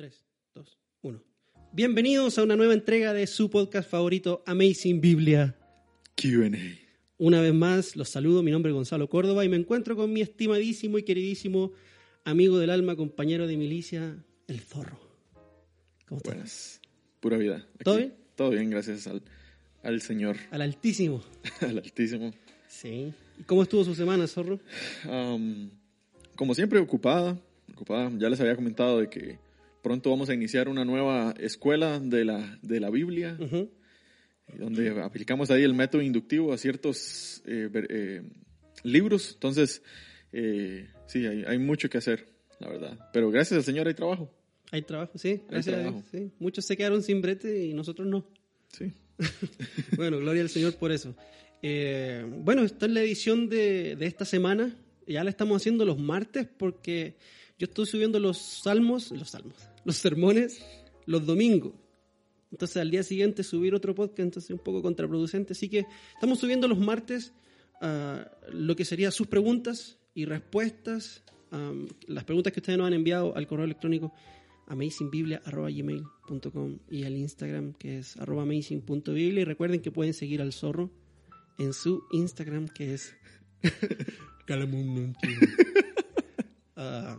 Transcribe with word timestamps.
3, 0.00 0.24
2, 0.54 0.78
1. 1.02 1.22
Bienvenidos 1.72 2.38
a 2.38 2.42
una 2.42 2.56
nueva 2.56 2.72
entrega 2.72 3.12
de 3.12 3.26
su 3.26 3.50
podcast 3.50 3.90
favorito, 3.90 4.42
Amazing 4.46 4.98
Biblia. 4.98 5.54
QA. 6.16 6.50
Una 7.18 7.42
vez 7.42 7.52
más, 7.52 7.96
los 7.96 8.08
saludo. 8.08 8.42
Mi 8.42 8.50
nombre 8.50 8.70
es 8.70 8.74
Gonzalo 8.74 9.10
Córdoba 9.10 9.44
y 9.44 9.50
me 9.50 9.58
encuentro 9.58 9.96
con 9.96 10.10
mi 10.10 10.22
estimadísimo 10.22 10.96
y 10.96 11.02
queridísimo 11.02 11.72
amigo 12.24 12.58
del 12.58 12.70
alma, 12.70 12.96
compañero 12.96 13.46
de 13.46 13.58
milicia, 13.58 14.16
el 14.48 14.60
zorro. 14.60 14.98
¿Cómo 16.08 16.16
estás? 16.16 16.32
Buenas. 16.34 16.80
Pura 17.20 17.36
vida. 17.36 17.56
Aquí. 17.74 17.84
¿Todo 17.84 17.96
bien? 17.98 18.14
Todo 18.36 18.50
bien, 18.52 18.70
gracias 18.70 19.06
al, 19.06 19.22
al 19.82 20.00
Señor, 20.00 20.38
Al 20.50 20.62
altísimo. 20.62 21.22
al 21.60 21.76
Altísimo. 21.76 22.32
Sí. 22.68 23.12
¿Y 23.38 23.42
cómo 23.42 23.64
estuvo 23.64 23.84
su 23.84 23.94
semana, 23.94 24.26
zorro? 24.26 24.60
Am, 25.04 25.70
como 26.36 26.54
siempre, 26.54 26.78
ocupada, 26.78 27.38
ocupada. 27.70 28.10
Ya 28.16 28.30
les 28.30 28.40
había 28.40 28.56
comentado 28.56 28.98
de 29.00 29.10
que 29.10 29.49
pronto 29.82 30.10
vamos 30.10 30.28
a 30.28 30.34
iniciar 30.34 30.68
una 30.68 30.84
nueva 30.84 31.34
escuela 31.38 31.98
de 32.00 32.24
la, 32.24 32.58
de 32.62 32.80
la 32.80 32.90
Biblia, 32.90 33.36
donde 34.58 35.02
aplicamos 35.02 35.50
ahí 35.50 35.62
el 35.62 35.74
método 35.74 36.02
inductivo 36.02 36.52
a 36.52 36.58
ciertos 36.58 37.42
eh, 37.46 37.68
eh, 37.72 38.22
libros. 38.82 39.32
Entonces, 39.34 39.82
eh, 40.32 40.88
sí, 41.06 41.26
hay, 41.26 41.44
hay 41.46 41.58
mucho 41.58 41.88
que 41.88 41.98
hacer, 41.98 42.26
la 42.58 42.68
verdad. 42.68 42.98
Pero 43.12 43.30
gracias 43.30 43.58
al 43.58 43.64
Señor 43.64 43.88
hay 43.88 43.94
trabajo. 43.94 44.30
Hay 44.70 44.82
trabajo, 44.82 45.18
sí. 45.18 45.42
Gracias 45.48 45.74
a 45.74 45.78
Dios. 45.80 45.92
trabajo. 45.92 46.08
sí. 46.12 46.30
Muchos 46.38 46.64
se 46.64 46.76
quedaron 46.76 47.02
sin 47.02 47.20
brete 47.20 47.64
y 47.64 47.74
nosotros 47.74 48.06
no. 48.06 48.26
Sí. 48.68 48.92
Bueno, 49.96 50.18
gloria 50.18 50.42
al 50.42 50.48
Señor 50.48 50.74
por 50.76 50.92
eso. 50.92 51.14
Eh, 51.62 52.24
bueno, 52.38 52.62
esta 52.62 52.86
es 52.86 52.92
la 52.92 53.02
edición 53.02 53.48
de, 53.48 53.96
de 53.96 54.06
esta 54.06 54.24
semana. 54.24 54.74
Ya 55.06 55.24
la 55.24 55.30
estamos 55.30 55.60
haciendo 55.60 55.84
los 55.84 55.98
martes 55.98 56.46
porque 56.56 57.16
yo 57.58 57.66
estoy 57.66 57.84
subiendo 57.84 58.18
los 58.18 58.38
salmos, 58.38 59.10
los 59.10 59.30
salmos, 59.30 59.56
los 59.84 59.96
sermones 59.96 60.62
los 61.06 61.24
domingos. 61.26 61.72
Entonces 62.52 62.76
al 62.78 62.90
día 62.90 63.02
siguiente 63.02 63.42
subir 63.42 63.74
otro 63.74 63.94
podcast, 63.94 64.20
entonces 64.20 64.50
un 64.50 64.58
poco 64.58 64.82
contraproducente. 64.82 65.54
Así 65.54 65.68
que 65.68 65.86
estamos 66.14 66.38
subiendo 66.38 66.68
los 66.68 66.78
martes 66.78 67.32
ah, 67.80 68.30
lo 68.52 68.76
que 68.76 68.84
sería 68.84 69.10
sus 69.10 69.26
preguntas 69.26 69.98
y 70.14 70.24
respuestas, 70.24 71.24
am, 71.50 71.88
las 72.06 72.22
preguntas 72.24 72.52
que 72.52 72.60
ustedes 72.60 72.78
nos 72.78 72.86
han 72.86 72.94
enviado 72.94 73.36
al 73.36 73.46
correo 73.46 73.64
electrónico 73.64 74.12
amazingbiblia.gmail.com 74.66 76.78
y 76.88 77.04
al 77.04 77.16
Instagram 77.16 77.72
que 77.74 77.98
es 77.98 78.16
arroba 78.16 78.42
amazing.biblia 78.42 79.42
y 79.42 79.44
recuerden 79.44 79.80
que 79.80 79.90
pueden 79.90 80.14
seguir 80.14 80.40
al 80.42 80.52
zorro 80.52 80.90
en 81.58 81.72
su 81.72 82.04
Instagram 82.12 82.68
que 82.68 82.94
es. 82.94 83.14
Ah, 86.82 87.18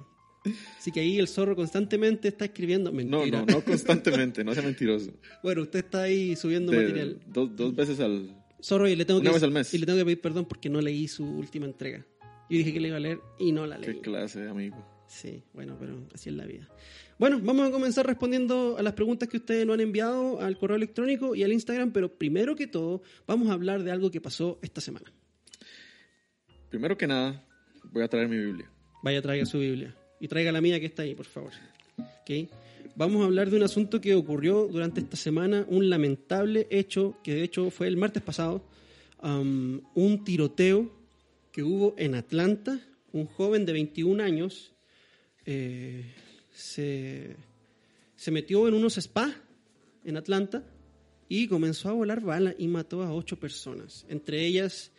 así 0.78 0.92
que 0.92 1.00
ahí 1.02 1.20
el 1.20 1.28
zorro 1.28 1.56
constantemente 1.56 2.28
está 2.30 2.46
escribiendo 2.46 2.92
No, 2.92 2.98
mentira. 2.98 3.40
no, 3.40 3.46
no 3.46 3.64
constantemente, 3.64 4.44
no 4.44 4.54
sea 4.54 4.64
mentiroso. 4.64 5.12
Bueno, 5.44 5.62
usted 5.64 5.80
está 5.80 6.04
ahí 6.04 6.36
subiendo 6.36 6.72
De- 6.72 6.80
material. 6.84 7.20
dos, 7.28 7.56
dos 7.56 7.76
veces 7.76 8.00
al... 8.00 8.36
Zorro, 8.64 8.88
y 8.88 8.96
le 8.96 9.06
tengo 9.06 9.20
Una 9.20 9.30
que 9.30 9.34
vez 9.36 9.44
al 9.44 9.52
mes. 9.52 9.74
y 9.74 9.78
le 9.80 9.86
tengo 9.86 9.98
que 10.00 10.06
pedir 10.06 10.22
perdón 10.22 10.46
porque 10.46 10.70
no 10.70 10.82
leí 10.82 11.08
su 11.08 11.26
última 11.26 11.66
entrega. 11.66 12.06
Yo 12.50 12.58
dije 12.58 12.74
que 12.74 12.80
le 12.80 12.90
iba 12.90 12.98
a 12.98 13.00
leer 13.00 13.20
y 13.40 13.52
no 13.52 13.66
la 13.66 13.78
leí. 13.78 13.94
¿Qué 13.96 14.02
clase 14.02 14.48
amigo? 14.48 14.78
Sí, 15.08 15.44
bueno, 15.54 15.76
pero 15.80 16.08
así 16.14 16.30
es 16.30 16.36
la 16.36 16.46
vida. 16.46 16.70
Bueno, 17.18 17.40
vamos 17.44 17.68
a 17.68 17.72
comenzar 17.72 18.06
respondiendo 18.08 18.78
a 18.78 18.84
las 18.84 18.94
preguntas 18.94 19.28
que 19.30 19.38
ustedes 19.38 19.66
nos 19.66 19.74
han 19.76 19.82
enviado 19.82 20.40
al 20.42 20.58
correo 20.58 20.76
electrónico 20.78 21.36
y 21.36 21.44
al 21.44 21.52
Instagram, 21.54 21.92
pero 21.92 22.18
primero 22.18 22.56
que 22.56 22.68
todo, 22.68 23.02
vamos 23.28 23.50
a 23.50 23.54
hablar 23.54 23.84
de 23.84 23.92
algo 23.92 24.10
que 24.12 24.22
pasó 24.22 24.58
esta 24.62 24.80
semana. 24.82 25.12
Primero 26.70 26.98
que 26.98 27.08
nada, 27.08 27.44
voy 27.92 28.04
a 28.04 28.08
traer 28.08 28.28
mi 28.30 28.38
Biblia. 28.38 28.70
Vaya, 29.04 29.22
traiga 29.22 29.46
su 29.46 29.60
Biblia. 29.60 29.96
Y 30.22 30.28
traiga 30.28 30.52
la 30.52 30.62
mía 30.62 30.80
que 30.80 30.86
está 30.86 31.02
ahí, 31.02 31.16
por 31.16 31.26
favor. 31.26 31.52
¿Ok? 31.98 32.48
Vamos 32.96 33.24
a 33.24 33.26
hablar 33.26 33.50
de 33.50 33.58
un 33.58 33.64
asunto 33.64 34.00
que 34.00 34.14
ocurrió 34.14 34.68
durante 34.68 35.02
esta 35.02 35.18
semana, 35.18 35.66
un 35.68 35.90
lamentable 35.90 36.68
hecho, 36.70 37.18
que 37.24 37.34
de 37.34 37.44
hecho 37.44 37.72
fue 37.72 37.88
el 37.88 37.98
martes 37.98 38.22
pasado, 38.22 38.64
um, 39.24 39.82
un 39.96 40.24
tiroteo 40.24 40.92
que 41.52 41.64
hubo 41.64 41.96
en 41.98 42.14
Atlanta. 42.14 42.80
Un 43.14 43.26
joven 43.26 43.66
de 43.66 43.74
21 43.74 44.24
años 44.24 44.74
eh, 45.46 46.06
se, 46.54 47.36
se 48.16 48.32
metió 48.32 48.68
en 48.68 48.76
unos 48.76 48.96
spas 49.02 49.34
en 50.06 50.18
Atlanta 50.18 50.64
y 51.28 51.48
comenzó 51.48 51.90
a 51.90 51.94
volar 51.94 52.22
balas 52.22 52.56
y 52.60 52.68
mató 52.68 53.02
a 53.02 53.12
ocho 53.12 53.38
personas. 53.40 54.06
Entre 54.08 54.46
ellas, 54.46 54.92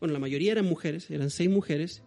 bueno, 0.00 0.14
la 0.14 0.18
mayoría 0.18 0.52
eran 0.52 0.64
mujeres, 0.64 1.10
eran 1.10 1.28
seis 1.28 1.50
mujeres. 1.50 2.02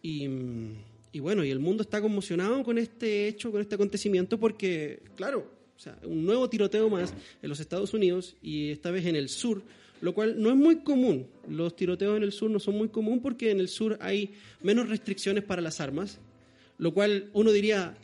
Y, 0.00 0.28
mm, 0.28 0.93
y 1.14 1.20
bueno, 1.20 1.44
y 1.44 1.50
el 1.50 1.60
mundo 1.60 1.84
está 1.84 2.00
conmocionado 2.00 2.64
con 2.64 2.76
este 2.76 3.28
hecho, 3.28 3.52
con 3.52 3.60
este 3.60 3.76
acontecimiento, 3.76 4.36
porque, 4.36 5.00
claro, 5.14 5.48
o 5.76 5.78
sea, 5.78 5.96
un 6.02 6.26
nuevo 6.26 6.50
tiroteo 6.50 6.90
más 6.90 7.14
en 7.40 7.48
los 7.48 7.60
Estados 7.60 7.94
Unidos 7.94 8.34
y 8.42 8.72
esta 8.72 8.90
vez 8.90 9.06
en 9.06 9.14
el 9.14 9.28
sur, 9.28 9.62
lo 10.00 10.12
cual 10.12 10.42
no 10.42 10.50
es 10.50 10.56
muy 10.56 10.80
común. 10.80 11.28
Los 11.48 11.76
tiroteos 11.76 12.16
en 12.16 12.24
el 12.24 12.32
sur 12.32 12.50
no 12.50 12.58
son 12.58 12.76
muy 12.76 12.88
común 12.88 13.20
porque 13.20 13.52
en 13.52 13.60
el 13.60 13.68
sur 13.68 13.96
hay 14.00 14.34
menos 14.60 14.88
restricciones 14.88 15.44
para 15.44 15.62
las 15.62 15.80
armas, 15.80 16.18
lo 16.78 16.92
cual 16.92 17.30
uno 17.32 17.52
diría 17.52 17.96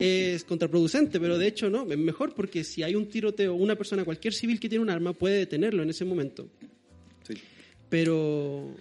es 0.00 0.42
contraproducente, 0.42 1.20
pero 1.20 1.38
de 1.38 1.46
hecho 1.46 1.70
no, 1.70 1.88
es 1.92 1.98
mejor 1.98 2.34
porque 2.34 2.64
si 2.64 2.82
hay 2.82 2.96
un 2.96 3.06
tiroteo, 3.06 3.54
una 3.54 3.76
persona, 3.76 4.04
cualquier 4.04 4.34
civil 4.34 4.58
que 4.58 4.68
tiene 4.68 4.82
un 4.82 4.90
arma 4.90 5.12
puede 5.12 5.38
detenerlo 5.38 5.84
en 5.84 5.90
ese 5.90 6.04
momento. 6.04 6.48
Sí. 7.22 7.34
Pero 7.88 8.74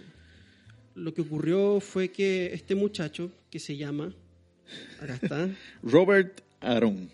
lo 0.95 1.13
que 1.13 1.21
ocurrió 1.21 1.79
fue 1.79 2.09
que 2.09 2.51
este 2.53 2.73
muchacho, 2.73 3.31
que 3.51 3.59
se 3.59 3.77
llama, 3.77 4.15
acá 4.99 5.15
está, 5.21 5.49
Robert 5.83 6.41
Aaron. 6.61 7.09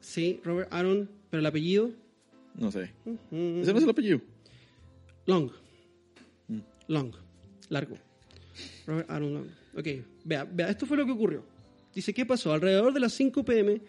sí, 0.00 0.40
Robert 0.44 0.68
Aaron, 0.72 1.10
pero 1.30 1.40
el 1.40 1.46
apellido, 1.46 1.90
No 2.54 2.70
sé. 2.70 2.92
mm, 3.04 3.62
¿Ese 3.62 3.72
no 3.72 3.78
es 3.78 3.84
el 3.84 3.90
apellido? 3.90 4.20
Long. 5.26 5.50
Long. 6.88 7.12
Largo. 7.70 7.96
Robert 8.86 9.10
Aaron 9.10 9.34
Long. 9.34 9.46
Ok, 9.76 9.86
vea, 10.24 10.44
vea, 10.44 10.68
esto 10.70 10.86
fue 10.86 10.96
lo 10.96 11.06
que 11.06 11.12
ocurrió. 11.12 11.44
Dice, 11.94 12.12
¿qué 12.12 12.26
pasó? 12.26 12.52
Alrededor 12.52 12.92
de 12.92 13.00
las 13.00 13.12
5 13.14 13.44
pm 13.44 13.80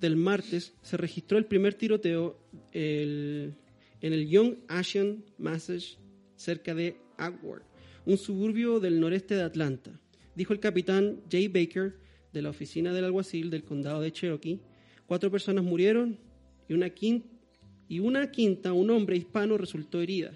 del 0.00 0.16
martes 0.16 0.72
se 0.82 0.96
registró 0.96 1.36
el 1.38 1.46
primer 1.46 1.74
tiroteo 1.74 2.38
el- 2.72 3.54
en 4.00 4.12
el 4.12 4.28
Young 4.28 4.56
Asian 4.68 5.24
Massage 5.38 5.96
cerca 6.36 6.74
de 6.74 6.96
Agworth, 7.16 7.64
un 8.06 8.18
suburbio 8.18 8.80
del 8.80 9.00
noreste 9.00 9.34
de 9.34 9.42
Atlanta. 9.42 9.98
Dijo 10.34 10.52
el 10.52 10.60
capitán 10.60 11.20
Jay 11.30 11.48
Baker 11.48 11.94
de 12.32 12.42
la 12.42 12.50
oficina 12.50 12.92
del 12.92 13.04
alguacil 13.04 13.50
del 13.50 13.64
condado 13.64 14.00
de 14.00 14.12
Cherokee. 14.12 14.60
Cuatro 15.06 15.30
personas 15.30 15.64
murieron 15.64 16.18
y 16.68 16.74
una 17.98 18.30
quinta, 18.30 18.72
un 18.72 18.90
hombre 18.90 19.16
hispano, 19.16 19.56
resultó 19.58 20.00
herida. 20.00 20.32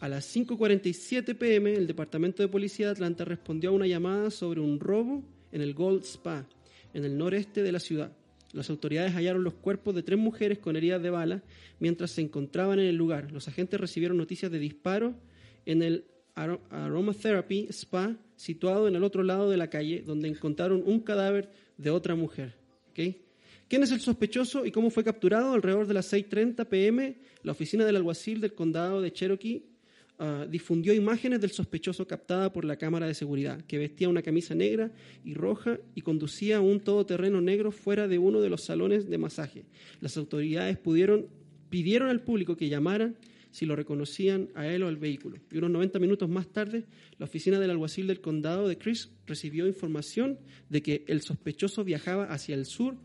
A 0.00 0.08
las 0.08 0.34
5.47 0.34 1.36
pm, 1.36 1.74
el 1.74 1.86
Departamento 1.86 2.42
de 2.42 2.48
Policía 2.48 2.86
de 2.86 2.92
Atlanta 2.92 3.24
respondió 3.24 3.70
a 3.70 3.72
una 3.74 3.86
llamada 3.86 4.30
sobre 4.30 4.60
un 4.60 4.80
robo 4.80 5.22
en 5.52 5.60
el 5.60 5.74
Gold 5.74 6.02
Spa, 6.04 6.46
en 6.94 7.04
el 7.04 7.16
noreste 7.16 7.62
de 7.62 7.72
la 7.72 7.80
ciudad. 7.80 8.12
Las 8.52 8.68
autoridades 8.70 9.12
hallaron 9.14 9.44
los 9.44 9.54
cuerpos 9.54 9.94
de 9.94 10.02
tres 10.02 10.18
mujeres 10.18 10.58
con 10.58 10.74
heridas 10.76 11.02
de 11.02 11.10
bala 11.10 11.42
mientras 11.78 12.10
se 12.10 12.22
encontraban 12.22 12.80
en 12.80 12.86
el 12.86 12.96
lugar. 12.96 13.30
Los 13.30 13.46
agentes 13.46 13.78
recibieron 13.78 14.16
noticias 14.16 14.50
de 14.50 14.58
disparos 14.58 15.14
en 15.66 15.82
el 15.82 16.04
Aro- 16.34 16.60
Aromatherapy 16.70 17.66
Spa, 17.70 18.16
situado 18.40 18.88
en 18.88 18.96
el 18.96 19.04
otro 19.04 19.22
lado 19.22 19.50
de 19.50 19.58
la 19.58 19.68
calle, 19.68 20.02
donde 20.02 20.26
encontraron 20.26 20.82
un 20.86 21.00
cadáver 21.00 21.50
de 21.76 21.90
otra 21.90 22.14
mujer. 22.14 22.54
¿ok? 22.90 23.14
¿Quién 23.68 23.82
es 23.82 23.92
el 23.92 24.00
sospechoso 24.00 24.64
y 24.64 24.70
cómo 24.70 24.88
fue 24.88 25.04
capturado? 25.04 25.52
Alrededor 25.52 25.86
de 25.86 25.92
las 25.92 26.10
6.30 26.10 26.64
pm, 26.66 27.16
la 27.42 27.52
oficina 27.52 27.84
del 27.84 27.96
alguacil 27.96 28.40
del 28.40 28.54
condado 28.54 29.02
de 29.02 29.12
Cherokee 29.12 29.66
ah, 30.18 30.46
difundió 30.48 30.94
imágenes 30.94 31.42
del 31.42 31.50
sospechoso 31.50 32.06
captada 32.06 32.50
por 32.50 32.64
la 32.64 32.76
cámara 32.76 33.06
de 33.06 33.12
seguridad, 33.12 33.60
que 33.66 33.76
vestía 33.76 34.08
una 34.08 34.22
camisa 34.22 34.54
negra 34.54 34.90
y 35.22 35.34
roja 35.34 35.78
y 35.94 36.00
conducía 36.00 36.62
un 36.62 36.80
todoterreno 36.80 37.42
negro 37.42 37.70
fuera 37.72 38.08
de 38.08 38.16
uno 38.16 38.40
de 38.40 38.48
los 38.48 38.62
salones 38.62 39.10
de 39.10 39.18
masaje. 39.18 39.64
Las 40.00 40.16
autoridades 40.16 40.78
pudieron, 40.78 41.26
pidieron 41.68 42.08
al 42.08 42.22
público 42.22 42.56
que 42.56 42.70
llamara 42.70 43.12
si 43.50 43.66
lo 43.66 43.76
reconocían 43.76 44.48
a 44.54 44.66
él 44.66 44.82
o 44.82 44.88
al 44.88 44.96
vehículo. 44.96 45.38
Y 45.50 45.58
unos 45.58 45.70
90 45.70 45.98
minutos 45.98 46.28
más 46.28 46.48
tarde, 46.48 46.84
la 47.18 47.26
oficina 47.26 47.58
del 47.58 47.70
alguacil 47.70 48.06
del 48.06 48.20
condado 48.20 48.68
de 48.68 48.78
Chris 48.78 49.10
recibió 49.26 49.66
información 49.66 50.38
de 50.68 50.82
que 50.82 51.04
el 51.08 51.22
sospechoso 51.22 51.84
viajaba 51.84 52.24
hacia 52.24 52.54
el 52.54 52.66
sur 52.66 52.96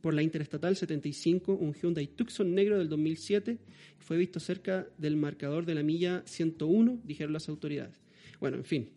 por 0.00 0.14
la 0.14 0.22
Interestatal 0.22 0.76
75, 0.76 1.52
un 1.52 1.74
Hyundai 1.74 2.06
Tucson 2.06 2.54
negro 2.54 2.78
del 2.78 2.88
2007, 2.88 3.58
fue 3.98 4.16
visto 4.16 4.40
cerca 4.40 4.88
del 4.96 5.16
marcador 5.16 5.66
de 5.66 5.74
la 5.74 5.82
milla 5.82 6.22
101, 6.24 7.00
dijeron 7.04 7.32
las 7.32 7.48
autoridades. 7.48 7.96
Bueno, 8.40 8.56
en 8.56 8.64
fin, 8.64 8.88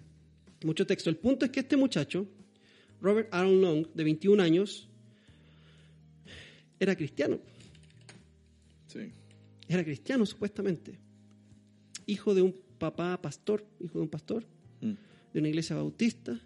mucho 0.63 0.87
texto. 0.87 1.09
El 1.09 1.17
punto 1.17 1.45
es 1.45 1.51
que 1.51 1.59
este 1.59 1.75
muchacho, 1.75 2.25
Robert 3.01 3.27
Aaron 3.31 3.61
Long, 3.61 3.87
de 3.93 4.03
21 4.03 4.41
años, 4.41 4.87
era 6.79 6.95
cristiano. 6.95 7.39
Era 9.67 9.83
cristiano, 9.83 10.25
supuestamente. 10.25 10.99
Hijo 12.05 12.33
de 12.35 12.41
un 12.41 12.55
papá 12.77 13.21
pastor, 13.21 13.65
hijo 13.79 13.99
de 13.99 14.03
un 14.03 14.09
pastor, 14.09 14.45
Mm. 14.81 14.93
de 15.33 15.39
una 15.39 15.47
iglesia 15.49 15.75
bautista. 15.75 16.39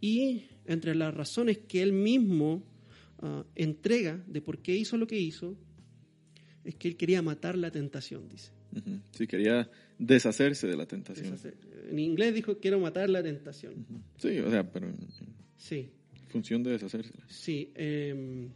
Y 0.00 0.44
entre 0.66 0.94
las 0.94 1.12
razones 1.14 1.58
que 1.58 1.82
él 1.82 1.92
mismo 1.92 2.62
ah, 3.22 3.44
entrega 3.54 4.24
de 4.28 4.40
por 4.40 4.62
qué 4.62 4.74
hizo 4.74 4.96
lo 4.96 5.06
que 5.06 5.18
hizo 5.20 5.54
es 6.64 6.74
que 6.76 6.88
él 6.88 6.96
quería 6.96 7.20
matar 7.20 7.58
la 7.58 7.70
tentación, 7.70 8.28
dice. 8.30 8.50
Ujú. 8.74 9.00
Sí, 9.10 9.26
quería 9.26 9.68
deshacerse 9.98 10.66
de 10.66 10.74
la 10.76 10.86
tentación. 10.86 11.36
Deshacer- 11.36 11.54
En 11.90 11.98
inglés 11.98 12.32
dijo 12.34 12.58
quiero 12.60 12.80
matar 12.80 13.10
la 13.10 13.22
tentación. 13.22 13.74
Ujú. 13.90 14.00
Sí, 14.16 14.38
o 14.38 14.48
sea, 14.50 14.72
pero 14.72 14.90
Sí, 15.58 15.90
función 16.28 16.62
de 16.62 16.70
deshacerse. 16.70 17.12
sí. 17.28 17.70
eh, 17.74 18.48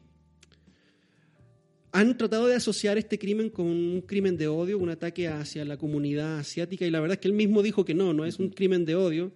han 1.95 2.19
tratado 2.19 2.49
de 2.49 2.57
asociar 2.57 2.99
este 2.99 3.21
crimen 3.21 3.51
con 3.51 3.67
un 3.67 4.01
crimen 4.01 4.37
de 4.37 4.49
odio, 4.49 4.79
un 4.79 4.91
ataque 4.91 5.29
hacia 5.29 5.65
la 5.65 5.77
comunidad 5.77 6.39
asiática, 6.39 6.85
y 6.85 6.91
la 6.91 6.99
verdad 6.99 7.15
es 7.15 7.21
que 7.21 7.29
él 7.29 7.35
mismo 7.35 7.63
dijo 7.63 7.85
que 7.85 7.95
no, 7.95 8.13
no 8.13 8.25
es 8.25 8.41
un 8.41 8.49
crimen 8.49 8.85
de 8.85 8.97
odio, 8.97 9.31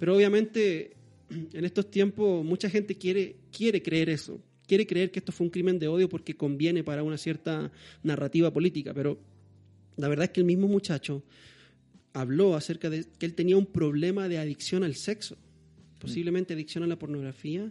pero 0.00 0.16
obviamente 0.16 0.96
en 1.30 1.64
estos 1.64 1.88
tiempos 1.88 2.44
mucha 2.44 2.68
gente 2.68 2.96
quiere, 2.96 3.36
quiere 3.56 3.80
creer 3.80 4.10
eso, 4.10 4.42
quiere 4.66 4.88
creer 4.88 5.12
que 5.12 5.20
esto 5.20 5.30
fue 5.30 5.44
un 5.44 5.52
crimen 5.52 5.78
de 5.78 5.86
odio 5.86 6.08
porque 6.08 6.34
conviene 6.34 6.82
para 6.82 7.04
una 7.04 7.16
cierta 7.16 7.70
narrativa 8.02 8.52
política, 8.52 8.92
pero 8.92 9.20
la 9.96 10.08
verdad 10.08 10.24
es 10.24 10.30
que 10.30 10.40
el 10.40 10.46
mismo 10.46 10.66
muchacho 10.66 11.22
habló 12.12 12.56
acerca 12.56 12.90
de 12.90 13.06
que 13.20 13.24
él 13.24 13.34
tenía 13.34 13.56
un 13.56 13.66
problema 13.66 14.28
de 14.28 14.38
adicción 14.38 14.82
al 14.82 14.96
sexo, 14.96 15.36
posiblemente 16.00 16.54
adicción 16.54 16.82
a 16.82 16.88
la 16.88 16.98
pornografía, 16.98 17.70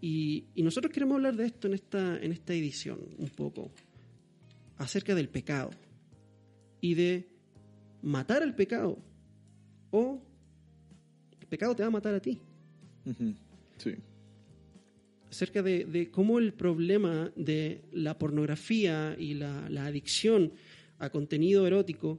y, 0.00 0.44
y 0.54 0.62
nosotros 0.62 0.92
queremos 0.92 1.16
hablar 1.16 1.36
de 1.36 1.46
esto 1.46 1.66
en 1.66 1.74
esta, 1.74 2.18
en 2.18 2.32
esta 2.32 2.54
edición 2.54 2.98
un 3.18 3.28
poco, 3.28 3.70
acerca 4.76 5.14
del 5.14 5.28
pecado 5.28 5.70
y 6.80 6.94
de 6.94 7.28
matar 8.02 8.42
al 8.42 8.54
pecado 8.54 8.98
o 9.90 10.20
el 11.40 11.46
pecado 11.46 11.74
te 11.74 11.82
va 11.82 11.88
a 11.88 11.90
matar 11.90 12.14
a 12.14 12.20
ti. 12.20 12.38
Sí. 13.78 13.94
acerca 15.30 15.62
de, 15.62 15.86
de 15.86 16.10
cómo 16.10 16.38
el 16.38 16.52
problema 16.52 17.32
de 17.36 17.80
la 17.92 18.18
pornografía 18.18 19.16
y 19.18 19.34
la, 19.34 19.68
la 19.70 19.86
adicción 19.86 20.52
a 20.98 21.08
contenido 21.08 21.66
erótico 21.66 22.18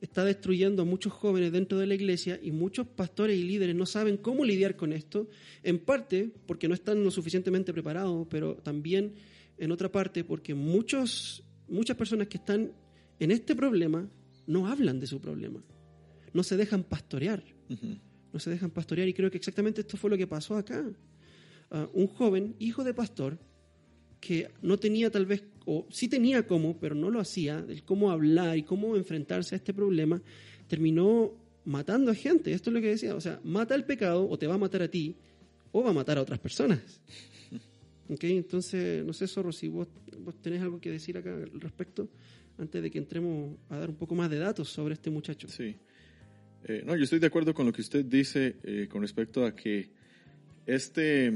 está 0.00 0.24
destruyendo 0.24 0.82
a 0.82 0.84
muchos 0.84 1.12
jóvenes 1.12 1.52
dentro 1.52 1.78
de 1.78 1.86
la 1.86 1.94
iglesia 1.94 2.38
y 2.42 2.50
muchos 2.50 2.86
pastores 2.86 3.36
y 3.38 3.44
líderes 3.44 3.76
no 3.76 3.86
saben 3.86 4.16
cómo 4.16 4.44
lidiar 4.44 4.76
con 4.76 4.92
esto, 4.92 5.28
en 5.62 5.78
parte 5.78 6.32
porque 6.46 6.68
no 6.68 6.74
están 6.74 7.04
lo 7.04 7.10
suficientemente 7.10 7.72
preparados, 7.72 8.26
pero 8.30 8.56
también 8.56 9.14
en 9.58 9.72
otra 9.72 9.92
parte 9.92 10.24
porque 10.24 10.54
muchos, 10.54 11.44
muchas 11.68 11.96
personas 11.96 12.28
que 12.28 12.38
están 12.38 12.72
en 13.18 13.30
este 13.30 13.54
problema 13.54 14.08
no 14.46 14.66
hablan 14.66 14.98
de 14.98 15.06
su 15.06 15.20
problema, 15.20 15.62
no 16.32 16.42
se 16.42 16.56
dejan 16.56 16.82
pastorear. 16.84 17.42
No 18.32 18.38
se 18.38 18.50
dejan 18.50 18.70
pastorear 18.70 19.08
y 19.08 19.12
creo 19.12 19.30
que 19.30 19.36
exactamente 19.36 19.80
esto 19.80 19.96
fue 19.96 20.10
lo 20.10 20.16
que 20.16 20.26
pasó 20.26 20.56
acá. 20.56 20.84
Ah, 21.70 21.88
un 21.92 22.06
joven, 22.06 22.54
hijo 22.58 22.84
de 22.84 22.94
pastor, 22.94 23.38
que 24.20 24.50
no 24.62 24.78
tenía 24.78 25.10
tal 25.10 25.26
vez, 25.26 25.42
o 25.64 25.86
sí 25.90 26.08
tenía 26.08 26.46
cómo, 26.46 26.78
pero 26.78 26.94
no 26.94 27.10
lo 27.10 27.20
hacía, 27.20 27.64
el 27.68 27.82
cómo 27.82 28.10
hablar 28.10 28.56
y 28.58 28.62
cómo 28.62 28.96
enfrentarse 28.96 29.54
a 29.54 29.58
este 29.58 29.72
problema, 29.72 30.20
terminó 30.68 31.32
matando 31.64 32.10
a 32.10 32.14
gente. 32.14 32.52
Esto 32.52 32.70
es 32.70 32.74
lo 32.74 32.80
que 32.80 32.88
decía, 32.88 33.14
o 33.14 33.20
sea, 33.20 33.40
mata 33.44 33.74
el 33.74 33.84
pecado 33.84 34.28
o 34.28 34.38
te 34.38 34.46
va 34.46 34.54
a 34.54 34.58
matar 34.58 34.82
a 34.82 34.88
ti 34.88 35.16
o 35.72 35.82
va 35.82 35.90
a 35.90 35.94
matar 35.94 36.18
a 36.18 36.22
otras 36.22 36.38
personas. 36.38 36.80
¿Ok? 38.08 38.24
Entonces, 38.24 39.04
no 39.04 39.12
sé, 39.12 39.26
Zorro, 39.26 39.52
si 39.52 39.68
vos, 39.68 39.88
vos 40.18 40.34
tenés 40.40 40.60
algo 40.60 40.80
que 40.80 40.90
decir 40.90 41.16
acá 41.16 41.32
al 41.32 41.60
respecto, 41.60 42.08
antes 42.58 42.82
de 42.82 42.90
que 42.90 42.98
entremos 42.98 43.56
a 43.68 43.78
dar 43.78 43.88
un 43.88 43.96
poco 43.96 44.14
más 44.14 44.30
de 44.30 44.38
datos 44.38 44.68
sobre 44.68 44.94
este 44.94 45.10
muchacho. 45.10 45.48
Sí. 45.48 45.76
Eh, 46.64 46.82
no, 46.84 46.94
yo 46.94 47.04
estoy 47.04 47.18
de 47.18 47.26
acuerdo 47.26 47.54
con 47.54 47.66
lo 47.66 47.72
que 47.72 47.80
usted 47.80 48.04
dice 48.04 48.56
eh, 48.62 48.86
con 48.90 49.00
respecto 49.00 49.46
a 49.46 49.54
que 49.54 49.90
este, 50.66 51.32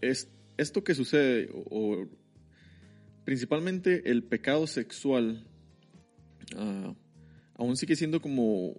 es, 0.00 0.28
esto 0.60 0.82
que 0.84 0.94
sucede, 0.94 1.48
o, 1.52 1.64
o 1.70 2.08
principalmente 3.24 4.10
el 4.10 4.22
pecado 4.22 4.66
sexual, 4.66 5.44
ah, 6.56 6.94
aún 7.54 7.76
sigue 7.76 7.96
siendo 7.96 8.20
como 8.20 8.76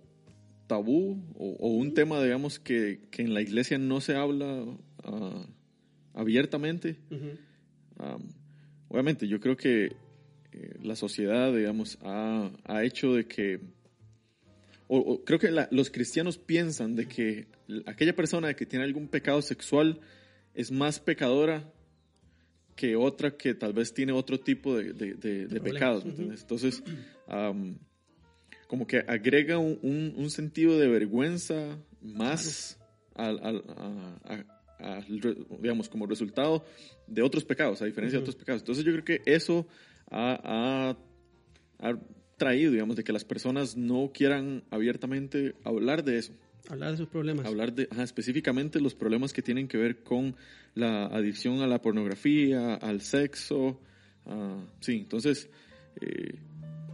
tabú 0.68 1.22
o, 1.36 1.56
o 1.60 1.68
un 1.70 1.94
tema, 1.94 2.22
digamos, 2.24 2.60
que, 2.60 3.02
que 3.12 3.22
en 3.22 3.34
la 3.34 3.42
iglesia 3.42 3.78
no 3.78 4.02
se 4.02 4.16
habla 4.16 4.66
ah, 5.04 5.46
abiertamente. 6.14 6.98
Am, 7.98 8.22
obviamente, 8.88 9.28
yo 9.28 9.40
creo 9.40 9.56
que 9.58 9.86
eh, 10.54 10.74
la 10.82 10.96
sociedad, 10.96 11.54
digamos, 11.54 11.98
ha, 12.02 12.52
ha 12.66 12.84
hecho 12.84 13.14
de 13.14 13.26
que, 13.28 13.60
o, 14.88 14.98
o 14.98 15.24
creo 15.24 15.40
que 15.40 15.52
la- 15.52 15.68
los 15.72 15.90
cristianos 15.90 16.38
piensan 16.38 16.96
de 16.96 17.08
que 17.08 17.48
aquella 17.86 18.16
persona 18.16 18.54
que 18.54 18.66
tiene 18.66 18.84
algún 18.86 19.08
pecado 19.08 19.42
sexual 19.42 20.00
es 20.54 20.72
más 20.72 21.00
pecadora 21.00 21.72
que 22.76 22.96
otra 22.96 23.36
que 23.38 23.54
tal 23.54 23.74
vez 23.74 23.94
tiene 23.94 24.12
otro 24.12 24.40
tipo 24.40 24.76
de, 24.76 24.94
de- 24.94 25.14
de- 25.16 25.48
de 25.48 25.60
Problemas. 25.60 25.74
pecados. 25.74 26.04
Entonces, 26.42 26.84
como 28.68 28.88
que 28.88 29.00
agrega 29.08 29.58
un, 29.58 29.78
un- 29.82 30.14
un 30.16 30.30
sentido 30.30 30.80
de 30.80 30.88
vergüenza 30.88 31.78
más 32.02 32.80
al, 33.16 33.40
al- 33.44 33.64
a- 34.26 34.46
a- 34.80 35.06
digamos, 35.60 35.90
como 35.90 36.06
resultado 36.08 36.64
de 37.08 37.22
otros 37.22 37.44
pecados, 37.46 37.82
a 37.82 37.86
diferencia 37.86 38.18
de 38.18 38.24
otros 38.24 38.36
pecados. 38.36 38.62
Entonces 38.62 38.84
yo 38.86 38.92
creo 38.94 39.04
que 39.06 39.22
eso 39.26 39.68
ha, 40.10 40.40
ha- 41.80 41.88
ha 41.90 42.00
traído, 42.38 42.72
digamos, 42.72 42.96
de 42.96 43.04
que 43.04 43.14
las 43.14 43.26
personas 43.26 43.78
no 43.78 44.12
quieran 44.14 44.64
abiertamente 44.72 45.54
hablar 45.64 46.04
de 46.04 46.18
eso, 46.18 46.34
Hablar 46.70 46.92
de 46.92 46.98
sus 46.98 47.08
problemas. 47.08 47.46
hablar 47.46 47.74
de 47.74 47.88
ajá, 47.92 48.04
específicamente 48.04 48.80
los 48.80 48.96
problemas 48.96 49.34
que 49.34 49.42
tienen 49.42 49.68
que 49.68 49.78
ver 49.78 50.04
con 50.04 50.36
la 50.76 51.06
adicción 51.08 51.62
a 51.62 51.68
la 51.68 51.82
pornografía, 51.82 52.76
al 52.76 53.02
sexo. 53.02 53.80
ah, 54.26 54.64
sí, 54.80 54.98
entonces, 54.98 55.50
eh, 56.00 56.36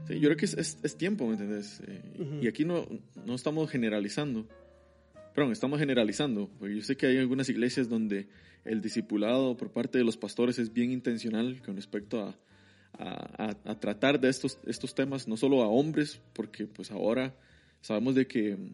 sí, 0.08 0.16
yo 0.20 0.30
creo 0.30 0.38
que 0.38 0.46
es, 0.46 0.54
es- 0.56 0.78
es 0.84 0.98
tiempo, 0.98 1.26
¿me 1.28 1.34
entiendes? 1.34 1.82
Eh, 1.88 2.02
Ujú. 2.20 2.40
Y 2.42 2.48
aquí 2.48 2.66
no, 2.66 2.88
no 3.26 3.36
estamos 3.36 3.70
generalizando, 3.70 4.48
perdón, 5.36 5.52
estamos 5.52 5.80
generalizando, 5.80 6.50
porque 6.58 6.76
yo 6.76 6.82
sé 6.82 6.96
que 6.98 7.06
hay 7.08 7.18
algunas 7.18 7.50
iglesias 7.50 7.90
donde 7.90 8.28
el 8.66 8.82
discipulado 8.82 9.56
por 9.58 9.70
parte 9.72 9.98
de 9.98 10.04
los 10.04 10.18
pastores 10.18 10.58
es 10.60 10.74
bien 10.74 10.92
intencional 10.92 11.62
con 11.64 11.76
respecto 11.76 12.22
a, 12.22 12.36
a- 12.98 13.50
a- 13.66 13.72
a 13.72 13.80
tratar 13.80 14.20
de 14.20 14.30
estos, 14.30 14.58
estos 14.66 14.96
temas, 14.96 15.28
no 15.28 15.38
solo 15.38 15.62
a 15.62 15.68
hombres, 15.68 16.20
porque 16.34 16.66
pues 16.66 16.90
ahora 16.92 17.36
sabemos 17.82 18.16
de 18.16 18.26
que 18.26 18.56
mm, 18.56 18.70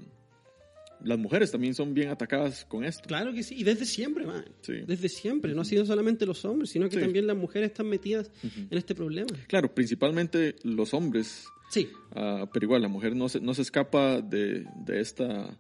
las 1.04 1.20
mujeres 1.20 1.52
también 1.52 1.74
son 1.74 1.94
bien 1.94 2.10
atacadas 2.10 2.66
con 2.66 2.84
esto. 2.86 3.04
Claro 3.08 3.34
que 3.34 3.44
sí, 3.44 3.56
y 3.58 3.64
desde 3.64 3.86
siempre, 3.86 4.26
man. 4.26 4.44
Sí. 4.62 4.74
Desde 4.88 5.10
siempre. 5.10 5.54
No 5.54 5.62
ha 5.62 5.66
sido 5.66 5.86
solamente 5.86 6.26
los 6.26 6.44
hombres, 6.46 6.70
sino 6.70 6.88
que 6.90 6.96
Sí. 6.96 7.02
también 7.02 7.28
las 7.28 7.38
mujeres 7.38 7.72
están 7.72 7.88
metidas 7.88 8.31
en 8.44 8.78
este 8.78 8.95
problema. 8.95 9.28
Claro, 9.48 9.74
principalmente 9.74 10.56
los 10.64 10.94
hombres, 10.94 11.45
Sí, 11.69 11.90
ah, 12.16 12.48
pero 12.54 12.66
igual 12.66 12.81
la 12.83 12.88
mujer 12.88 13.16
no 13.16 13.28
se, 13.30 13.40
no 13.42 13.54
se 13.54 13.64
escapa 13.64 14.22
de, 14.22 14.66
de 14.86 15.00
esta 15.02 15.57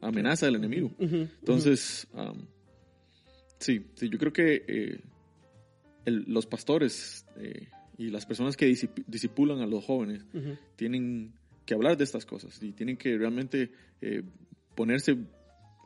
amenaza 0.00 0.46
del 0.46 0.56
enemigo. 0.56 0.90
Entonces, 0.98 2.08
am, 2.14 2.46
sí, 3.58 3.84
sí, 3.94 4.08
yo 4.08 4.18
creo 4.18 4.32
que 4.32 4.64
eh, 4.66 5.00
el- 6.04 6.24
los 6.26 6.46
pastores 6.46 7.24
eh, 7.36 7.68
y 7.98 8.10
las 8.10 8.26
personas 8.26 8.56
que 8.56 8.68
disip- 8.68 9.04
disipulan 9.06 9.60
a 9.60 9.66
los 9.66 9.84
jóvenes 9.84 10.24
tienen 10.76 11.32
que 11.64 11.74
hablar 11.74 11.96
de 11.96 12.04
estas 12.04 12.26
cosas 12.26 12.60
y 12.62 12.72
tienen 12.72 12.96
que 12.96 13.16
realmente 13.16 13.70
eh, 14.00 14.22
ponerse 14.74 15.16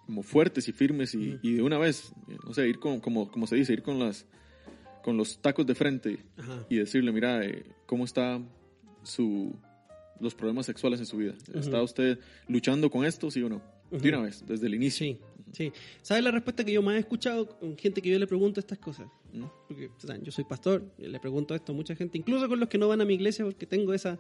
como 0.07 0.23
fuertes 0.23 0.69
y 0.69 0.73
firmes 0.73 1.15
y, 1.15 1.39
y 1.43 1.55
de 1.55 1.63
una 1.63 1.79
vez, 1.79 2.13
no 2.45 2.55
sé, 2.55 2.69
ir 2.69 2.79
con, 2.79 3.01
como, 3.01 3.31
como 3.31 3.47
se 3.47 3.57
dice, 3.57 3.73
ir 3.73 3.83
con 3.83 3.99
las 3.99 4.27
con 5.03 5.17
los 5.17 5.39
tacos 5.41 5.65
de 5.67 5.75
frente 5.77 6.19
Ajá. 6.37 6.67
y 6.69 6.77
decirle, 6.77 7.13
mira, 7.13 7.45
eh, 7.45 7.65
¿cómo 7.87 8.05
está 8.05 8.41
su 9.05 9.55
los 10.19 10.35
problemas 10.35 10.67
sexuales 10.67 10.99
en 10.99 11.07
su 11.07 11.17
vida? 11.19 11.35
¿Está 11.55 11.77
Ujú. 11.77 11.85
usted 11.85 12.19
luchando 12.49 12.91
con 12.91 13.05
esto, 13.05 13.31
sí 13.31 13.41
o 13.43 13.49
no? 13.49 13.63
De 13.91 13.99
Ujú. 13.99 14.09
una 14.09 14.23
vez, 14.23 14.45
desde 14.47 14.67
el 14.67 14.75
inicio. 14.75 15.07
Sí, 15.07 15.19
sí. 15.53 15.73
¿Sabes 16.03 16.25
la 16.25 16.33
respuesta 16.33 16.65
que 16.65 16.73
yo 16.73 16.83
más 16.83 16.97
he 16.97 16.99
escuchado 16.99 17.57
con 17.59 17.77
gente 17.79 18.03
que 18.03 18.11
yo 18.11 18.19
le 18.19 18.27
pregunto 18.27 18.59
estas 18.59 18.79
cosas? 18.79 19.07
¿no? 19.33 19.53
Porque 19.69 19.87
o 19.97 20.01
sea, 20.01 20.17
yo 20.21 20.33
soy 20.33 20.43
pastor, 20.45 20.85
le 20.99 21.21
pregunto 21.21 21.55
esto 21.55 21.71
a 21.71 21.75
mucha 21.75 21.95
gente, 21.95 22.19
incluso 22.19 22.49
con 22.49 22.59
los 22.59 22.69
que 22.69 22.79
no 22.79 22.89
van 22.89 23.01
a 23.01 23.05
mi 23.05 23.15
iglesia, 23.15 23.45
porque 23.45 23.67
tengo 23.67 23.95
esa. 23.95 24.19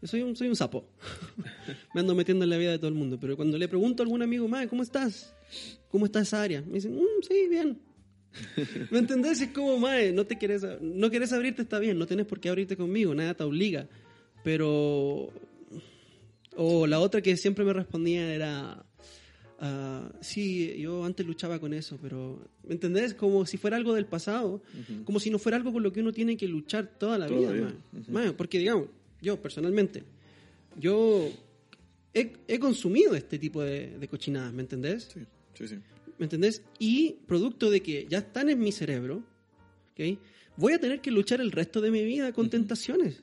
Yo 0.00 0.06
soy 0.08 0.22
un, 0.22 0.36
soy 0.36 0.48
un 0.48 0.56
sapo. 0.56 0.88
Me 1.94 2.00
ando 2.00 2.14
metiendo 2.14 2.44
en 2.44 2.50
la 2.50 2.56
vida 2.56 2.70
de 2.70 2.78
todo 2.78 2.88
el 2.88 2.94
mundo. 2.94 3.18
Pero 3.20 3.36
cuando 3.36 3.58
le 3.58 3.66
pregunto 3.68 4.02
a 4.02 4.04
algún 4.04 4.22
amigo, 4.22 4.46
Mae, 4.48 4.68
¿cómo 4.68 4.82
estás? 4.82 5.34
¿Cómo 5.90 6.06
está 6.06 6.20
esa 6.20 6.42
área? 6.42 6.62
Me 6.62 6.74
dicen, 6.74 6.94
"Mm, 6.96 7.22
sí, 7.28 7.48
bien. 7.48 7.78
¿Me 8.90 8.98
entendés? 8.98 9.40
Es 9.40 9.48
como, 9.50 9.78
Mae, 9.78 10.12
no 10.12 10.24
te 10.26 10.36
quieres, 10.38 10.64
no 10.80 11.10
quieres 11.10 11.32
abrirte, 11.32 11.62
está 11.62 11.78
bien, 11.78 11.98
no 11.98 12.06
tienes 12.06 12.26
por 12.26 12.38
qué 12.40 12.48
abrirte 12.50 12.76
conmigo, 12.76 13.14
nada 13.14 13.34
te 13.34 13.42
obliga. 13.42 13.88
Pero. 14.44 15.30
O 16.56 16.86
la 16.86 16.98
otra 17.00 17.20
que 17.22 17.36
siempre 17.36 17.64
me 17.64 17.72
respondía 17.72 18.32
era. 18.34 18.84
ah, 19.60 20.12
sí, 20.20 20.76
yo 20.78 21.04
antes 21.04 21.26
luchaba 21.26 21.58
con 21.58 21.72
eso, 21.72 21.98
pero 22.00 22.40
¿me 22.64 22.74
entendés? 22.74 23.14
Como 23.14 23.46
si 23.46 23.56
fuera 23.56 23.76
algo 23.76 23.94
del 23.94 24.06
pasado, 24.06 24.62
como 25.04 25.18
si 25.20 25.30
no 25.30 25.38
fuera 25.38 25.56
algo 25.56 25.72
con 25.72 25.82
lo 25.82 25.92
que 25.92 26.00
uno 26.00 26.12
tiene 26.12 26.36
que 26.36 26.46
luchar 26.48 26.86
toda 26.98 27.18
la 27.18 27.26
vida. 27.26 27.50
ujú. 27.50 28.12
Man, 28.12 28.34
porque 28.36 28.58
digamos, 28.58 28.88
yo 29.20 29.40
personalmente, 29.40 30.04
yo 30.78 31.28
he, 32.14 32.32
he 32.46 32.58
consumido 32.58 33.14
este 33.14 33.38
tipo 33.38 33.62
de, 33.62 33.98
de 33.98 34.08
cochinadas, 34.08 34.52
¿me 34.52 34.62
entendés? 34.62 35.08
Sí, 35.12 35.20
sí, 35.54 35.68
sí. 35.68 35.76
¿Me 36.18 36.24
entendés? 36.26 36.62
Y 36.78 37.12
producto 37.26 37.70
de 37.70 37.80
que 37.82 38.06
ya 38.08 38.18
están 38.18 38.48
en 38.48 38.58
mi 38.58 38.72
cerebro, 38.72 39.22
¿ok? 39.92 40.18
Voy 40.56 40.72
a 40.72 40.80
tener 40.80 41.00
que 41.00 41.10
luchar 41.12 41.40
el 41.40 41.52
resto 41.52 41.80
de 41.80 41.90
mi 41.92 42.02
vida 42.04 42.32
con 42.32 42.50
tentaciones. 42.50 43.22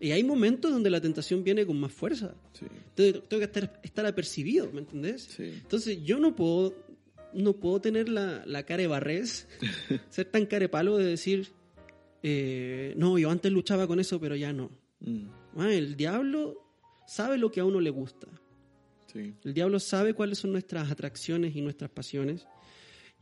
Y 0.00 0.10
hay 0.12 0.24
momentos 0.24 0.72
donde 0.72 0.88
la 0.90 1.00
tentación 1.00 1.44
viene 1.44 1.66
con 1.66 1.78
más 1.78 1.92
fuerza. 1.92 2.34
Sí, 2.58 2.64
Entonces, 2.96 3.22
tengo 3.28 3.38
que 3.40 3.44
estar, 3.44 3.80
estar 3.82 4.06
apercibido, 4.06 4.70
¿me 4.72 4.80
entendés? 4.80 5.22
sí. 5.22 5.44
Entonces 5.44 6.02
yo 6.02 6.18
no 6.18 6.34
puedo, 6.34 6.74
no 7.34 7.52
puedo 7.54 7.80
tener 7.82 8.08
la, 8.08 8.42
la 8.46 8.64
cara 8.64 8.82
de 8.82 8.86
barrés, 8.86 9.46
ser 10.08 10.26
tan 10.26 10.46
carepalo 10.46 10.96
de 10.96 11.04
decir, 11.04 11.48
eh, 12.26 12.94
no, 12.96 13.18
yo 13.18 13.30
antes 13.30 13.52
luchaba 13.52 13.86
con 13.86 14.00
eso, 14.00 14.18
pero 14.18 14.34
ya 14.34 14.50
no. 14.52 14.70
Mm, 15.00 15.26
Ah, 15.56 15.72
el 15.72 15.94
diablo 15.94 16.56
sabe 17.06 17.36
lo 17.38 17.50
que 17.52 17.60
a 17.60 17.64
uno 17.66 17.80
le 17.80 17.90
gusta. 17.90 18.26
sí. 19.12 19.34
El 19.44 19.52
diablo 19.52 19.78
sabe 19.78 20.14
cuáles 20.14 20.38
son 20.38 20.52
nuestras 20.52 20.90
atracciones 20.90 21.54
y 21.54 21.60
nuestras 21.60 21.90
pasiones. 21.90 22.46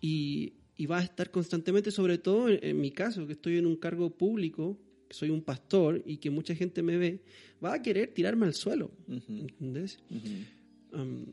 Y, 0.01 0.55
y 0.77 0.87
va 0.87 0.99
a 0.99 1.03
estar 1.03 1.31
constantemente, 1.31 1.91
sobre 1.91 2.19
todo 2.19 2.49
en, 2.49 2.61
en 2.63 2.81
mi 2.81 2.93
caso, 2.93 3.27
que 3.27 3.33
estoy 3.35 3.59
en 3.59 3.67
un 3.67 3.77
cargo 3.77 4.09
público, 4.17 4.79
que 5.09 5.15
soy 5.17 5.31
un 5.31 5.43
pastor 5.43 6.03
y 6.07 6.19
que 6.19 6.31
mucha 6.31 6.55
gente 6.55 6.81
me 6.83 6.97
ve, 6.97 7.23
va 7.63 7.75
a 7.75 7.83
querer 7.83 8.15
tirarme 8.15 8.47
al 8.47 8.55
suelo. 8.55 8.93
Um, 10.93 11.27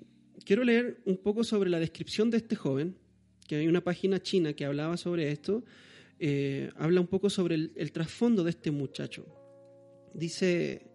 quiero 0.43 0.63
leer 0.63 1.01
un 1.05 1.17
poco 1.17 1.43
sobre 1.43 1.69
la 1.69 1.79
descripción 1.79 2.29
de 2.29 2.37
este 2.37 2.55
joven, 2.55 2.95
que 3.47 3.55
hay 3.57 3.67
una 3.67 3.81
página 3.83 4.19
china 4.21 4.53
que 4.53 4.65
hablaba 4.65 4.97
sobre 4.97 5.31
esto, 5.31 5.63
eh, 6.19 6.71
habla 6.75 7.01
un 7.01 7.07
poco 7.07 7.29
sobre 7.29 7.55
el, 7.55 7.71
el 7.75 7.91
trasfondo 7.91 8.43
de 8.43 8.51
este 8.51 8.71
muchacho. 8.71 9.25
Dice, 10.13 10.87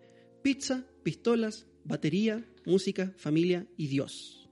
pizza, 0.42 0.84
pistolas, 1.02 1.66
batería, 1.84 2.44
música, 2.64 3.12
familia 3.16 3.66
y 3.76 3.86
Dios. 3.86 4.48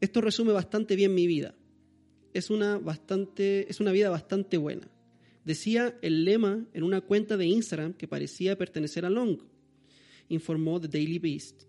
Esto 0.00 0.20
resume 0.20 0.52
bastante 0.52 0.96
bien 0.96 1.14
mi 1.14 1.26
vida. 1.26 1.54
Es 2.32 2.50
una, 2.50 2.78
bastante, 2.78 3.68
es 3.70 3.80
una 3.80 3.92
vida 3.92 4.10
bastante 4.10 4.56
buena. 4.56 4.88
Decía 5.44 5.98
el 6.02 6.24
lema 6.24 6.66
en 6.72 6.82
una 6.82 7.00
cuenta 7.00 7.36
de 7.36 7.46
Instagram 7.46 7.94
que 7.94 8.06
parecía 8.06 8.58
pertenecer 8.58 9.04
a 9.04 9.10
Long, 9.10 9.38
informó 10.28 10.80
The 10.80 10.88
Daily 10.88 11.18
Beast. 11.18 11.64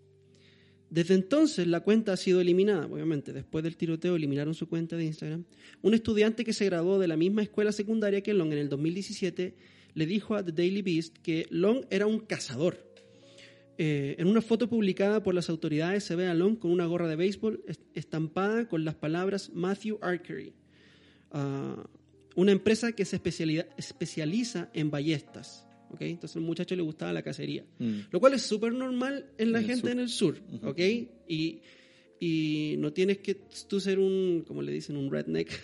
Desde 0.90 1.14
entonces 1.14 1.66
la 1.68 1.80
cuenta 1.80 2.12
ha 2.12 2.16
sido 2.16 2.40
eliminada, 2.40 2.86
obviamente, 2.86 3.32
después 3.32 3.62
del 3.62 3.76
tiroteo 3.76 4.16
eliminaron 4.16 4.54
su 4.54 4.68
cuenta 4.68 4.96
de 4.96 5.04
Instagram. 5.04 5.44
Un 5.82 5.94
estudiante 5.94 6.44
que 6.44 6.52
se 6.52 6.64
graduó 6.64 6.98
de 6.98 7.06
la 7.06 7.16
misma 7.16 7.42
escuela 7.42 7.70
secundaria 7.70 8.22
que 8.22 8.34
Long 8.34 8.52
en 8.52 8.58
el 8.58 8.68
2017 8.68 9.54
le 9.94 10.06
dijo 10.06 10.34
a 10.34 10.44
The 10.44 10.50
Daily 10.52 10.82
Beast 10.82 11.18
que 11.18 11.46
Long 11.50 11.84
era 11.90 12.06
un 12.06 12.18
cazador. 12.18 12.84
Eh, 13.78 14.16
en 14.18 14.26
una 14.26 14.42
foto 14.42 14.68
publicada 14.68 15.22
por 15.22 15.34
las 15.34 15.48
autoridades 15.48 16.04
se 16.04 16.16
ve 16.16 16.26
a 16.26 16.34
Long 16.34 16.56
con 16.58 16.70
una 16.72 16.86
gorra 16.86 17.08
de 17.08 17.16
béisbol 17.16 17.62
est- 17.66 17.80
estampada 17.94 18.68
con 18.68 18.84
las 18.84 18.94
palabras 18.96 19.50
Matthew 19.54 19.98
Archery, 20.02 20.52
ah, 21.30 21.82
una 22.34 22.52
empresa 22.52 22.92
que 22.92 23.04
se 23.04 23.16
especializa 23.78 24.68
en 24.74 24.90
ballestas. 24.90 25.66
¿Ok? 25.92 26.00
Entonces 26.02 26.36
al 26.36 26.42
muchacho 26.42 26.74
le 26.76 26.82
gustaba 26.82 27.12
la 27.12 27.22
cacería. 27.22 27.64
Mm, 27.78 27.98
Lo 28.10 28.20
cual 28.20 28.34
es 28.34 28.42
súper 28.42 28.72
normal 28.72 29.26
en 29.38 29.52
la 29.52 29.60
En 29.60 29.66
gente 29.66 29.90
en 29.90 29.98
el 30.00 30.08
sur, 30.08 30.36
¿ok? 30.62 30.78
Y, 31.28 31.60
y 32.18 32.74
no 32.78 32.92
tienes 32.92 33.18
que 33.18 33.36
tú 33.68 33.80
ser 33.80 33.98
un, 33.98 34.44
como 34.46 34.62
le 34.62 34.72
dicen, 34.72 34.96
un 34.96 35.10
redneck. 35.10 35.50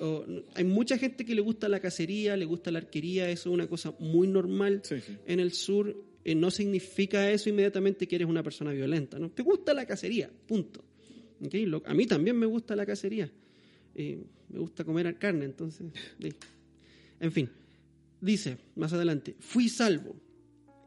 O, 0.00 0.24
hay 0.56 0.64
mucha 0.64 0.98
gente 0.98 1.24
que 1.24 1.32
le 1.36 1.40
gusta 1.40 1.68
la 1.68 1.78
cacería, 1.78 2.36
le 2.36 2.44
gusta 2.44 2.72
la 2.72 2.78
arquería, 2.80 3.30
eso 3.30 3.50
es 3.50 3.54
una 3.54 3.68
cosa 3.68 3.94
muy 4.00 4.26
normal 4.26 4.80
Sí, 4.82 4.96
sí. 5.00 5.12
en 5.26 5.38
el 5.38 5.52
sur. 5.52 5.96
Eh, 6.24 6.34
no 6.34 6.50
significa 6.50 7.30
eso 7.30 7.48
inmediatamente 7.50 8.08
que 8.08 8.16
eres 8.16 8.26
una 8.26 8.42
persona 8.42 8.72
violenta, 8.72 9.20
¿no? 9.20 9.30
Te 9.30 9.44
gusta 9.44 9.72
la 9.74 9.86
cacería, 9.86 10.28
punto. 10.48 10.82
¿ok? 11.44 11.54
Lo- 11.66 11.82
a 11.86 11.94
mí 11.94 12.06
también 12.06 12.36
me 12.36 12.46
gusta 12.46 12.74
la 12.74 12.84
cacería. 12.84 13.30
Eh, 13.94 14.18
me 14.48 14.58
gusta 14.58 14.82
comer 14.82 15.16
carne, 15.18 15.44
entonces... 15.44 15.86
sí. 16.20 16.30
En 17.20 17.30
fin, 17.30 17.48
dice 18.22 18.56
más 18.76 18.94
adelante, 18.94 19.36
fui 19.40 19.68
salvo. 19.68 20.16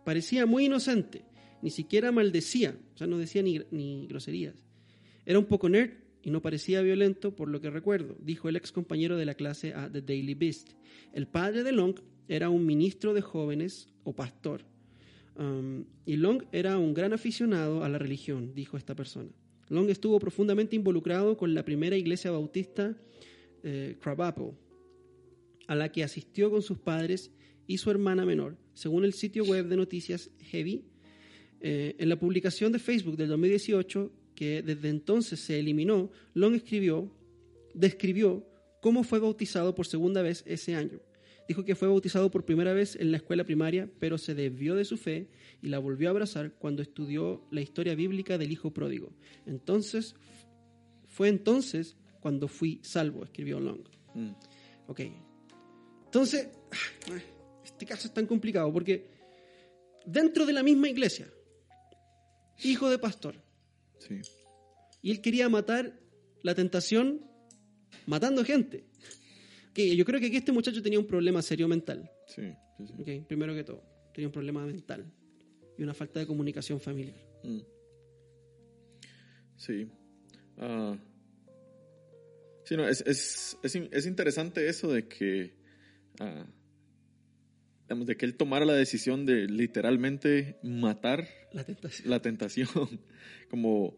Parecía 0.04 0.46
muy 0.46 0.66
inocente, 0.66 1.26
ni 1.62 1.70
siquiera 1.70 2.12
maldecía, 2.12 2.78
o 2.94 2.98
sea, 2.98 3.06
no 3.06 3.18
decía 3.18 3.44
ni, 3.44 3.62
ni 3.72 4.08
groserías. 4.08 4.56
Era 5.26 5.38
un 5.38 5.46
poco 5.46 5.70
nerd 5.70 5.92
y 6.24 6.32
no 6.32 6.42
parecía 6.42 6.82
violento 6.82 7.36
por 7.36 7.50
lo 7.50 7.62
que 7.62 7.70
recuerdo, 7.70 8.16
dijo 8.20 8.50
el 8.50 8.56
ex 8.56 8.72
compañero 8.72 9.18
de 9.18 9.26
la 9.26 9.36
clase 9.36 9.74
a 9.74 9.92
The 9.92 10.02
Daily 10.02 10.34
Beast. 10.34 10.72
El 11.14 11.28
padre 11.28 11.64
de 11.64 11.72
Long 11.72 11.96
era 12.28 12.50
un 12.50 12.66
ministro 12.66 13.14
de 13.14 13.22
jóvenes 13.22 13.90
o 14.04 14.14
pastor. 14.14 14.62
Um, 15.38 15.86
y 16.06 16.16
Long 16.16 16.44
era 16.52 16.78
un 16.78 16.94
gran 16.94 17.14
aficionado 17.14 17.84
a 17.84 17.90
la 17.90 18.00
religión, 18.00 18.54
dijo 18.56 18.78
esta 18.78 18.96
persona. 18.96 19.30
Long 19.70 19.90
estuvo 19.90 20.20
profundamente 20.20 20.76
involucrado 20.76 21.38
con 21.38 21.54
la 21.54 21.66
primera 21.66 21.98
iglesia 21.98 22.32
bautista 22.32 22.96
eh, 23.64 23.98
Crabapple, 24.00 24.54
a 25.68 25.76
la 25.76 25.92
que 25.92 26.04
asistió 26.04 26.50
con 26.52 26.62
sus 26.62 26.78
padres 26.78 27.32
y 27.68 27.78
su 27.78 27.90
hermana 27.90 28.26
menor, 28.26 28.58
según 28.74 29.06
el 29.06 29.14
sitio 29.14 29.44
web 29.44 29.68
de 29.68 29.78
noticias 29.78 30.30
Heavy. 30.40 30.86
Eh, 31.62 31.96
en 31.98 32.10
la 32.10 32.20
publicación 32.20 32.72
de 32.72 32.80
Facebook 32.80 33.18
del 33.18 33.30
2018, 33.30 34.12
que 34.36 34.62
desde 34.62 34.90
entonces 34.90 35.40
se 35.40 35.60
eliminó, 35.60 36.12
Long 36.34 36.54
escribió, 36.54 37.12
describió 37.74 38.48
cómo 38.82 39.04
fue 39.04 39.20
bautizado 39.20 39.74
por 39.74 39.88
segunda 39.88 40.22
vez 40.22 40.44
ese 40.46 40.76
año. 40.76 41.00
Dijo 41.48 41.64
que 41.64 41.76
fue 41.76 41.88
bautizado 41.88 42.32
por 42.32 42.46
primera 42.46 42.74
vez 42.74 42.96
en 42.96 43.12
la 43.12 43.18
escuela 43.18 43.44
primaria, 43.44 43.90
pero 44.00 44.18
se 44.18 44.34
desvió 44.34 44.76
de 44.76 44.86
su 44.86 44.98
fe 44.98 45.28
y 45.62 45.68
la 45.68 45.80
volvió 45.80 46.08
a 46.08 46.12
abrazar 46.12 46.54
cuando 46.54 46.82
estudió 46.82 47.44
la 47.52 47.62
historia 47.62 47.96
bíblica 47.96 48.38
del 48.38 48.52
hijo 48.52 48.72
pródigo. 48.72 49.12
Entonces, 49.46 50.16
fue 51.08 51.30
entonces 51.30 51.98
cuando 52.20 52.48
fui 52.48 52.80
salvo, 52.84 53.24
escribió 53.24 53.60
Long. 53.60 53.82
Mm, 54.16 54.32
Ok. 54.88 55.02
Entonces, 56.16 56.48
este 57.66 57.86
caso 57.86 58.08
es 58.08 58.14
tan 58.14 58.26
complicado 58.26 58.72
porque 58.72 59.06
dentro 60.06 60.46
de 60.46 60.54
la 60.54 60.64
misma 60.64 60.88
iglesia, 60.88 61.28
hijo 62.64 62.90
de 62.90 62.98
pastor, 62.98 63.36
sí. 64.00 64.22
y 65.02 65.12
él 65.12 65.20
quería 65.20 65.50
matar 65.50 66.00
la 66.42 66.56
tentación 66.56 67.20
matando 68.06 68.46
gente. 68.46 68.86
Que 69.74 69.94
yo 69.94 70.06
creo 70.06 70.22
que 70.22 70.28
aquí 70.28 70.38
este 70.38 70.54
muchacho 70.54 70.82
tenía 70.82 71.00
un 71.00 71.06
problema 71.06 71.42
serio 71.42 71.68
mental. 71.68 72.10
Sí, 72.28 72.44
sí, 72.78 72.88
sí. 72.88 72.94
ok, 72.98 73.28
Primero 73.28 73.54
que 73.54 73.66
todo, 73.66 73.84
tenía 74.14 74.30
un 74.30 74.34
problema 74.34 74.66
mental 74.66 75.12
y 75.78 75.84
una 75.84 75.94
falta 75.94 76.22
de 76.22 76.28
comunicación 76.28 76.80
familiar. 76.80 77.18
Mm. 77.44 77.60
Sí. 79.58 79.92
Ah, 80.60 80.98
sí, 82.64 82.78
no, 82.78 82.88
es, 82.88 83.02
es, 83.02 83.58
es, 83.64 83.76
es 83.76 84.06
interesante 84.06 84.70
eso 84.70 84.94
de 84.94 85.10
que, 85.10 85.65
digamos, 87.84 88.08
de 88.08 88.18
que 88.18 88.26
él 88.26 88.36
tomara 88.36 88.66
la 88.66 88.74
decisión 88.74 89.26
de 89.26 89.48
literalmente 89.48 90.58
matar 90.64 91.28
La 91.54 91.64
tentación. 91.64 92.10
la 92.10 92.22
tentación, 92.22 92.68
como 93.50 93.98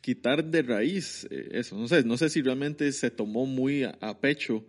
quitar 0.00 0.44
de 0.44 0.62
raíz 0.62 1.26
eh, 1.30 1.48
eso. 1.52 1.76
No 1.76 1.86
sé, 1.88 2.02
no 2.04 2.16
sé 2.16 2.28
si 2.28 2.42
realmente 2.42 2.90
se 2.92 3.10
tomó 3.10 3.46
muy 3.46 3.84
a, 3.84 3.96
a 4.00 4.20
pecho 4.20 4.64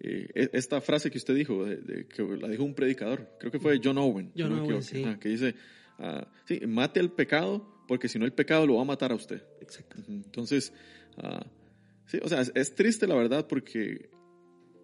eh, 0.00 0.28
e- 0.34 0.50
esta 0.54 0.80
frase 0.80 1.10
que 1.10 1.18
usted 1.18 1.34
dijo, 1.34 1.64
de, 1.64 1.76
de- 1.76 2.06
que 2.08 2.22
la 2.22 2.48
dijo 2.48 2.64
un 2.64 2.74
predicador, 2.74 3.28
creo 3.38 3.52
que 3.52 3.58
fue 3.60 3.80
John 3.82 3.98
Owen, 3.98 4.32
John 4.36 4.50
no 4.56 4.82
sí. 4.82 5.02
que 5.20 5.28
dice, 5.28 5.54
sí, 6.46 6.60
mate 6.66 7.00
al 7.00 7.12
pecado, 7.12 7.84
porque 7.86 8.08
si 8.08 8.18
no 8.18 8.24
el 8.24 8.32
pecado 8.32 8.66
lo 8.66 8.76
va 8.76 8.82
a 8.82 8.86
matar 8.86 9.12
a 9.12 9.14
usted. 9.16 9.42
Exacto. 9.60 9.96
Entonces, 10.08 10.72
ah, 11.18 11.44
sí, 12.06 12.18
o 12.22 12.28
sea, 12.28 12.40
es, 12.40 12.52
es 12.54 12.74
triste 12.74 13.06
la 13.06 13.14
verdad 13.16 13.46
porque 13.46 14.08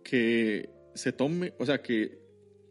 que 0.04 0.68
se 0.94 1.12
tome, 1.12 1.52
o 1.58 1.66
sea, 1.66 1.82
que 1.82 2.18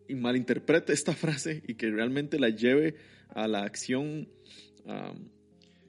malinterprete 0.10 0.94
esta 0.94 1.14
frase 1.14 1.62
y 1.68 1.74
que 1.76 1.90
realmente 1.92 2.40
la 2.40 2.50
lleve 2.50 2.96
a 3.30 3.48
la 3.48 3.64
acción 3.64 4.30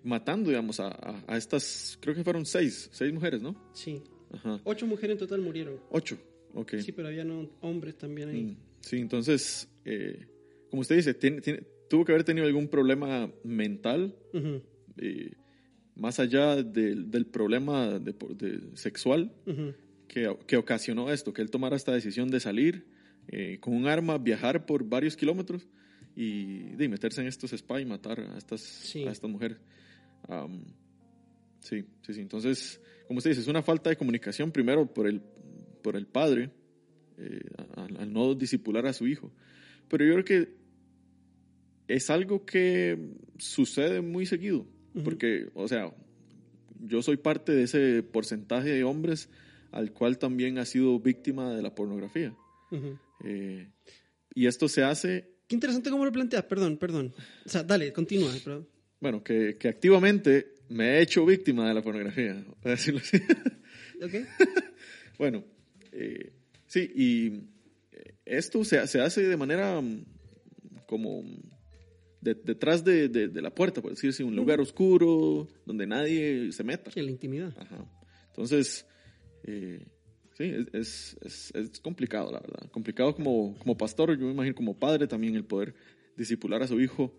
matando, 0.03 0.51
digamos, 0.51 0.81
a, 0.81 0.89
a- 0.89 1.25
a 1.27 1.37
estas, 1.37 1.99
creo 2.01 2.15
que 2.15 2.25
fueron 2.25 2.45
seis, 2.45 2.89
seis 2.93 3.13
mujeres, 3.13 3.41
¿no? 3.43 3.55
Sí. 3.75 4.03
Ajá. 4.33 4.61
Ocho 4.65 4.87
mujeres 4.87 5.13
en 5.15 5.19
total 5.19 5.41
murieron. 5.41 5.81
Ocho, 5.91 6.19
ok. 6.55 6.75
Sí, 6.79 6.93
pero 6.93 7.09
había 7.09 7.25
no- 7.25 7.49
hombres 7.61 7.97
también 7.97 8.29
ahí. 8.29 8.43
Mm, 8.45 8.57
Sí, 8.81 8.97
entonces, 8.99 9.67
eh, 9.87 10.27
como 10.71 10.83
usted 10.83 10.97
dice, 10.97 11.15
tiene- 11.15 11.41
tiene- 11.41 11.63
tuvo 11.89 12.05
que 12.05 12.13
haber 12.13 12.25
tenido 12.25 12.47
algún 12.47 12.69
problema 12.69 13.33
mental 13.43 14.15
eh, 14.99 15.33
más 15.97 16.21
allá 16.21 16.63
del, 16.63 17.11
del 17.11 17.25
problema 17.27 17.99
de, 17.99 18.13
de- 18.35 18.77
sexual 18.77 19.33
ujú. 19.47 19.73
Que, 20.15 20.33
que 20.47 20.57
ocasionó 20.57 21.11
esto, 21.11 21.33
que 21.33 21.43
él 21.43 21.51
tomara 21.51 21.75
esta 21.75 21.91
decisión 21.93 22.31
de 22.31 22.39
salir 22.39 22.87
eh, 23.27 23.59
con 23.61 23.75
un 23.75 23.89
arma, 23.89 24.17
viajar 24.17 24.65
por 24.65 24.89
varios 24.89 25.17
kilómetros 25.17 25.67
y 26.15 26.77
de 26.77 26.89
meterse 26.89 27.21
en 27.21 27.27
estos 27.27 27.53
spa 27.53 27.81
y 27.81 27.85
matar 27.85 28.21
a 28.21 28.39
estas, 28.39 28.61
Sí. 28.61 29.03
a 29.03 29.11
estas 29.11 29.29
mujeres. 29.29 29.59
Am, 30.29 30.63
sí, 31.59 31.85
sí, 32.03 32.15
sí. 32.15 32.21
Entonces, 32.21 32.81
como 33.09 33.19
usted 33.19 33.31
dice, 33.33 33.41
es 33.41 33.49
una 33.49 33.63
falta 33.63 33.91
de 33.91 33.97
comunicación 33.97 34.53
primero 34.53 34.87
por 34.87 35.09
el, 35.09 35.21
por 35.83 35.97
el 35.97 36.07
padre 36.07 36.51
eh, 37.19 37.41
al, 37.75 37.97
al 37.97 38.13
no 38.13 38.37
disipular 38.37 38.87
a 38.87 38.93
su 38.93 39.09
hijo. 39.09 39.33
Pero 39.89 40.05
yo 40.05 40.13
creo 40.13 40.25
que 40.25 40.55
es 41.89 42.09
algo 42.09 42.47
que 42.47 43.11
sucede 43.39 44.01
muy 44.01 44.27
seguido. 44.27 44.65
Ujú. 44.95 45.03
Porque, 45.03 45.49
o 45.55 45.67
sea, 45.67 45.93
yo 46.87 47.03
soy 47.03 47.17
parte 47.17 47.51
de 47.51 47.65
ese 47.65 48.05
porcentaje 48.05 48.69
de 48.71 48.85
hombres 48.85 49.29
al 49.75 49.93
cual 49.93 50.19
también 50.19 50.59
ha 50.59 50.65
sido 50.65 50.99
víctima 51.01 51.53
de 51.55 51.63
la 51.63 51.75
pornografía. 51.75 52.35
Eh, 53.25 53.69
y 54.35 54.47
esto 54.47 54.69
se 54.69 54.83
hace, 54.83 55.33
Qué 55.47 55.55
interesante 55.57 55.91
cómo 55.91 56.05
lo 56.07 56.13
planteas, 56.13 56.45
perdón, 56.45 56.79
perdón. 56.79 57.13
O 57.45 57.49
sea, 57.49 57.63
dale, 57.63 57.93
continúa. 57.93 58.33
Pero... 58.43 58.67
bueno, 59.01 59.23
que, 59.23 59.57
que 59.59 59.69
activamente 59.69 60.55
me 60.71 60.97
he 60.99 61.03
hecho 61.03 61.27
víctima 61.27 61.69
de 61.69 61.75
la 61.75 61.83
pornografía, 61.83 62.33
voy 62.35 62.55
a 62.65 62.69
decirlo 62.71 63.01
así. 63.01 63.19
¿Ok? 64.03 64.15
Bueno, 65.19 65.45
eh, 65.93 66.33
sí, 66.67 66.91
y 66.95 67.27
eh, 67.93 68.15
esto 68.25 68.65
se, 68.65 68.85
se 68.89 69.01
hace 69.01 69.23
de 69.23 69.37
manera 69.37 69.81
mm, 69.81 70.05
como 70.89 71.23
de- 72.21 72.35
detrás 72.35 72.83
de, 72.85 73.09
de- 73.09 73.29
de 73.29 73.43
la 73.43 73.55
puerta, 73.55 73.81
por 73.81 73.93
decirlo 73.93 74.11
así, 74.11 74.23
un 74.25 74.35
lugar 74.35 74.61
oscuro 74.61 75.47
donde 75.67 75.87
nadie 75.87 76.51
se 76.51 76.65
meta. 76.65 76.91
En 76.97 77.05
la 77.05 77.13
intimidad. 77.13 77.53
Ajá. 77.57 77.85
Entonces, 78.29 78.85
eh, 79.47 79.87
sí, 80.37 80.53
es, 80.73 81.17
es, 81.21 81.53
es, 81.55 81.81
complicado, 81.81 82.33
la 82.33 82.41
verdad. 82.41 82.71
Complicado 82.71 83.15
como, 83.15 83.57
como 83.59 83.77
pastor, 83.77 84.19
yo 84.19 84.27
me 84.27 84.33
imagino 84.33 84.55
como 84.55 84.79
padre 84.79 85.07
también 85.07 85.35
el 85.35 85.45
poder 85.45 85.75
disipular 86.17 86.63
a 86.63 86.69
su 86.69 86.81
hijo 86.81 87.13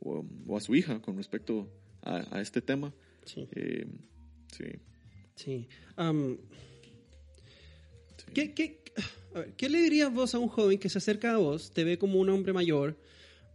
o, 0.00 0.24
o 0.46 0.56
a 0.56 0.60
su 0.60 0.74
hija 0.74 1.00
con 1.00 1.16
respecto 1.16 1.68
a, 2.02 2.36
a 2.36 2.40
este 2.40 2.60
tema. 2.60 2.92
Sí. 3.24 3.48
Eh, 3.52 3.86
sí. 4.52 4.64
Sí. 5.36 5.68
Sí. 8.16 8.28
¿qué, 8.34 8.54
qué, 8.54 8.82
a 9.34 9.40
ver, 9.40 9.54
¿qué 9.54 9.68
le 9.68 9.80
dirías 9.80 10.12
vos 10.12 10.34
a 10.34 10.38
un 10.38 10.48
joven 10.48 10.78
que 10.78 10.88
se 10.88 10.98
acerca 10.98 11.32
a 11.32 11.36
vos, 11.38 11.72
te 11.72 11.84
ve 11.84 11.98
como 11.98 12.18
un 12.20 12.28
hombre 12.28 12.52
mayor, 12.52 12.98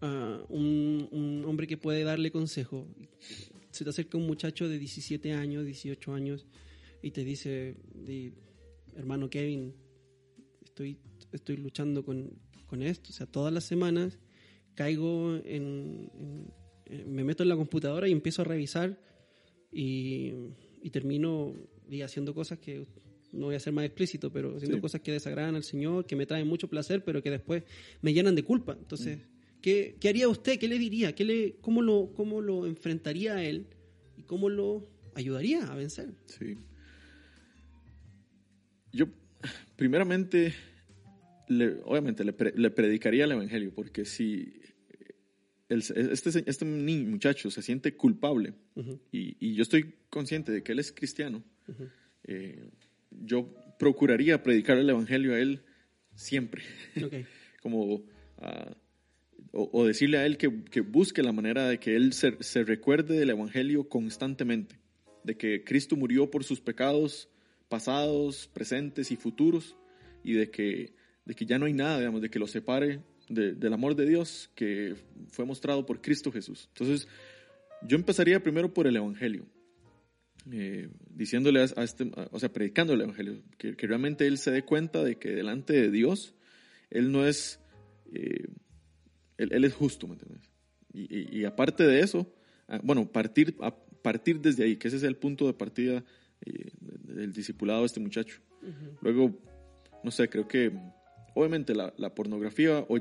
ah, 0.01 0.43
un, 0.49 1.07
un 1.11 1.45
hombre 1.45 1.67
que 1.67 1.77
puede 1.77 2.03
darle 2.03 2.31
consejo? 2.31 2.87
Se 3.71 3.83
te 3.83 3.89
acerca 3.89 4.17
un 4.17 4.25
muchacho 4.25 4.69
de 4.69 4.79
17 4.79 5.33
años, 5.33 5.65
18 5.65 6.13
años, 6.13 6.45
y 7.05 7.11
te 7.11 7.23
dice, 7.23 7.75
di, 7.93 8.33
hermano 8.95 9.29
Kevin, 9.29 9.73
estoy, 10.63 10.97
estoy 11.31 11.57
luchando 11.57 12.03
con, 12.03 12.31
con 12.65 12.81
esto. 12.81 13.11
O 13.11 13.13
sea, 13.13 13.27
todas 13.27 13.53
las 13.53 13.63
semanas 13.63 14.17
caigo 14.73 15.35
en, 15.45 16.09
en- 16.19 16.53
en- 16.87 17.13
me 17.13 17.23
meto 17.23 17.43
en 17.43 17.49
la 17.49 17.55
computadora 17.55 18.07
y 18.07 18.11
empiezo 18.11 18.41
a 18.41 18.45
revisar 18.45 18.99
y, 19.71 20.31
y 20.81 20.89
termino 20.89 21.53
y 21.89 22.01
haciendo 22.01 22.33
cosas 22.33 22.57
que 22.57 22.87
no 23.31 23.45
voy 23.47 23.55
a 23.55 23.59
ser 23.59 23.73
más 23.73 23.85
explícito, 23.85 24.31
pero 24.31 24.55
haciendo 24.55 24.77
Sí. 24.77 24.81
cosas 24.81 25.01
que 25.01 25.11
desagradan 25.11 25.55
al 25.55 25.63
Señor, 25.63 26.05
que 26.07 26.15
me 26.15 26.25
traen 26.25 26.47
mucho 26.47 26.67
placer, 26.69 27.03
pero 27.03 27.21
que 27.21 27.29
después 27.29 27.63
me 28.01 28.13
llenan 28.13 28.33
de 28.33 28.43
culpa. 28.43 28.75
Entonces, 28.79 29.19
¿qué, 29.61 29.95
qué 29.99 30.09
haría 30.09 30.27
usted? 30.27 30.57
¿Qué 30.57 30.67
le 30.67 30.79
diría? 30.79 31.13
¿Qué 31.13 31.23
le, 31.25 31.57
cómo, 31.61 31.81
lo, 31.83 32.13
¿Cómo 32.15 32.41
lo 32.41 32.65
enfrentaría 32.65 33.35
a 33.35 33.43
él? 33.43 33.67
¿Y 34.17 34.23
cómo 34.23 34.49
lo 34.49 34.87
ayudaría 35.13 35.65
a 35.71 35.75
vencer? 35.75 36.15
Sí. 36.25 36.55
Yo, 38.95 39.07
primeramente, 39.75 40.53
le- 41.49 41.81
obviamente 41.83 42.23
le, 42.23 42.33
pre- 42.33 42.53
le 42.55 42.69
predicaría 42.71 43.25
el 43.25 43.31
Evangelio, 43.33 43.73
porque 43.75 44.05
si 44.05 44.53
el- 45.69 45.79
este, 46.11 46.43
este 46.49 46.65
niño, 46.65 47.09
muchacho 47.09 47.51
se 47.51 47.61
siente 47.61 47.95
culpable 47.95 48.53
y, 49.11 49.35
y 49.39 49.55
yo 49.55 49.63
estoy 49.63 49.93
consciente 50.09 50.51
de 50.51 50.63
que 50.63 50.71
él 50.71 50.79
es 50.79 50.91
cristiano, 50.91 51.43
eh, 52.23 52.69
yo 53.11 53.53
procuraría 53.79 54.41
predicar 54.43 54.77
el 54.77 54.89
Evangelio 54.89 55.33
a 55.33 55.39
él 55.39 55.61
siempre, 56.15 56.63
como 57.61 58.03
ah, 58.37 58.75
o, 59.51 59.69
o 59.73 59.85
decirle 59.85 60.17
a 60.17 60.25
él 60.25 60.37
que, 60.37 60.63
que 60.71 60.81
busque 60.81 61.23
la 61.23 61.31
manera 61.31 61.67
de 61.67 61.79
que 61.79 61.95
él 61.95 62.13
se, 62.13 62.41
se 62.41 62.63
recuerde 62.63 63.17
del 63.17 63.29
Evangelio 63.31 63.87
constantemente, 63.89 64.79
de 65.23 65.35
que 65.35 65.63
Cristo 65.63 65.95
murió 65.95 66.29
por 66.29 66.43
sus 66.43 66.61
pecados 66.61 67.29
pasados, 67.69 68.47
presentes 68.53 69.11
y 69.11 69.15
futuros, 69.15 69.75
y 70.23 70.33
de 70.33 70.49
que, 70.49 70.93
de 71.25 71.33
que 71.35 71.45
ya 71.45 71.57
no 71.59 71.65
hay 71.65 71.73
nada, 71.73 71.99
digamos, 71.99 72.21
de 72.21 72.29
que 72.29 72.39
lo 72.39 72.47
separe 72.47 73.01
de- 73.29 73.53
del 73.53 73.73
amor 73.73 73.95
de 73.95 74.05
Dios 74.05 74.49
que 74.55 74.95
fue 75.29 75.45
mostrado 75.45 75.85
por 75.85 76.01
Cristo 76.01 76.31
Jesús. 76.31 76.69
Entonces, 76.73 77.07
yo 77.81 77.95
empezaría 77.97 78.41
primero 78.41 78.73
por 78.73 78.87
el 78.87 78.95
Evangelio, 78.95 79.45
eh, 80.51 80.89
diciéndole 81.09 81.61
a, 81.61 81.83
este, 81.83 82.11
a- 82.15 82.29
o 82.31 82.39
sea, 82.39 82.51
predicando 82.53 82.93
el 82.93 83.01
Evangelio, 83.01 83.41
que, 83.57 83.73
realmente 83.87 84.27
él 84.27 84.37
se 84.37 84.51
dé 84.51 84.63
cuenta 84.63 85.03
de 85.03 85.17
que 85.17 85.29
delante 85.29 85.73
de 85.73 85.89
Dios, 85.89 86.35
él 86.91 87.11
no 87.11 87.25
es, 87.25 87.59
eh, 88.13 88.47
él, 89.37 89.49
él 89.51 89.63
es 89.65 89.73
justo, 89.73 90.07
¿me 90.07 90.13
entiendes? 90.13 90.49
Y, 90.93 91.01
y- 91.15 91.39
y 91.41 91.45
aparte 91.45 91.85
de 91.85 91.99
eso, 92.01 92.31
ah, 92.67 92.79
bueno, 92.83 93.11
partir, 93.11 93.55
a 93.59 93.75
partir 93.75 94.39
desde 94.39 94.63
ahí, 94.63 94.77
que 94.77 94.87
ese 94.87 94.97
es 94.97 95.03
el 95.03 95.17
punto 95.17 95.47
de 95.47 95.53
partida 95.53 96.03
eh, 96.45 96.71
del 96.79 97.33
discipulado 97.33 97.81
de 97.81 97.85
este 97.87 97.99
muchacho. 97.99 98.39
Luego, 99.01 99.31
no 100.03 100.11
sé, 100.11 100.27
creo 100.29 100.47
que 100.47 100.71
obviamente 101.35 101.75
la, 101.75 101.93
la 101.97 102.13
pornografía 102.15 102.79
o- 102.87 102.99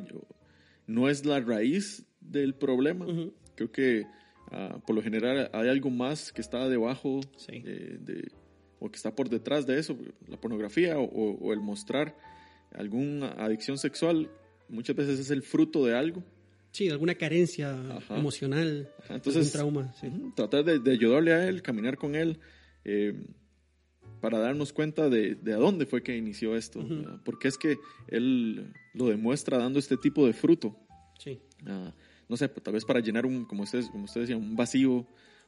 no 0.87 1.09
es 1.09 1.25
la 1.25 1.41
raíz 1.41 2.05
del 2.21 2.55
problema. 2.55 3.07
Creo 3.55 3.71
que 3.73 4.05
ah, 4.51 4.79
por 4.87 4.95
lo 4.97 5.03
general 5.03 5.51
hay 5.53 5.69
algo 5.69 5.91
más 5.91 6.33
que 6.33 6.41
está 6.43 6.69
debajo 6.69 7.21
Sí. 7.37 7.63
eh, 7.65 7.99
de, 8.01 8.31
o 8.81 8.91
que 8.91 8.97
está 8.97 9.15
por 9.15 9.29
detrás 9.31 9.67
de 9.67 9.79
eso, 9.79 9.97
la 10.29 10.39
pornografía 10.39 10.99
o, 10.99 11.05
o 11.05 11.53
el 11.55 11.61
mostrar 11.61 12.15
alguna 12.73 13.29
adicción 13.33 13.79
sexual 13.79 14.31
muchas 14.69 14.97
veces 14.97 15.19
es 15.21 15.31
el 15.31 15.43
fruto 15.43 15.85
de 15.87 15.95
algo. 15.97 16.23
Sí, 16.73 16.89
alguna 16.91 17.15
carencia 17.15 17.71
Ajá. 17.97 18.17
emocional, 18.19 18.91
Ajá, 19.05 19.15
entonces- 19.15 19.55
algún 19.55 19.75
trauma. 19.85 19.95
sí. 20.01 20.09
Tratar 20.35 20.65
de, 20.65 20.81
de 20.81 20.91
ayudarle 20.91 21.33
a 21.33 21.49
él, 21.49 21.63
caminar 21.63 21.97
con 21.97 22.15
él, 22.17 22.41
eh, 22.85 23.15
para 24.21 24.39
darnos 24.39 24.73
cuenta 24.73 25.09
de, 25.11 25.35
de 25.35 25.53
a 25.53 25.57
dónde 25.57 25.87
fue 25.87 26.03
que 26.03 26.17
inició 26.17 26.57
esto. 26.57 26.87
Porque 27.25 27.49
es 27.49 27.59
que 27.59 27.77
él 28.09 28.73
lo 28.95 29.09
demuestra 29.09 29.59
dando 29.59 29.79
este 29.79 29.97
tipo 29.97 30.27
de 30.27 30.33
fruto. 30.33 30.77
Sí. 31.19 31.41
Ah, 31.67 31.93
no 32.29 32.37
sé, 32.37 32.49
tal 32.49 32.75
vez 32.75 32.85
para 32.85 33.01
llenar 33.01 33.27
un, 33.27 33.45
como 33.45 33.65
usted, 33.65 33.85
como 33.93 34.05
usted 34.05 34.23
decía, 34.23 34.37
un 34.37 34.57
vacío, 34.57 35.07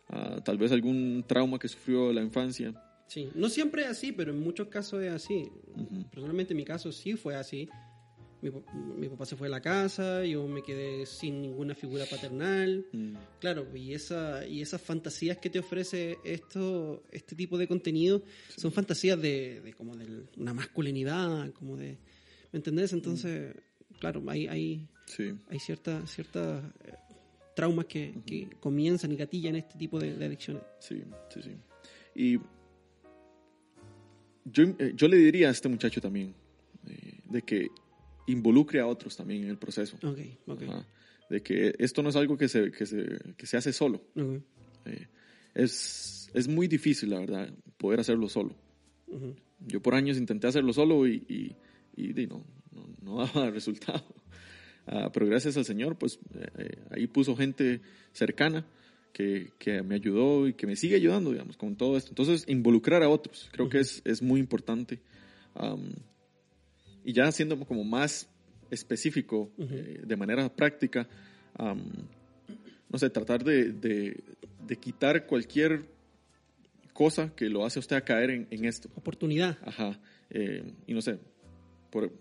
ah, 0.09 0.41
tal 0.45 0.59
vez 0.59 0.73
algún 0.73 1.25
trauma 1.27 1.59
que 1.59 1.69
sufrió 1.69 2.13
la 2.13 2.23
infancia. 2.23 2.75
Sí, 3.09 3.31
no 3.35 3.49
siempre 3.49 3.83
es 3.83 3.89
así, 3.89 4.13
pero 4.13 4.33
en 4.33 4.41
muchos 4.41 4.69
casos 4.69 5.03
es 5.03 5.13
así. 5.13 5.49
Ujú. 5.75 6.05
Personalmente 6.11 6.53
en 6.53 6.59
mi 6.59 6.65
caso 6.65 6.93
sí 6.93 7.15
fue 7.15 7.35
así. 7.35 7.69
Mi, 8.51 8.95
mi 9.03 9.09
papá 9.09 9.27
se 9.27 9.37
fue 9.37 9.47
de 9.49 9.53
la 9.53 9.61
casa, 9.61 10.25
yo 10.25 10.47
me 10.49 10.63
quedé 10.63 11.07
sin 11.07 11.41
ninguna 11.43 11.75
figura 11.75 12.05
paternal. 12.11 12.85
Mm, 12.93 13.15
Claro, 13.41 13.67
y, 13.77 13.93
esa, 13.95 14.47
y 14.47 14.61
esas 14.63 14.81
fantasías 14.81 15.39
que 15.39 15.51
te 15.51 15.59
ofrece 15.59 16.19
esto, 16.25 17.03
este 17.13 17.35
tipo 17.37 17.59
de 17.59 17.67
contenido 17.69 18.23
son 18.57 18.73
fantasías 18.73 19.21
de, 19.21 19.61
de 19.61 19.73
como 19.75 19.97
de 19.97 20.25
una 20.37 20.55
masculinidad, 20.55 21.51
como 21.53 21.77
de... 21.77 21.97
¿Me 22.53 22.59
entendés? 22.59 22.93
Entonces, 22.93 23.55
claro, 24.01 24.23
hay, 24.29 24.47
hay, 24.49 24.89
sí, 25.07 25.35
hay 25.49 25.59
ciertas 25.59 26.11
ciertas 26.11 26.63
eh, 26.85 26.93
traumas 27.55 27.87
que, 27.87 28.15
que 28.25 28.49
comienzan 28.61 29.13
y 29.13 29.17
gatillan 29.17 29.57
este 29.57 29.77
tipo 29.79 29.99
de, 29.99 30.15
de 30.17 30.25
adicciones. 30.25 30.63
sí, 30.79 31.03
sí, 31.31 31.43
sí. 31.43 31.51
Y 32.15 32.39
yo, 34.45 34.63
eh, 34.79 34.93
yo 34.95 35.09
le 35.09 35.17
diría 35.17 35.49
a 35.49 35.51
este 35.51 35.69
muchacho 35.69 36.01
también 36.01 36.35
eh, 36.89 37.19
de 37.29 37.43
que 37.43 37.69
involucre 38.27 38.81
a 38.81 38.87
otros 38.87 39.17
también 39.17 39.45
en 39.45 39.51
el 39.51 39.59
proceso. 39.59 39.99
De 41.29 41.43
que 41.43 41.75
esto 41.79 42.03
no 42.03 42.11
es 42.11 42.17
algo 42.17 42.37
que 42.37 42.49
se, 42.49 42.71
que 42.71 42.87
se, 42.87 43.19
que 43.37 43.47
se 43.47 43.57
hace 43.57 43.73
solo. 43.73 44.03
Eh, 44.85 45.07
es, 45.55 46.31
es 46.35 46.49
muy 46.49 46.69
difícil, 46.69 47.11
la 47.11 47.21
verdad, 47.21 47.53
poder 47.77 48.01
hacerlo 48.01 48.29
solo. 48.29 48.55
Yo 49.61 49.81
por 49.81 49.95
años 49.95 50.19
intenté 50.19 50.47
hacerlo 50.47 50.73
solo 50.73 51.07
y, 51.07 51.25
y, 51.97 52.21
y 52.21 52.27
no, 52.27 52.45
no, 52.73 52.87
no 53.03 53.17
daba 53.27 53.51
resultado. 53.51 54.05
Ah, 54.87 55.11
pero 55.13 55.27
gracias 55.27 55.57
al 55.57 55.65
Señor, 55.65 55.97
pues 55.97 56.21
eh, 56.35 56.47
eh, 56.59 56.79
ahí 56.91 57.07
puso 57.09 57.35
gente 57.35 57.81
cercana 58.13 58.65
que, 59.13 59.51
que 59.59 59.83
me 59.83 59.97
ayudó 59.97 60.47
y 60.47 60.55
que 60.55 60.67
me 60.67 60.77
sigue 60.77 60.95
ayudando, 60.95 61.33
digamos, 61.33 61.57
con 61.57 61.75
todo 61.75 61.97
esto. 61.97 62.11
Entonces, 62.11 62.45
involucrar 62.47 63.03
a 63.03 63.09
otros, 63.09 63.49
creo 63.51 63.69
que 63.69 63.81
es, 63.81 64.01
es 64.05 64.23
muy 64.23 64.39
importante. 64.39 65.01
Y 67.07 67.13
ya 67.13 67.31
siendo 67.33 67.59
como 67.61 67.85
más 67.85 68.29
específico, 68.71 69.51
eh, 69.59 70.03
de 70.05 70.17
manera 70.17 70.49
práctica, 70.55 71.09
no 72.91 72.99
sé, 72.99 73.09
tratar 73.11 73.43
de, 73.45 73.73
de, 73.73 74.21
de 74.67 74.77
quitar 74.77 75.25
cualquier 75.27 75.85
cosa 76.93 77.33
que 77.35 77.49
lo 77.49 77.65
hace 77.65 77.79
a 77.79 77.81
usted 77.81 77.97
a 77.97 78.01
caer 78.01 78.31
en, 78.31 78.47
en 78.51 78.65
esto. 78.65 78.89
Oportunidad. 78.97 79.57
Ajá. 79.65 79.99
eh, 80.31 80.73
y 80.87 80.95
no 80.95 81.01
sé, 81.01 81.19
por, 81.91 82.13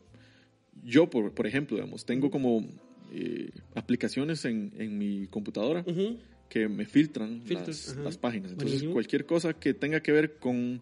yo, 0.83 1.09
por, 1.09 1.33
por 1.33 1.47
ejemplo, 1.47 1.77
digamos, 1.77 2.05
tengo 2.05 2.29
como 2.29 2.63
eh, 3.11 3.49
aplicaciones 3.73 4.45
en, 4.45 4.71
en 4.77 4.97
mi 4.97 5.27
computadora 5.27 5.83
que 6.49 6.67
me 6.67 6.85
filtran 6.85 7.41
las, 7.49 7.95
las 7.97 8.17
páginas. 8.17 8.51
Entonces, 8.51 8.73
Buenísimo. 8.73 8.93
cualquier 8.93 9.25
cosa 9.25 9.53
que 9.53 9.73
tenga 9.73 9.99
que 10.01 10.11
ver 10.11 10.37
con, 10.37 10.81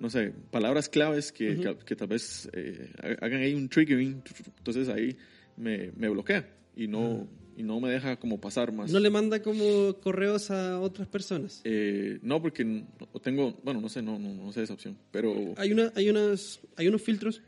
no 0.00 0.10
sé, 0.10 0.32
palabras 0.50 0.88
claves 0.88 1.32
que, 1.32 1.52
Ujú. 1.52 1.62
que, 1.62 1.76
que 1.84 1.96
tal 1.96 2.08
vez 2.08 2.48
eh, 2.52 2.90
hagan 3.20 3.40
ahí 3.40 3.54
un 3.54 3.68
triggering, 3.68 4.22
entonces 4.58 4.88
ahí 4.88 5.16
me, 5.56 5.92
me 5.96 6.08
bloquea 6.08 6.48
y 6.76 6.88
no, 6.88 7.28
y 7.56 7.62
no 7.62 7.80
me 7.80 7.90
deja 7.90 8.16
como 8.16 8.40
pasar 8.40 8.72
más. 8.72 8.90
¿No 8.90 8.98
le 8.98 9.10
manda 9.10 9.42
como 9.42 9.94
correos 10.00 10.50
a 10.50 10.80
otras 10.80 11.08
personas? 11.08 11.60
Eh, 11.64 12.18
no, 12.22 12.42
porque 12.42 12.84
tengo, 13.22 13.58
bueno, 13.62 13.80
no 13.80 13.88
sé, 13.88 14.02
no, 14.02 14.18
no, 14.18 14.34
no 14.34 14.52
sé 14.52 14.62
esa 14.62 14.74
opción, 14.74 14.98
pero... 15.10 15.54
Hay, 15.56 15.72
una, 15.72 15.92
hay, 15.94 16.10
unas, 16.10 16.60
hay 16.76 16.88
unos 16.88 17.02
filtros 17.02 17.42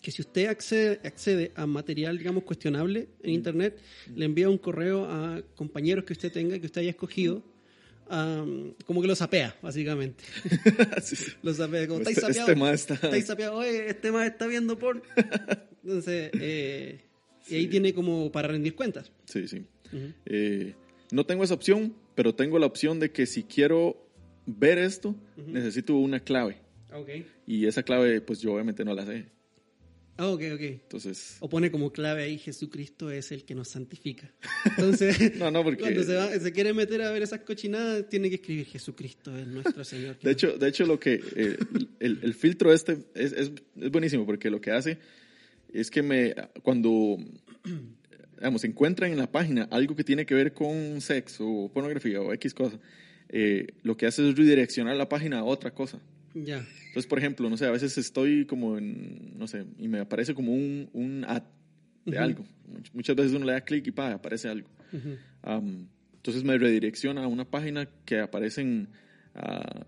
que 0.00 0.10
si 0.10 0.20
usted 0.20 0.46
accede, 0.48 1.00
accede 1.04 1.52
a 1.54 1.64
material, 1.64 2.18
digamos, 2.18 2.42
cuestionable 2.42 3.08
en 3.22 3.30
Internet, 3.30 3.78
le 4.16 4.24
envía 4.24 4.50
un 4.50 4.58
correo 4.58 5.04
a 5.04 5.42
compañeros 5.54 6.04
que 6.04 6.12
usted 6.12 6.32
tenga, 6.32 6.58
que 6.58 6.66
usted 6.66 6.80
haya 6.80 6.90
escogido, 6.90 7.44
am, 8.08 8.74
como 8.86 9.00
que 9.02 9.08
lo 9.08 9.14
sapea, 9.14 9.56
básicamente. 9.62 10.24
Sí, 11.02 11.16
sí. 11.16 11.32
Lo 11.42 11.52
sapea, 11.54 11.86
como, 11.86 12.00
Este- 12.00 12.12
¿estáis 12.12 12.28
este 12.28 12.40
sapeado? 12.40 12.60
ma 12.60 12.72
está- 12.72 12.94
¿Estáis 12.94 13.26
sapeado? 13.26 13.54
Oye, 13.56 13.88
este 13.90 14.12
más 14.12 14.26
está 14.26 14.46
viendo 14.46 14.78
por... 14.78 15.02
Entonces, 15.84 16.30
eh, 16.40 17.00
y 17.48 17.54
ahí 17.56 17.66
tiene 17.66 17.92
como 17.92 18.30
para 18.30 18.48
rendir 18.48 18.74
cuentas. 18.74 19.10
Sí, 19.26 19.48
sí. 19.48 19.64
Eh, 20.26 20.74
no 21.10 21.26
tengo 21.26 21.42
esa 21.44 21.54
opción, 21.54 21.94
pero 22.14 22.34
tengo 22.34 22.58
la 22.58 22.66
opción 22.66 23.00
de 23.00 23.10
que 23.10 23.26
si 23.26 23.42
quiero 23.44 24.06
ver 24.46 24.78
esto, 24.78 25.14
necesito 25.36 25.94
una 25.96 26.20
clave. 26.20 26.58
Y 27.46 27.66
esa 27.66 27.82
clave, 27.82 28.20
pues 28.20 28.40
yo 28.40 28.52
obviamente 28.52 28.84
no 28.84 28.94
la 28.94 29.04
sé. 29.06 29.26
Ah, 30.18 30.28
ok, 30.28 30.42
ok. 30.54 30.60
Entonces, 30.60 31.36
O 31.40 31.48
pone 31.48 31.70
como 31.70 31.90
clave 31.90 32.22
ahí, 32.24 32.38
Jesucristo 32.38 33.10
es 33.10 33.32
el 33.32 33.44
que 33.44 33.54
nos 33.54 33.68
santifica. 33.68 34.30
Entonces, 34.76 35.36
No, 35.36 35.50
no, 35.50 35.64
porque- 35.64 35.80
cuando 35.80 36.02
se, 36.04 36.14
va- 36.14 36.30
se 36.38 36.52
quiere 36.52 36.72
meter 36.74 37.00
a 37.02 37.10
ver 37.10 37.22
esas 37.22 37.40
cochinadas, 37.40 38.08
tiene 38.08 38.28
que 38.28 38.36
escribir 38.36 38.66
Jesucristo 38.66 39.36
es 39.36 39.46
nuestro 39.46 39.82
Señor. 39.84 40.18
de 40.20 40.30
hecho, 40.30 40.56
de 40.58 40.68
hecho 40.68 40.84
lo 40.86 41.00
que 41.00 41.14
eh, 41.34 41.56
el, 42.00 42.18
el 42.22 42.34
filtro 42.34 42.72
este 42.72 42.98
es, 43.14 43.32
es, 43.32 43.52
es 43.80 43.90
buenísimo 43.90 44.26
porque 44.26 44.50
lo 44.50 44.60
que 44.60 44.70
hace 44.70 44.98
es 45.72 45.90
que 45.90 46.02
me 46.02 46.34
cuando 46.62 47.16
digamos 48.36 48.64
encuentran 48.64 49.12
en 49.12 49.18
la 49.18 49.30
página 49.32 49.68
algo 49.70 49.96
que 49.96 50.04
tiene 50.04 50.26
que 50.26 50.34
ver 50.34 50.52
con 50.52 51.00
sexo 51.00 51.48
o 51.48 51.72
pornografía 51.72 52.20
o 52.20 52.32
X 52.34 52.52
cosa, 52.54 52.78
eh, 53.30 53.68
lo 53.82 53.96
que 53.96 54.06
hace 54.06 54.28
es 54.28 54.36
redireccionar 54.36 54.96
la 54.96 55.08
página 55.08 55.38
a 55.38 55.44
otra 55.44 55.72
cosa. 55.72 56.00
Ya. 56.34 56.66
Entonces, 56.86 57.06
por 57.06 57.18
ejemplo, 57.18 57.48
no 57.50 57.56
sé, 57.56 57.66
a 57.66 57.70
veces 57.70 57.96
estoy 57.98 58.46
como 58.46 58.78
en, 58.78 59.38
no 59.38 59.46
sé, 59.46 59.64
y 59.78 59.88
me 59.88 60.00
aparece 60.00 60.34
como 60.34 60.52
un, 60.52 60.88
un 60.92 61.24
ad 61.26 61.42
de 62.04 62.12
Ujú. 62.16 62.20
algo. 62.24 62.44
Much- 62.68 62.90
Muchas 62.92 63.16
veces 63.16 63.32
uno 63.32 63.46
le 63.46 63.52
da 63.52 63.60
clic 63.62 63.86
y 63.86 63.90
pa, 63.92 64.12
aparece 64.12 64.48
algo. 64.48 64.68
Ujú. 64.92 65.16
Am, 65.42 65.88
entonces 66.14 66.44
me 66.44 66.56
redirecciona 66.58 67.24
a 67.24 67.26
una 67.28 67.44
página 67.44 67.88
que 68.04 68.18
aparecen 68.20 68.88
ah, 69.34 69.86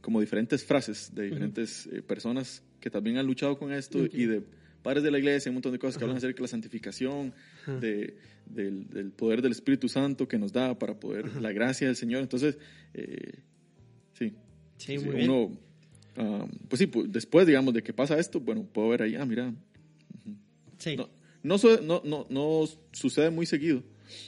como 0.00 0.20
diferentes 0.20 0.64
frases 0.64 1.14
de 1.14 1.24
diferentes 1.24 1.86
eh, 1.92 2.02
personas 2.02 2.62
que 2.80 2.90
también 2.90 3.16
han 3.18 3.26
luchado 3.26 3.56
con 3.58 3.72
esto 3.72 4.04
y 4.12 4.26
de 4.26 4.42
padres 4.82 5.02
de 5.02 5.10
la 5.10 5.18
iglesia, 5.18 5.50
un 5.50 5.54
montón 5.54 5.72
de 5.72 5.78
cosas 5.78 5.96
que 5.96 6.04
hablan 6.04 6.18
acerca 6.18 6.36
de 6.36 6.42
la 6.42 6.48
santificación, 6.48 7.32
de, 7.80 8.18
del, 8.44 8.86
del 8.90 9.10
poder 9.12 9.40
del 9.40 9.52
Espíritu 9.52 9.88
Santo 9.88 10.28
que 10.28 10.38
nos 10.38 10.52
da 10.52 10.78
para 10.78 11.00
poder, 11.00 11.40
la 11.40 11.52
gracia 11.52 11.86
del 11.86 11.96
Señor. 11.96 12.20
Entonces, 12.22 12.58
eh, 12.92 13.38
sí, 14.12 14.34
Sí, 14.76 14.98
Sí, 14.98 15.04
muy 15.06 15.14
bien. 15.16 15.26
Ah, 16.16 16.46
pues 16.68 16.78
sí, 16.80 16.86
pues, 16.86 17.10
después, 17.10 17.46
digamos, 17.46 17.74
de 17.74 17.82
que 17.82 17.92
pasa 17.92 18.18
esto, 18.18 18.40
bueno, 18.40 18.64
puedo 18.64 18.88
ver 18.88 19.02
ahí, 19.02 19.14
ah, 19.16 19.24
mira, 19.26 19.52
Sí. 20.78 20.96
no, 20.96 21.08
no, 21.42 21.56
no, 21.82 22.02
no, 22.04 22.26
no 22.30 22.64
sucede 22.92 23.30
muy 23.30 23.46
seguido, 23.46 23.82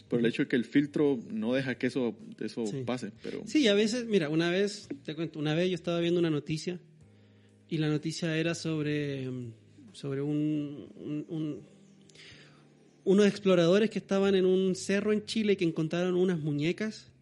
por 0.09 0.21
el 0.21 0.27
hecho 0.27 0.43
de 0.43 0.49
que 0.49 0.57
el 0.57 0.65
filtro 0.65 1.19
no 1.31 1.53
deja 1.55 1.77
que 1.77 1.87
eso, 1.89 2.17
eso 2.41 2.67
Sí. 2.67 2.83
pase, 2.87 3.13
pero 3.23 3.43
Sí, 3.47 3.69
a 3.69 3.75
veces, 3.75 4.07
mira, 4.07 4.29
una 4.29 4.51
vez, 4.51 4.89
te 5.05 5.15
cuento, 5.15 5.39
una 5.39 5.55
vez 5.55 5.69
yo 5.69 5.75
estaba 5.75 6.01
viendo 6.01 6.19
una 6.21 6.31
noticia 6.31 6.81
y 7.69 7.79
la 7.79 7.89
noticia 7.89 8.37
era 8.37 8.55
sobre, 8.55 9.29
sobre 9.93 10.23
un, 10.23 10.89
un- 10.97 11.25
un- 11.29 11.61
unos 13.05 13.27
exploradores 13.27 13.91
que 13.91 13.99
estaban 13.99 14.35
en 14.35 14.47
un 14.47 14.75
cerro 14.75 15.13
en 15.13 15.25
Chile 15.27 15.57
que 15.57 15.65
encontraron 15.65 16.15
unas 16.17 16.41
muñecas 16.41 17.13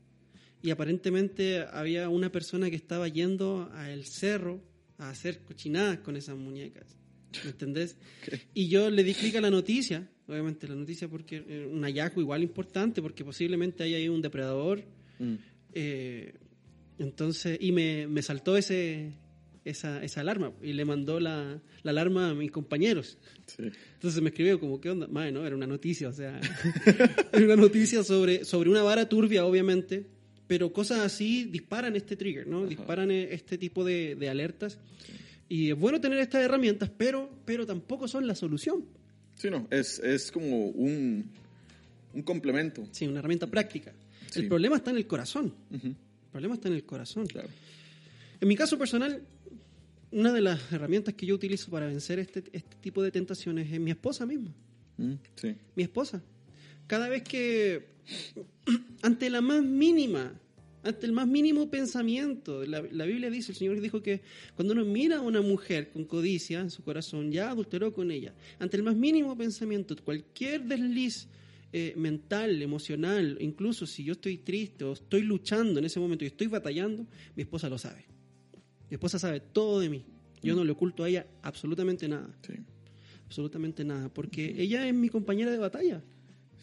y 0.64 0.70
aparentemente 0.70 1.66
había 1.70 2.09
una 2.09 2.33
persona 2.33 2.70
que 2.70 2.77
estaba 2.77 3.07
yendo 3.07 3.70
al 3.74 4.07
cerro 4.07 4.62
a 4.96 5.11
hacer 5.11 5.40
cochinadas 5.42 5.98
con 5.98 6.16
esas 6.16 6.38
muñecas. 6.38 6.96
¿Me 7.44 7.50
entendés? 7.50 7.98
Ok. 8.27 8.38
Y 8.55 8.68
yo 8.68 8.88
le 8.88 9.05
di 9.05 9.12
clic 9.12 9.37
a 9.37 9.42
la 9.42 9.50
noticia, 9.50 10.09
obviamente 10.27 10.66
la 10.66 10.74
noticia 10.74 11.07
porque 11.07 11.44
es 11.46 11.66
un 11.70 11.83
hallazgo 11.83 12.22
igual 12.22 12.42
importante 12.42 13.03
porque 13.03 13.27
posiblemente 13.27 13.83
hay 13.83 13.94
ahí 13.94 14.09
un 14.09 14.22
depredador 14.22 14.83
mm, 15.18 15.35
eh, 15.74 16.33
entonces, 16.98 17.59
y 17.61 17.72
me, 17.72 18.07
me 18.07 18.22
saltó 18.22 18.57
ese, 18.57 19.12
esa, 19.66 20.03
esa 20.03 20.22
alarma 20.22 20.55
y 20.62 20.72
le 20.72 20.87
mandó 20.87 21.20
la, 21.20 21.61
la 21.83 21.90
alarma 21.90 22.31
a 22.31 22.35
mis 22.35 22.50
compañeros. 22.50 23.18
sí, 23.46 23.64
Entonces 23.94 24.22
me 24.22 24.31
escribió 24.31 24.59
como, 24.59 24.81
¿qué 24.81 24.88
onda? 24.88 25.09
Madre, 25.09 25.31
no, 25.31 25.44
era 25.44 25.57
una 25.57 25.66
noticia, 25.66 26.09
o 26.09 26.12
sea, 26.14 26.40
era 27.35 27.44
una 27.44 27.57
noticia 27.57 28.03
sobre, 28.03 28.46
sobre 28.46 28.70
una 28.70 28.83
vara 28.83 29.11
turbia, 29.11 29.44
obviamente, 29.44 30.07
pero 30.46 30.72
cosas 30.72 31.00
así 31.00 31.44
disparan 31.44 31.96
este 31.96 32.16
trigger, 32.16 32.46
¿no? 32.46 32.61
Ajá. 32.61 32.68
Disparan 32.68 33.11
eh, 33.11 33.28
este 33.33 33.57
tipo 33.59 33.85
de, 33.85 34.14
de 34.16 34.28
alertas. 34.28 34.78
Y 35.48 35.70
es 35.70 35.76
bueno 35.78 36.00
tener 36.00 36.18
estas 36.18 36.42
herramientas, 36.42 36.90
pero, 36.96 37.30
pero 37.44 37.66
tampoco 37.66 38.09
son 38.09 38.26
la 38.26 38.35
solución. 38.35 38.85
sí, 39.37 39.50
no, 39.50 39.66
es, 39.70 39.98
es 40.00 40.30
como 40.33 40.66
un, 40.68 41.24
un 42.14 42.22
complemento, 42.22 42.87
Sí, 42.92 43.07
una 43.07 43.18
herramienta 43.20 43.46
práctica. 43.46 43.92
Sí. 44.30 44.40
El 44.40 44.48
problema 44.48 44.76
está 44.76 44.90
en 44.90 44.96
el 44.96 45.07
corazón. 45.07 45.54
Ujú, 45.70 45.87
El 45.88 45.94
problema 46.33 46.54
está 46.54 46.68
en 46.68 46.74
el 46.74 46.85
corazón. 46.85 47.26
claro, 47.26 47.48
En 48.40 48.48
mi 48.48 48.57
caso 48.57 48.76
personal, 48.78 49.22
una 50.11 50.33
de 50.33 50.40
las 50.40 50.72
herramientas 50.72 51.14
que 51.14 51.26
yo 51.26 51.35
utilizo 51.35 51.70
para 51.70 51.87
vencer 51.87 52.18
este, 52.18 52.42
este 52.52 52.76
tipo 52.80 53.02
de 53.02 53.11
tentaciones 53.11 53.70
es 53.72 53.80
mi 53.80 53.90
esposa 53.90 54.26
misma. 54.26 54.52
Mm, 54.96 55.14
sí, 55.37 55.54
Mi 55.76 55.83
esposa. 55.83 56.22
Cada 56.87 57.09
vez 57.09 57.23
que, 57.23 57.87
ante 59.03 59.31
la 59.31 59.40
más 59.40 59.62
mínima, 59.62 60.33
ante 60.83 61.07
el 61.07 61.12
más 61.12 61.27
mínimo 61.27 61.70
pensamiento, 61.70 62.64
la, 62.66 62.83
la 62.90 63.05
Biblia 63.07 63.31
dice, 63.31 63.53
el 63.53 63.59
Señor 63.59 63.81
dijo 63.81 64.03
que 64.03 64.20
cuando 64.55 64.75
uno 64.75 64.85
mira 64.85 65.16
a 65.16 65.20
una 65.20 65.40
mujer 65.40 65.90
con 65.90 66.05
codicia 66.05 66.61
en 66.61 66.70
su 66.70 66.83
corazón, 66.83 67.33
ya 67.33 67.51
adulteró 67.51 67.92
con 67.92 68.11
ella. 68.11 68.35
Ante 68.59 68.77
el 68.77 68.83
más 68.83 68.94
mínimo 68.94 69.37
pensamiento, 69.37 69.97
cualquier 70.05 70.64
desliz 70.64 71.29
eh, 71.73 71.92
mental, 71.97 72.62
emocional, 72.62 73.37
incluso 73.40 73.85
si 73.87 74.05
yo 74.05 74.12
estoy 74.12 74.38
triste 74.38 74.85
o 74.85 74.92
estoy 74.92 75.23
luchando 75.23 75.81
en 75.81 75.87
ese 75.87 75.99
momento 75.99 76.25
y 76.25 76.29
estoy 76.29 76.47
batallando, 76.47 77.07
mi 77.35 77.42
esposa 77.42 77.68
lo 77.68 77.79
sabe. 77.79 78.05
Mi 78.88 78.94
esposa 78.94 79.18
sabe 79.18 79.40
todo 79.40 79.81
de 79.81 79.88
mí. 79.88 80.05
Yo 80.40 80.55
no 80.55 80.62
le 80.62 80.70
oculto 80.70 81.03
a 81.03 81.09
ella 81.09 81.27
absolutamente 81.42 82.07
nada. 82.07 82.29
sí, 82.47 82.53
Absolutamente 83.27 83.85
nada. 83.85 84.09
Porque 84.09 84.55
ella 84.57 84.87
es 84.87 84.94
mi 84.94 85.09
compañera 85.09 85.51
de 85.51 85.59
batalla. 85.59 86.01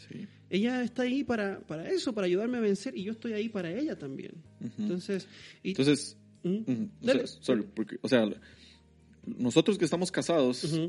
Sí, 0.10 0.28
Ella 0.50 0.84
está 0.84 1.04
ahí 1.04 1.24
para, 1.24 1.60
para 1.62 1.90
eso, 1.90 2.14
para 2.14 2.28
ayudarme 2.28 2.58
a 2.58 2.62
vencer, 2.62 2.96
y 2.98 3.04
yo 3.04 3.12
estoy 3.14 3.34
ahí 3.34 3.50
para 3.50 3.72
ella 3.72 3.98
también. 3.98 4.34
Entonces, 4.80 5.28
y, 5.64 5.70
entonces, 5.70 6.18
¿Mm? 6.44 6.60
o 7.02 7.06
sea, 7.06 7.28
sorry, 7.28 7.66
porque, 7.74 7.98
o 8.02 8.08
sea, 8.08 8.30
nosotros 9.26 9.78
que 9.78 9.86
estamos 9.86 10.12
casados, 10.12 10.80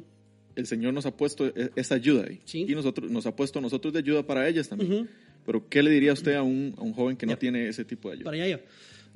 el 0.56 0.66
Señor 0.66 0.94
nos 0.94 1.06
ha 1.06 1.16
puesto 1.16 1.46
e- 1.46 1.70
esa 1.76 1.94
ayuda 1.94 2.26
ahí. 2.28 2.40
Sí. 2.44 2.66
Y 2.68 2.74
nosotros, 2.74 3.10
nos 3.10 3.26
ha 3.26 3.34
puesto 3.36 3.60
nosotros 3.60 3.92
de 3.92 4.00
ayuda 4.00 4.26
para 4.26 4.48
ellas 4.48 4.68
también. 4.68 5.08
Pero, 5.44 5.68
¿qué 5.68 5.82
le 5.82 5.90
diría 5.90 6.12
usted 6.12 6.34
a 6.34 6.42
un, 6.42 6.74
a 6.78 6.82
un 6.82 6.92
joven 6.92 7.16
que 7.16 7.26
no 7.26 7.36
tiene 7.36 7.68
ese 7.68 7.84
tipo 7.84 8.08
de 8.08 8.14
ayuda? 8.16 8.24
para 8.30 8.44
allá. 8.44 8.60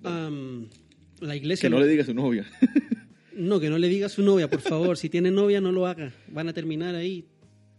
Am, 0.03 0.67
la 1.21 1.37
iglesia. 1.37 1.69
Que 1.69 1.75
no 1.75 1.81
le 1.81 1.87
diga 1.87 2.03
a 2.03 2.07
su 2.07 2.15
novia. 2.15 2.47
No, 3.37 3.61
que 3.61 3.69
no 3.69 3.77
le 3.77 3.89
diga 3.89 4.07
a 4.07 4.09
su 4.09 4.23
novia, 4.23 4.49
por 4.49 4.63
favor. 4.63 4.97
si 4.97 5.11
tiene 5.11 5.31
novia, 5.31 5.61
no 5.61 5.71
lo 5.71 5.87
haga. 5.87 6.11
Van 6.29 6.49
a 6.49 6.55
terminar 6.55 6.95
ahí 6.95 7.27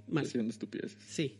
mal. 0.07 0.23
haciendo 0.23 0.51
estupideces. 0.51 0.99
Sí. 1.07 1.33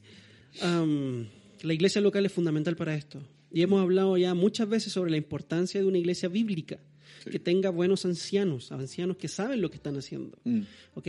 La 0.61 1.73
iglesia 1.73 2.01
local 2.01 2.25
es 2.25 2.31
fundamental 2.31 2.75
para 2.75 2.95
esto. 2.95 3.21
Y 3.51 3.61
hemos 3.61 3.81
hablado 3.81 4.17
ya 4.17 4.33
muchas 4.33 4.67
veces 4.67 4.91
sobre 4.93 5.11
la 5.11 5.17
importancia 5.17 5.79
de 5.81 5.87
una 5.87 5.97
iglesia 5.97 6.29
bíblica, 6.29 6.79
Sí. 7.23 7.31
que 7.31 7.39
tenga 7.39 7.69
buenos 7.71 8.05
ancianos, 8.05 8.71
ancianos 8.71 9.17
que 9.17 9.27
saben 9.27 9.61
lo 9.61 9.69
que 9.71 9.77
están 9.77 9.97
haciendo. 9.97 10.37
Mm, 10.43 10.61
¿ok? 10.95 11.07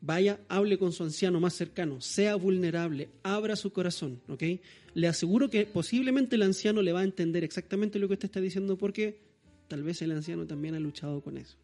Vaya, 0.00 0.38
hable 0.48 0.78
con 0.78 0.92
su 0.92 1.02
anciano 1.02 1.40
más 1.40 1.54
cercano, 1.54 2.00
sea 2.00 2.36
vulnerable, 2.36 3.08
abra 3.22 3.56
su 3.56 3.72
corazón, 3.72 4.20
¿ok? 4.28 4.42
Le 4.94 5.08
aseguro 5.08 5.50
que 5.50 5.66
posiblemente 5.66 6.36
el 6.36 6.42
anciano 6.42 6.80
le 6.80 6.92
va 6.92 7.00
a 7.00 7.04
entender 7.04 7.42
exactamente 7.44 7.98
lo 7.98 8.06
que 8.08 8.14
usted 8.14 8.26
está 8.26 8.40
diciendo 8.40 8.78
porque 8.78 9.18
tal 9.68 9.82
vez 9.82 10.00
el 10.02 10.12
anciano 10.12 10.46
también 10.46 10.74
ha 10.74 10.80
luchado 10.80 11.20
con 11.20 11.36
eso. 11.38 11.56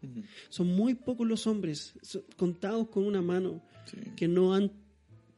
Son 0.49 0.67
muy 0.67 0.93
pocos 0.95 1.27
los 1.27 1.47
hombres, 1.47 1.93
contados 2.35 2.89
con 2.89 3.05
una 3.05 3.21
mano, 3.21 3.61
sí. 3.85 3.97
que 4.15 4.27
no 4.27 4.53
han 4.53 4.71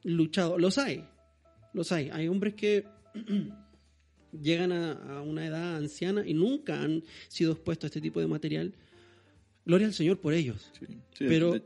luchado. 0.03 0.57
Los 0.57 0.77
hay, 0.77 1.05
los 1.73 1.91
hay. 1.91 2.09
Hay 2.11 2.27
hombres 2.27 2.53
que 2.53 2.85
llegan 4.41 4.71
a, 4.71 4.93
a 5.17 5.21
una 5.21 5.45
edad 5.45 5.75
anciana 5.75 6.23
y 6.25 6.33
nunca 6.33 6.81
han 6.81 7.03
sido 7.27 7.53
expuestos 7.53 7.85
a 7.85 7.87
este 7.89 8.01
tipo 8.01 8.19
de 8.19 8.27
material. 8.27 8.73
Gloria 9.65 9.87
al 9.87 9.93
Señor 9.93 10.19
por 10.19 10.33
ellos. 10.33 10.71
Sí, 10.79 10.85
sí, 11.13 11.25
Pero- 11.27 11.53
de, 11.53 11.63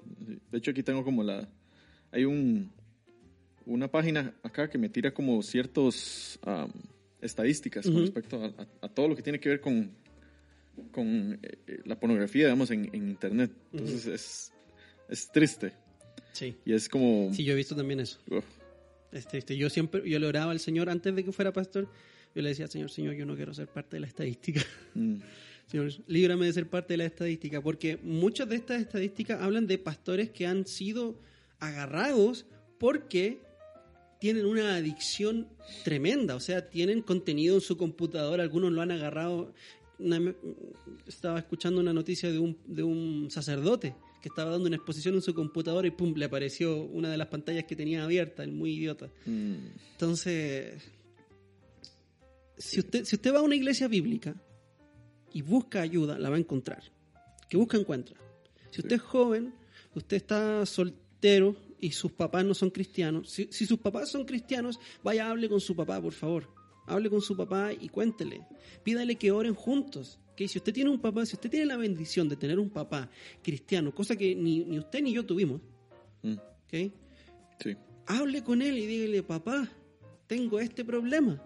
hecho 0.58 0.72
aquí 0.72 0.84
tengo 0.84 1.04
como 1.04 1.24
la 1.24 1.48
hay 2.12 2.26
un 2.26 2.72
una 3.66 3.90
página 3.90 4.34
acá 4.44 4.70
que 4.70 4.78
me 4.78 4.88
tira 4.88 5.14
como 5.14 5.42
ciertos 5.44 6.40
am, 6.44 6.72
estadísticas 7.22 7.86
con 7.86 8.00
respecto 8.00 8.42
a, 8.42 8.46
a- 8.48 8.68
a 8.86 8.90
todo 8.90 9.10
lo 9.10 9.16
que 9.16 9.22
tiene 9.22 9.40
que 9.40 9.50
ver 9.50 9.60
con 9.62 9.92
con 10.92 11.40
eh, 11.42 11.58
eh, 11.68 11.82
la 11.86 12.00
pornografía 12.00 12.46
digamos 12.46 12.70
en, 12.72 12.86
en 12.94 13.10
internet 13.10 13.52
entonces 13.74 14.06
es 14.08 14.54
es 15.10 15.30
triste 15.32 15.74
Sí. 16.34 16.56
y 16.66 16.74
es 16.74 16.88
como 16.88 17.34
Sí, 17.34 17.44
yo 17.44 17.54
he 17.54 17.56
visto 17.56 17.76
también 17.76 18.00
eso. 18.00 18.20
uf, 18.30 18.46
Es 19.18 19.28
triste. 19.28 19.58
Yo 19.58 19.70
siempre, 19.70 20.08
yo 20.10 20.20
le 20.20 20.28
oraba 20.28 20.52
al 20.52 20.60
Señor 20.60 20.90
antes 20.90 21.16
de 21.16 21.24
que 21.24 21.32
fuera 21.32 21.52
pastor. 21.54 21.90
Yo 22.36 22.42
le 22.42 22.50
decía, 22.50 22.68
Señor, 22.68 22.90
Señor, 22.92 23.16
yo 23.16 23.26
no 23.26 23.36
quiero 23.36 23.54
ser 23.54 23.68
parte 23.68 23.96
de 23.96 24.02
la 24.02 24.08
estadística. 24.08 24.62
Mm, 24.94 25.16
Señor, 25.68 25.92
líbrame 26.08 26.46
de 26.46 26.54
ser 26.54 26.70
parte 26.70 26.94
de 26.94 26.98
la 26.98 27.06
estadística, 27.06 27.62
porque 27.62 27.98
muchas 28.04 28.48
de 28.48 28.56
estas 28.56 28.80
estadísticas 28.82 29.42
hablan 29.42 29.68
de 29.68 29.78
pastores 29.78 30.30
que 30.30 30.46
han 30.48 30.66
sido 30.66 31.20
agarrados 31.60 32.46
porque 32.80 33.42
tienen 34.20 34.46
una 34.46 34.76
adicción 34.76 35.48
tremenda, 35.84 36.36
o 36.36 36.40
sea, 36.40 36.70
tienen 36.70 37.02
contenido 37.02 37.56
en 37.56 37.62
su 37.62 37.76
computadora, 37.78 38.44
algunos 38.44 38.72
lo 38.72 38.82
han 38.82 38.92
agarrado. 38.92 39.54
Una- 40.00 40.34
estaba 41.08 41.40
escuchando 41.40 41.82
una 41.82 41.92
noticia 41.94 42.32
de 42.32 42.40
un, 42.40 42.58
de 42.66 42.84
un 42.84 43.30
sacerdote 43.32 43.96
que 44.22 44.30
estaba 44.30 44.52
dando 44.52 44.68
una 44.68 44.76
exposición 44.76 45.16
en 45.16 45.22
su 45.22 45.34
computadora 45.34 45.88
y 45.88 45.92
pum, 45.92 46.14
le 46.16 46.26
apareció 46.26 46.82
una 46.84 47.10
de 47.10 47.18
las 47.18 47.28
pantallas 47.28 47.66
que 47.66 47.76
tenía 47.76 48.04
abierta, 48.04 48.44
el 48.44 48.52
muy 48.52 48.74
idiota. 48.74 49.10
mm, 49.26 49.56
Entonces, 49.94 50.82
si 52.58 52.80
usted, 52.80 53.06
si 53.06 53.16
usted 53.16 53.34
va 53.34 53.40
a 53.40 53.44
una 53.44 53.56
iglesia 53.56 53.88
bíblica 53.88 54.36
y 55.34 55.42
busca 55.42 55.82
ayuda, 55.82 56.18
la 56.18 56.30
va 56.30 56.36
a 56.36 56.40
encontrar. 56.40 56.84
Que 57.50 57.58
busca, 57.58 57.78
encuentra. 57.78 58.18
Si 58.72 58.82
usted 58.82 58.96
es 58.96 59.02
joven, 59.02 59.54
usted 59.96 60.18
está 60.18 60.66
soltero 60.66 61.56
y 61.80 61.92
sus 61.92 62.12
papás 62.12 62.44
no 62.44 62.54
son 62.54 62.70
cristianos, 62.72 63.30
si, 63.30 63.48
si 63.52 63.66
sus 63.66 63.80
papás 63.80 64.10
son 64.10 64.26
cristianos, 64.26 64.80
vaya, 65.04 65.30
hable 65.30 65.48
con 65.48 65.62
su 65.62 65.76
papá, 65.76 66.02
por 66.02 66.14
favor. 66.14 66.50
Hable 66.88 67.10
con 67.10 67.22
su 67.22 67.36
papá 67.36 67.72
y 67.74 67.90
cuéntele. 67.90 68.42
Pídale 68.84 69.16
que 69.18 69.32
oren 69.32 69.54
juntos. 69.54 70.20
Que 70.38 70.48
si 70.48 70.60
usted 70.60 70.72
tiene 70.72 70.92
un 70.92 71.00
papá, 71.00 71.26
si 71.26 71.36
usted 71.36 71.50
tiene 71.50 71.66
la 71.66 71.78
bendición 71.78 72.30
de 72.30 72.36
tener 72.36 72.60
un 72.60 72.70
papá 72.70 73.10
cristiano, 73.42 73.94
cosa 73.94 74.16
que 74.16 74.36
ni, 74.36 74.64
ni 74.64 74.78
usted 74.78 75.02
ni 75.02 75.12
yo 75.12 75.26
tuvimos, 75.26 75.60
mm, 76.22 76.34
¿ok? 76.34 76.94
sí. 77.60 77.76
hable 78.06 78.44
con 78.44 78.62
él 78.62 78.78
y 78.78 78.86
dígale, 78.86 79.24
papá, 79.24 79.68
tengo 80.28 80.60
este 80.60 80.86
problema, 80.86 81.44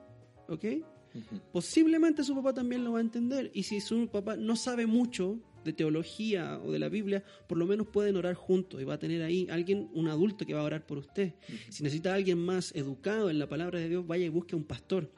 ¿ok? 0.50 0.66
Ujú. 1.14 1.42
Posiblemente 1.54 2.24
su 2.24 2.36
papá 2.36 2.54
también 2.54 2.84
lo 2.84 2.92
va 2.92 3.00
a 3.00 3.02
entender. 3.02 3.50
Y 3.54 3.64
si 3.64 3.80
su 3.80 4.08
papá 4.08 4.36
no 4.36 4.56
sabe 4.56 4.86
mucho 4.86 5.40
de 5.64 5.74
teología 5.74 6.60
o 6.64 6.72
de 6.72 6.80
la 6.80 6.90
Biblia, 6.90 7.24
por 7.48 7.58
lo 7.58 7.66
menos 7.66 7.88
pueden 7.88 8.18
orar 8.18 8.36
juntos 8.36 8.82
y 8.82 8.84
va 8.84 8.96
a 8.96 9.00
tener 9.00 9.22
ahí 9.22 9.48
alguien, 9.50 9.90
un 9.94 10.08
adulto 10.08 10.46
que 10.46 10.54
va 10.54 10.62
a 10.62 10.64
orar 10.64 10.86
por 10.86 10.98
usted. 10.98 11.34
Si 11.70 11.84
necesita 11.84 12.14
alguien 12.14 12.40
más 12.40 12.74
educado 12.76 13.30
en 13.30 13.40
la 13.40 13.48
palabra 13.48 13.80
de 13.80 13.90
Dios, 13.90 14.06
vaya 14.06 14.26
y 14.26 14.30
busque 14.30 14.56
a 14.56 14.58
un 14.58 14.66
pastor. 14.66 15.12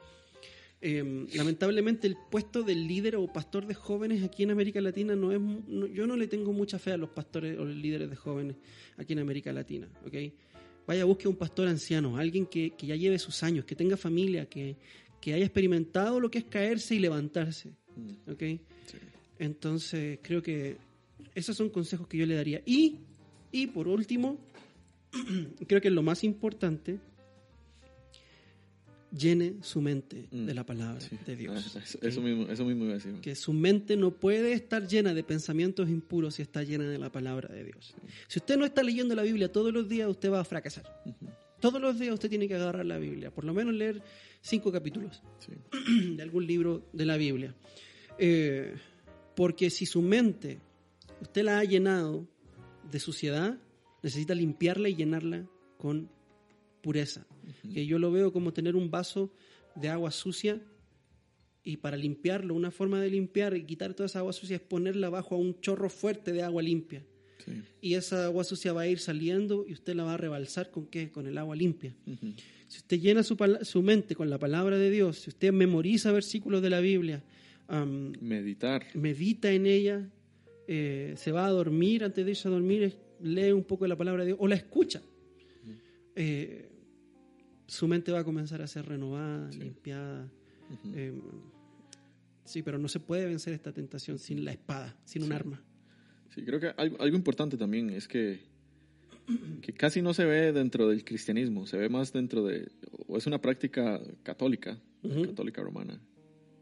Eh, 0.86 1.26
lamentablemente 1.34 2.06
el 2.06 2.14
puesto 2.30 2.62
del 2.62 2.86
líder 2.86 3.16
o 3.16 3.26
pastor 3.32 3.66
de 3.66 3.72
jóvenes 3.72 4.22
aquí 4.22 4.42
en 4.42 4.50
América 4.50 4.82
Latina 4.82 5.16
no 5.16 5.32
es 5.32 5.40
no- 5.40 5.86
yo 5.86 6.06
no 6.06 6.14
le 6.14 6.26
tengo 6.26 6.52
mucha 6.52 6.78
fe 6.78 6.92
a 6.92 6.98
los 6.98 7.08
pastores 7.08 7.58
o 7.58 7.64
los 7.64 7.74
líderes 7.74 8.10
de 8.10 8.16
jóvenes 8.16 8.56
aquí 8.98 9.14
en 9.14 9.20
América 9.20 9.50
Latina 9.50 9.88
¿ok? 10.04 10.14
vaya 10.86 11.06
busque 11.06 11.26
un 11.26 11.36
pastor 11.36 11.68
anciano 11.68 12.18
alguien 12.18 12.44
que, 12.44 12.72
que 12.76 12.86
ya 12.86 12.96
lleve 12.96 13.18
sus 13.18 13.42
años 13.42 13.64
que 13.64 13.74
tenga 13.74 13.96
familia 13.96 14.46
que, 14.46 14.76
que 15.22 15.32
haya 15.32 15.46
experimentado 15.46 16.20
lo 16.20 16.30
que 16.30 16.36
es 16.40 16.44
caerse 16.44 16.94
y 16.96 16.98
levantarse 16.98 17.72
Mm, 17.96 18.30
¿ok? 18.32 18.40
sí. 18.40 18.98
entonces 19.38 20.18
creo 20.22 20.42
que 20.42 20.76
esos 21.34 21.56
son 21.56 21.70
consejos 21.70 22.06
que 22.08 22.18
yo 22.18 22.26
le 22.26 22.34
daría 22.34 22.60
y, 22.66 22.96
y 23.52 23.68
por 23.68 23.88
último 23.88 24.38
creo 25.66 25.80
que 25.80 25.88
es 25.88 25.94
lo 25.94 26.02
más 26.02 26.24
importante 26.24 26.98
llene 29.16 29.54
su 29.62 29.80
mente 29.80 30.28
Mm, 30.30 30.46
de 30.46 30.54
la 30.54 30.64
palabra 30.66 31.00
Sí. 31.00 31.16
de 31.24 31.36
Dios. 31.36 31.76
Eso, 31.76 31.98
eso 32.02 32.20
mismo, 32.20 32.48
eso 32.48 32.64
mismo 32.64 32.84
iba 32.84 32.94
a 32.94 32.96
decir. 32.96 33.14
Que 33.20 33.34
su 33.34 33.52
mente 33.52 33.96
no 33.96 34.10
puede 34.10 34.52
estar 34.52 34.86
llena 34.88 35.14
de 35.14 35.22
pensamientos 35.22 35.88
impuros 35.88 36.34
si 36.36 36.42
está 36.42 36.62
llena 36.62 36.88
de 36.88 36.98
la 36.98 37.10
palabra 37.12 37.54
de 37.54 37.64
Dios. 37.64 37.94
Si 38.28 38.38
usted 38.40 38.56
no 38.56 38.64
está 38.64 38.82
leyendo 38.82 39.14
la 39.14 39.22
Biblia 39.22 39.50
todos 39.52 39.72
los 39.72 39.88
días, 39.88 40.08
usted 40.08 40.30
va 40.32 40.40
a 40.40 40.44
fracasar. 40.44 40.84
Todos 41.60 41.80
los 41.80 41.98
días 41.98 42.12
usted 42.14 42.28
tiene 42.28 42.48
que 42.48 42.56
agarrar 42.56 42.84
la 42.84 42.98
Biblia, 42.98 43.30
por 43.30 43.44
lo 43.44 43.54
menos 43.54 43.72
leer 43.74 44.02
cinco 44.42 44.70
capítulos 44.72 45.22
sí. 45.38 45.52
de 46.16 46.22
algún 46.22 46.46
libro 46.46 46.86
de 46.92 47.06
la 47.06 47.16
Biblia. 47.16 47.54
Eh, 48.18 48.74
porque 49.34 49.70
si 49.70 49.86
su 49.86 50.02
mente 50.02 50.58
usted 51.20 51.42
la 51.44 51.58
ha 51.58 51.64
llenado 51.64 52.26
de 52.90 52.98
suciedad, 53.00 53.58
necesita 54.02 54.34
limpiarla 54.34 54.88
y 54.88 54.96
llenarla 54.96 55.46
con 55.78 56.10
pureza. 56.82 57.26
Que 57.72 57.86
yo 57.86 57.98
lo 57.98 58.10
veo 58.10 58.32
como 58.32 58.52
tener 58.52 58.76
un 58.76 58.90
vaso 58.90 59.32
de 59.74 59.88
agua 59.88 60.10
sucia 60.10 60.60
y 61.62 61.78
para 61.78 61.96
limpiarlo, 61.96 62.54
una 62.54 62.70
forma 62.70 63.00
de 63.00 63.08
limpiar 63.08 63.56
y 63.56 63.64
quitar 63.64 63.94
toda 63.94 64.06
esa 64.06 64.18
agua 64.18 64.34
sucia 64.34 64.56
es 64.56 64.62
ponerla 64.62 65.08
bajo 65.08 65.34
a 65.34 65.38
un 65.38 65.58
chorro 65.60 65.88
fuerte 65.88 66.32
de 66.32 66.42
agua 66.42 66.62
limpia. 66.62 67.02
sí. 67.44 67.52
Y 67.80 67.94
esa 67.94 68.26
agua 68.26 68.44
sucia 68.44 68.72
va 68.74 68.82
a 68.82 68.86
ir 68.86 68.98
saliendo 68.98 69.64
y 69.66 69.72
usted 69.72 69.94
la 69.94 70.04
va 70.04 70.14
a 70.14 70.16
rebalsar 70.18 70.70
con 70.70 70.86
qué? 70.86 71.10
Con 71.10 71.26
el 71.26 71.38
agua 71.38 71.56
limpia. 71.56 71.94
Si 72.68 72.78
usted 72.78 73.00
llena 73.00 73.22
su, 73.22 73.36
su 73.62 73.82
mente 73.82 74.14
con 74.14 74.28
la 74.28 74.38
palabra 74.38 74.76
de 74.76 74.90
Dios, 74.90 75.20
si 75.20 75.30
usted 75.30 75.52
memoriza 75.52 76.12
versículos 76.12 76.60
de 76.60 76.70
la 76.70 76.80
Biblia, 76.80 77.22
Meditar. 78.20 78.84
medita 78.94 79.50
en 79.50 79.66
ella, 79.66 80.10
eh, 80.66 81.14
se 81.16 81.32
va 81.32 81.46
a 81.46 81.50
dormir, 81.50 82.04
antes 82.04 82.24
de 82.24 82.30
irse 82.30 82.48
a 82.48 82.50
dormir, 82.50 82.96
lee 83.20 83.52
un 83.52 83.64
poco 83.64 83.84
de 83.84 83.88
la 83.88 83.96
palabra 83.96 84.22
de 84.22 84.28
Dios 84.28 84.38
o 84.40 84.48
la 84.48 84.54
escucha, 84.54 85.02
eh, 86.14 86.63
su 87.66 87.88
mente 87.88 88.12
va 88.12 88.20
a 88.20 88.24
comenzar 88.24 88.60
a 88.62 88.66
ser 88.66 88.86
renovada, 88.86 89.50
Sí. 89.52 89.58
limpiada. 89.60 90.30
Eh, 90.94 91.12
sí, 92.44 92.62
pero 92.62 92.78
no 92.78 92.88
se 92.88 93.00
puede 93.00 93.26
vencer 93.26 93.52
esta 93.54 93.72
tentación 93.72 94.18
sin 94.18 94.44
la 94.44 94.52
espada, 94.52 94.96
sin 95.04 95.22
un 95.22 95.32
arma. 95.32 95.62
Sí, 96.34 96.42
creo 96.44 96.58
que 96.60 96.68
algo, 96.76 97.00
algo 97.00 97.16
importante 97.16 97.56
también 97.56 97.90
es 97.90 98.08
que, 98.08 98.40
que 99.62 99.72
casi 99.72 100.02
no 100.02 100.12
se 100.14 100.24
ve 100.24 100.52
dentro 100.52 100.88
del 100.88 101.04
cristianismo, 101.04 101.66
se 101.66 101.76
ve 101.78 101.88
más 101.88 102.12
dentro 102.12 102.44
de, 102.44 102.70
o 103.06 103.16
es 103.16 103.26
una 103.26 103.40
práctica 103.40 104.00
católica, 104.22 104.78
católica 105.02 105.62
romana, 105.62 106.00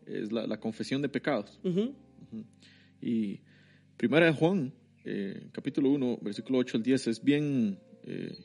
es 0.07 0.31
la, 0.33 0.47
la 0.47 0.59
confesión 0.61 1.01
de 1.01 1.09
pecados. 1.09 1.59
Y 3.01 3.41
primera 3.97 4.27
de 4.27 4.33
Juan, 4.33 4.73
eh, 5.05 5.49
capítulo 5.53 5.91
1, 5.91 6.19
versículo 6.23 6.59
8 6.59 6.77
al 6.77 6.83
10, 6.83 7.07
es 7.09 7.23
bien 7.25 7.79
eh, 8.05 8.37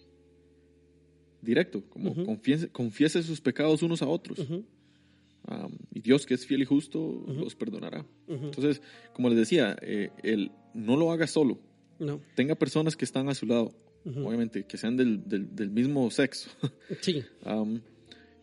directo, 1.42 1.84
como 1.90 2.12
Ujú. 2.12 2.26
confiese, 2.26 2.70
confiese 2.70 3.24
sus 3.24 3.42
pecados 3.42 3.82
unos 3.84 4.02
a 4.02 4.08
otros. 4.08 4.40
Um, 4.50 5.72
y 5.94 6.02
Dios, 6.02 6.26
que 6.26 6.34
es 6.34 6.46
fiel 6.46 6.62
y 6.62 6.66
justo, 6.66 7.24
los 7.28 7.56
perdonará. 7.56 8.06
Entonces, 8.28 8.82
como 9.14 9.30
les 9.30 9.38
decía, 9.38 9.78
eh, 9.82 10.10
el, 10.24 10.52
no 10.74 10.98
lo 10.98 11.12
haga 11.12 11.26
solo. 11.28 11.60
No. 12.00 12.20
Tenga 12.36 12.56
personas 12.56 12.96
que 12.98 13.06
están 13.06 13.30
a 13.30 13.34
su 13.36 13.46
lado, 13.46 13.74
obviamente, 14.06 14.66
que 14.66 14.78
sean 14.78 14.98
del, 14.98 15.28
del- 15.28 15.56
del 15.56 15.70
mismo 15.72 16.10
sexo. 16.12 16.50
Sí. 17.02 17.24
Um, 17.46 17.80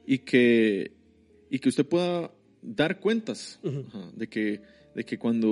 y, 0.06 0.18
que, 0.18 0.92
y 1.50 1.58
que 1.58 1.68
usted 1.68 1.84
pueda 1.86 2.30
dar 2.62 3.00
cuentas 3.00 3.60
de, 4.16 4.26
que, 4.28 4.62
de 4.94 5.04
que 5.04 5.18
cuando, 5.18 5.48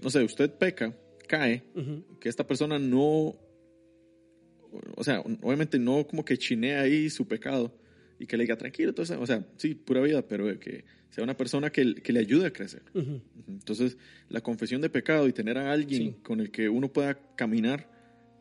no 0.00 0.10
sé, 0.10 0.22
usted 0.22 0.52
peca, 0.52 0.96
cae, 1.26 1.64
que 2.20 2.28
esta 2.28 2.46
persona 2.46 2.78
no, 2.78 3.34
o 4.96 5.04
sea, 5.04 5.20
obviamente 5.20 5.78
no 5.78 6.06
como 6.06 6.24
que 6.24 6.36
chinea 6.38 6.80
ahí 6.82 7.10
su 7.10 7.26
pecado 7.26 7.74
y 8.18 8.26
que 8.26 8.36
le 8.36 8.44
diga 8.44 8.56
tranquilo, 8.56 8.90
entonces, 8.90 9.16
o 9.18 9.26
sea, 9.26 9.46
sí, 9.56 9.74
pura 9.74 10.00
vida, 10.02 10.26
pero 10.26 10.58
que 10.60 10.84
sea 11.10 11.24
una 11.24 11.36
persona 11.36 11.70
que, 11.70 11.94
que 11.94 12.12
le 12.12 12.20
ayude 12.20 12.46
a 12.46 12.52
crecer. 12.52 12.82
ujú. 12.94 13.20
Entonces, 13.48 13.96
la 14.28 14.40
confesión 14.42 14.80
de 14.80 14.90
pecado 14.90 15.26
y 15.26 15.32
tener 15.32 15.56
a 15.58 15.72
alguien 15.72 16.02
Sí. 16.02 16.16
con 16.22 16.40
el 16.40 16.50
que 16.50 16.68
uno 16.68 16.92
pueda 16.92 17.14
caminar 17.34 17.90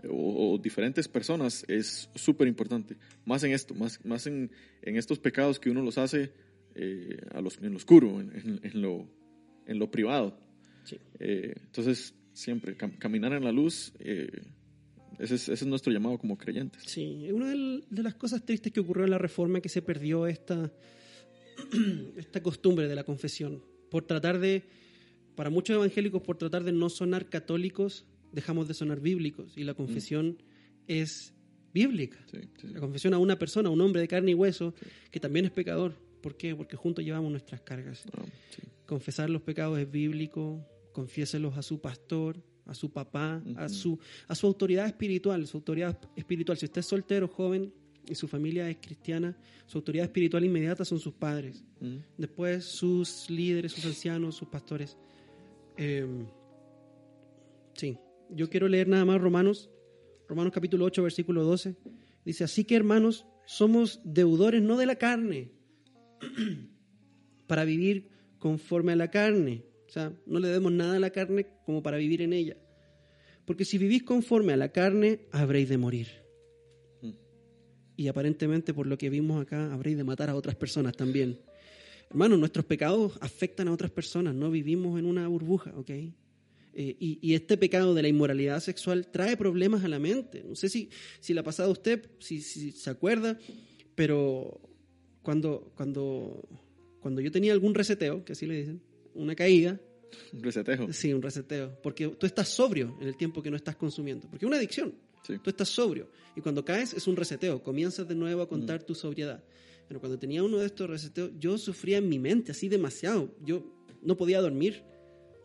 eh, 0.04 0.08
o, 0.10 0.54
o 0.54 0.58
diferentes 0.58 1.08
personas 1.08 1.65
es 1.68 2.10
súper 2.15 2.48
importante. 2.48 2.96
Más 3.26 3.44
en 3.44 3.52
esto, 3.54 3.74
más, 3.74 4.04
más 4.06 4.28
en, 4.28 4.52
en 4.82 4.98
estos 4.98 5.18
pecados 5.20 5.60
que 5.60 5.70
uno 5.70 5.82
los 5.82 5.98
hace 5.98 6.32
eh, 6.76 7.18
a 7.32 7.42
los, 7.42 7.58
en 7.58 7.72
lo 7.72 7.78
oscuro, 7.78 8.20
en, 8.22 8.32
en- 8.36 8.60
en 8.63 8.82
lo, 8.82 9.08
en 9.65 9.80
lo 9.80 9.89
privado. 9.89 10.38
Sí. 10.84 10.98
Eh, 11.20 11.54
entonces, 11.65 12.13
siempre 12.34 12.78
cam- 12.78 12.98
caminar 13.00 13.34
en 13.34 13.44
la 13.44 13.52
luz, 13.52 13.94
eh, 14.00 14.30
ese, 15.19 15.36
es, 15.36 15.43
ese 15.43 15.53
es 15.53 15.65
nuestro 15.65 15.91
llamado 15.91 16.17
como 16.17 16.38
creyentes. 16.38 16.84
Sí, 16.86 17.29
una 17.32 17.49
de 17.49 18.03
las 18.03 18.15
cosas 18.15 18.45
tristes 18.45 18.71
que 18.71 18.79
ocurrió 18.79 19.03
en 19.03 19.12
la 19.12 19.17
reforma 19.17 19.60
que 19.60 19.69
se 19.69 19.82
perdió 19.82 20.27
esta, 20.27 20.71
esta 22.17 22.41
costumbre 22.41 22.88
de 22.88 22.95
la 22.95 23.03
confesión. 23.03 23.63
Por 23.91 24.05
tratar 24.05 24.39
de, 24.39 24.63
para 25.36 25.49
muchos 25.49 25.75
evangélicos, 25.75 26.21
por 26.21 26.38
tratar 26.38 26.63
de 26.63 26.71
no 26.71 26.89
sonar 26.89 27.29
católicos, 27.29 28.05
dejamos 28.32 28.67
de 28.67 28.73
sonar 28.73 29.01
bíblicos. 29.01 29.58
Y 29.58 29.63
la 29.63 29.73
confesión 29.73 30.41
es 30.88 31.34
bíblica. 31.73 32.17
Sí, 32.32 32.38
sí, 32.41 32.49
sí. 32.62 32.67
La 32.69 32.79
confesión 32.79 33.13
a 33.13 33.17
una 33.17 33.38
persona, 33.38 33.69
a 33.69 33.71
un 33.71 33.82
hombre 33.82 34.01
de 34.01 34.08
carne 34.08 34.32
y 34.32 34.36
hueso, 34.36 34.73
que 35.12 35.19
también 35.19 35.45
es 35.45 35.51
pecador. 35.51 35.95
¿Por 36.21 36.38
qué? 36.38 36.55
Porque 36.55 36.75
juntos 36.75 37.03
llevamos 37.03 37.32
nuestras 37.32 37.62
cargas. 37.62 38.03
Ah. 38.13 38.23
Confesar 38.86 39.29
los 39.29 39.41
pecados 39.41 39.79
es 39.79 39.89
bíblico, 39.89 40.65
confiéselos 40.93 41.58
a 41.58 41.62
su 41.62 41.79
pastor, 41.82 42.43
a 42.69 42.73
su 42.75 42.91
papá, 42.91 43.41
a, 43.55 43.67
su, 43.67 43.97
a 44.27 44.36
su 44.36 44.47
autoridad 44.47 44.86
espiritual. 44.86 45.45
Su 45.47 45.58
autoridad 45.58 45.99
espiritual, 46.15 46.58
si 46.58 46.65
usted 46.65 46.79
es 46.79 46.86
soltero, 46.86 47.27
joven 47.27 47.73
y 48.08 48.15
su 48.15 48.27
familia 48.27 48.69
es 48.69 48.77
cristiana, 48.77 49.36
su 49.65 49.79
autoridad 49.79 50.05
espiritual 50.05 50.45
inmediata 50.45 50.86
son 50.86 50.99
sus 50.99 51.13
padres. 51.13 51.65
Después 52.17 52.65
sus 52.65 53.29
líderes, 53.29 53.71
sus 53.71 53.86
ancianos, 53.86 54.36
sus 54.36 54.47
pastores. 54.47 54.97
Eh, 55.77 56.05
sí, 57.73 57.97
yo 58.29 58.49
quiero 58.49 58.67
leer 58.67 58.88
nada 58.88 59.05
más 59.05 59.19
Romanos, 59.19 59.69
Romanos 60.27 60.53
capítulo 60.53 60.86
8, 60.86 61.01
versículo 61.01 61.43
12. 61.43 61.75
Dice, 62.23 62.43
así 62.43 62.65
que 62.65 62.75
hermanos, 62.75 63.25
somos 63.45 63.99
deudores 64.03 64.62
no 64.62 64.77
de 64.77 64.86
la 64.86 64.95
carne, 64.95 65.51
para 67.47 67.65
vivir 67.65 68.10
conforme 68.38 68.91
a 68.91 68.95
la 68.95 69.10
carne. 69.10 69.63
O 69.89 69.91
sea, 69.91 70.13
no 70.28 70.39
le 70.39 70.47
debemos 70.49 70.71
nada 70.71 70.97
a 70.97 70.99
la 70.99 71.10
carne 71.10 71.47
como 71.65 71.82
para 71.82 71.97
vivir 71.97 72.21
en 72.21 72.32
ella. 72.32 72.56
Porque 73.45 73.65
si 73.65 73.80
vivís 73.80 74.04
conforme 74.04 74.54
a 74.54 74.58
la 74.58 74.71
carne, 74.71 75.21
habréis 75.32 75.67
de 75.67 75.80
morir. 75.80 76.08
Mm. 77.02 77.13
Y 77.97 78.08
aparentemente, 78.08 78.71
por 78.71 78.86
lo 78.86 78.99
que 78.99 79.10
vimos 79.10 79.41
acá, 79.41 79.73
habréis 79.73 79.97
de 79.97 80.04
matar 80.04 80.30
a 80.30 80.36
otras 80.36 80.56
personas 80.56 80.95
también. 80.95 81.39
Hermanos, 82.12 82.38
nuestros 82.38 82.65
pecados 82.65 83.17
afectan 83.19 83.67
a 83.67 83.71
otras 83.71 83.89
personas, 83.89 84.36
no 84.36 84.52
vivimos 84.52 84.99
en 84.99 85.08
una 85.08 85.28
burbuja, 85.28 85.73
¿ok? 85.75 85.89
Eh, 85.89 86.13
y, 86.73 87.19
y 87.21 87.34
este 87.34 87.58
pecado 87.58 87.95
de 87.95 88.04
la 88.04 88.08
inmoralidad 88.08 88.60
sexual 88.60 89.08
trae 89.08 89.36
problemas 89.38 89.84
a 89.84 89.88
la 89.88 89.97
mente. 89.97 90.43
No 90.47 90.56
sé 90.56 90.69
si, 90.69 90.89
si 91.19 91.34
le 91.34 91.39
ha 91.39 91.43
pasado 91.43 91.69
a 91.69 91.71
usted, 91.71 92.12
si, 92.19 92.41
si 92.41 92.71
se 92.71 92.91
acuerda, 92.91 93.39
pero 93.95 94.62
cuando, 95.23 95.71
cuando, 95.75 96.47
cuando 96.99 97.21
yo 97.21 97.32
tenía 97.32 97.54
algún 97.54 97.73
reseteo, 97.73 98.23
que 98.23 98.34
así 98.34 98.45
le 98.45 98.58
dicen, 98.58 98.88
una 99.21 99.36
caída, 99.36 99.79
Un 100.34 100.41
resetejo. 100.43 100.91
Sí, 100.91 101.13
un 101.13 101.21
reseteo. 101.21 101.79
Porque 101.84 102.08
tú 102.08 102.25
estás 102.25 102.47
sobrio 102.49 102.97
en 103.01 103.08
el 103.08 103.15
tiempo 103.17 103.41
que 103.43 103.51
no 103.51 103.55
estás 103.58 103.75
consumiendo. 103.75 104.27
Porque 104.29 104.45
es 104.45 104.47
una 104.47 104.58
adicción. 104.58 104.93
Sí. 105.25 105.36
Tú 105.43 105.49
estás 105.51 105.69
sobrio. 105.69 106.10
Y 106.36 106.41
cuando 106.41 106.63
caes 106.65 106.93
es 106.93 107.05
un 107.08 107.15
reseteo. 107.15 107.62
Comienzas 107.62 108.08
de 108.08 108.15
nuevo 108.15 108.41
a 108.41 108.47
contar 108.49 108.82
tu 108.84 108.95
sobriedad. 108.95 109.43
Pero 109.88 109.99
cuando 109.99 110.17
tenía 110.17 110.43
uno 110.43 110.58
de 110.58 110.65
estos 110.65 110.89
reseteos, 110.89 111.32
yo 111.39 111.58
sufría 111.58 111.97
en 111.97 112.10
mi 112.10 112.17
mente 112.19 112.51
así 112.51 112.69
demasiado. 112.69 113.36
Yo 113.45 113.63
no 114.01 114.17
podía 114.17 114.41
dormir. 114.41 114.84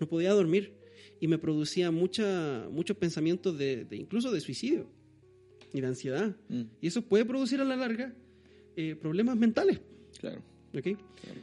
No 0.01 0.09
podía 0.09 0.33
dormir. 0.33 0.73
Y 1.21 1.29
me 1.29 1.39
producía 1.39 1.91
mucha, 1.91 2.67
muchos 2.71 2.97
pensamientos 2.97 3.57
de, 3.59 3.85
de 3.85 3.97
incluso 3.97 4.31
de 4.33 4.41
suicidio 4.41 4.87
y 5.73 5.81
de 5.81 5.87
ansiedad. 5.87 6.37
Mm, 6.49 6.63
Y 6.81 6.87
eso 6.87 7.03
puede 7.03 7.25
producir 7.25 7.61
a 7.61 7.65
la 7.65 7.77
larga 7.77 8.15
eh, 8.77 8.97
problemas 8.97 9.37
mentales. 9.37 9.81
claro. 10.21 10.43
¿Ok? 10.77 10.87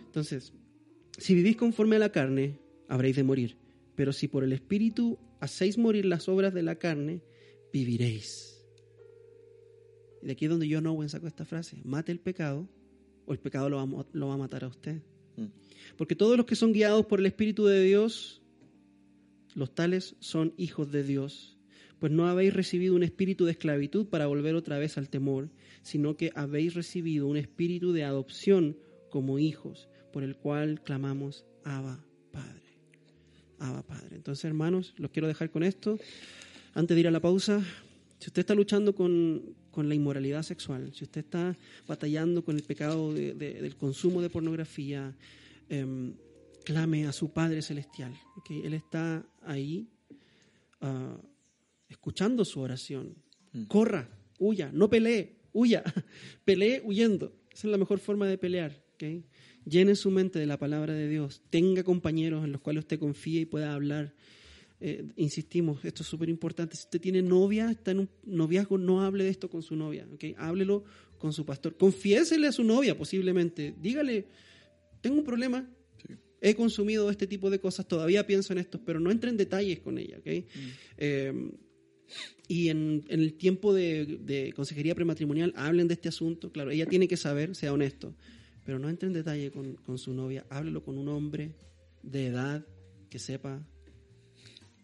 Entonces, 0.07 0.51
si 1.17 1.35
vivís 1.35 1.55
conforme 1.55 1.95
a 1.97 1.99
la 1.99 2.11
carne, 2.11 2.59
habréis 2.87 3.15
de 3.15 3.23
morir. 3.23 3.57
Pero 3.95 4.13
si 4.13 4.27
por 4.27 4.43
el 4.43 4.53
Espíritu 4.53 5.19
hacéis 5.39 5.77
morir 5.77 6.05
las 6.05 6.29
obras 6.29 6.53
de 6.53 6.63
la 6.63 6.75
carne, 6.75 7.21
viviréis. 7.73 8.65
Y 10.21 10.27
de 10.27 10.31
aquí 10.33 10.45
es 10.45 10.51
donde 10.51 10.67
yo 10.67 10.81
no 10.81 10.97
saco 11.09 11.27
esta 11.27 11.45
frase. 11.45 11.81
Mate 11.83 12.11
el 12.11 12.19
pecado 12.19 12.67
o 13.25 13.33
el 13.33 13.39
pecado 13.39 13.69
lo 13.69 13.77
va, 13.77 14.05
lo 14.13 14.27
va 14.27 14.33
a 14.35 14.37
matar 14.37 14.63
a 14.63 14.67
usted. 14.67 15.01
Mm. 15.35 15.47
Porque 15.97 16.15
todos 16.15 16.37
los 16.37 16.45
que 16.45 16.55
son 16.55 16.73
guiados 16.73 17.05
por 17.05 17.19
el 17.19 17.25
Espíritu 17.25 17.65
de 17.65 17.83
Dios, 17.83 18.41
los 19.55 19.73
tales 19.73 20.15
son 20.19 20.53
hijos 20.57 20.91
de 20.91 21.03
Dios. 21.03 21.57
Pues 21.99 22.11
no 22.11 22.27
habéis 22.27 22.53
recibido 22.53 22.95
un 22.95 23.03
espíritu 23.03 23.45
de 23.45 23.51
esclavitud 23.51 24.07
para 24.07 24.25
volver 24.25 24.55
otra 24.55 24.79
vez 24.79 24.97
al 24.97 25.09
temor, 25.09 25.51
sino 25.83 26.17
que 26.17 26.31
habéis 26.33 26.73
recibido 26.73 27.27
un 27.27 27.37
espíritu 27.37 27.93
de 27.93 28.03
adopción 28.03 28.77
como 29.11 29.37
hijos, 29.37 29.87
por 30.11 30.23
el 30.23 30.35
cual 30.35 30.81
clamamos 30.83 31.45
Abba 31.63 32.03
Padre. 32.31 32.61
Abba 33.59 33.83
Padre. 33.83 34.15
Entonces, 34.15 34.45
hermanos, 34.45 34.93
los 34.97 35.11
quiero 35.11 35.27
dejar 35.27 35.49
con 35.51 35.63
esto. 35.63 35.97
Antes 36.73 36.95
de 36.95 37.01
ir 37.01 37.07
a 37.07 37.11
la 37.11 37.19
pausa, 37.19 37.61
si 38.19 38.27
usted 38.27 38.41
está 38.41 38.55
luchando 38.55 38.93
con, 38.95 39.55
con 39.71 39.87
la 39.89 39.95
inmoralidad 39.95 40.43
sexual, 40.43 40.91
si 40.93 41.03
usted 41.03 41.21
está 41.21 41.57
batallando 41.87 42.43
con 42.43 42.55
el 42.55 42.63
pecado 42.63 43.13
de- 43.13 43.33
de- 43.33 43.61
del 43.61 43.75
consumo 43.75 44.21
de 44.21 44.29
pornografía, 44.29 45.15
em, 45.69 46.13
clame 46.63 47.07
a 47.07 47.11
su 47.11 47.31
Padre 47.31 47.61
Celestial. 47.61 48.13
¿ok? 48.37 48.51
Él 48.63 48.73
está 48.73 49.25
ahí 49.43 49.87
ah, 50.81 51.17
escuchando 51.89 52.45
su 52.45 52.59
oración. 52.61 53.15
Mm. 53.53 53.63
Corra, 53.65 54.09
huya, 54.39 54.69
no 54.73 54.89
pelee, 54.89 55.35
huya, 55.53 55.83
pelee 56.45 56.81
huyendo. 56.85 57.33
Esa 57.51 57.67
es 57.67 57.71
la 57.71 57.77
mejor 57.77 57.99
forma 57.99 58.27
de 58.27 58.37
pelear. 58.37 58.71
¿ok? 58.93 59.03
Llene 59.65 59.95
su 59.95 60.09
mente 60.11 60.39
de 60.39 60.45
la 60.45 60.57
palabra 60.57 60.93
de 60.93 61.07
Dios. 61.07 61.41
Tenga 61.49 61.83
compañeros 61.83 62.43
en 62.43 62.51
los 62.51 62.61
cuales 62.61 62.83
usted 62.83 62.99
confíe 62.99 63.41
y 63.41 63.45
pueda 63.45 63.73
hablar. 63.73 64.13
Eh, 64.79 65.05
insistimos, 65.15 65.85
esto 65.85 66.01
es 66.01 66.09
súper 66.09 66.29
importante. 66.29 66.75
Si 66.75 66.83
usted 66.83 66.99
tiene 66.99 67.21
novia, 67.21 67.69
está 67.69 67.91
en 67.91 67.99
un 67.99 68.09
noviazgo, 68.23 68.77
no 68.79 69.01
hable 69.03 69.23
de 69.23 69.29
esto 69.29 69.49
con 69.49 69.61
su 69.61 69.75
novia. 69.75 70.07
¿ok? 70.11 70.35
Háblelo 70.37 70.83
con 71.19 71.33
su 71.33 71.45
pastor. 71.45 71.77
Confiésele 71.77 72.47
a 72.47 72.51
su 72.51 72.63
novia 72.63 72.97
posiblemente. 72.97 73.75
Dígale, 73.79 74.25
tengo 75.01 75.17
un 75.17 75.23
problema, 75.23 75.69
Sí. 76.07 76.15
he 76.41 76.55
consumido 76.55 77.11
este 77.11 77.27
tipo 77.27 77.51
de 77.51 77.59
cosas, 77.59 77.87
todavía 77.87 78.25
pienso 78.25 78.53
en 78.53 78.59
esto, 78.59 78.81
pero 78.83 78.99
no 78.99 79.11
entre 79.11 79.29
en 79.29 79.37
detalles 79.37 79.79
con 79.81 79.99
ella. 79.99 80.17
¿ok? 80.17 80.45
Eh, 80.97 81.51
y 82.47 82.69
en, 82.69 83.03
en 83.07 83.19
el 83.19 83.35
tiempo 83.35 83.73
de, 83.75 84.17
de 84.21 84.51
consejería 84.53 84.95
prematrimonial 84.95 85.53
hablen 85.55 85.87
de 85.87 85.93
este 85.93 86.09
asunto. 86.09 86.51
Claro, 86.51 86.71
ella 86.71 86.87
tiene 86.87 87.07
que 87.07 87.17
saber, 87.17 87.55
sea 87.55 87.71
honesto, 87.71 88.15
pero 88.71 88.79
no 88.79 88.87
entre 88.87 89.07
en 89.07 89.13
detalle 89.13 89.51
con, 89.51 89.75
con 89.75 89.97
su 89.97 90.13
novia. 90.13 90.45
Háblelo 90.49 90.81
con 90.81 90.97
un 90.97 91.09
hombre 91.09 91.51
de 92.03 92.27
edad 92.27 92.65
que 93.09 93.19
sepa 93.19 93.61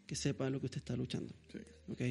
que 0.05 0.13
sepa 0.13 0.49
lo 0.49 0.59
que 0.59 0.65
usted 0.65 0.79
está 0.79 0.97
luchando. 0.97 1.33
Sí. 1.49 1.59
¿ok? 1.87 2.01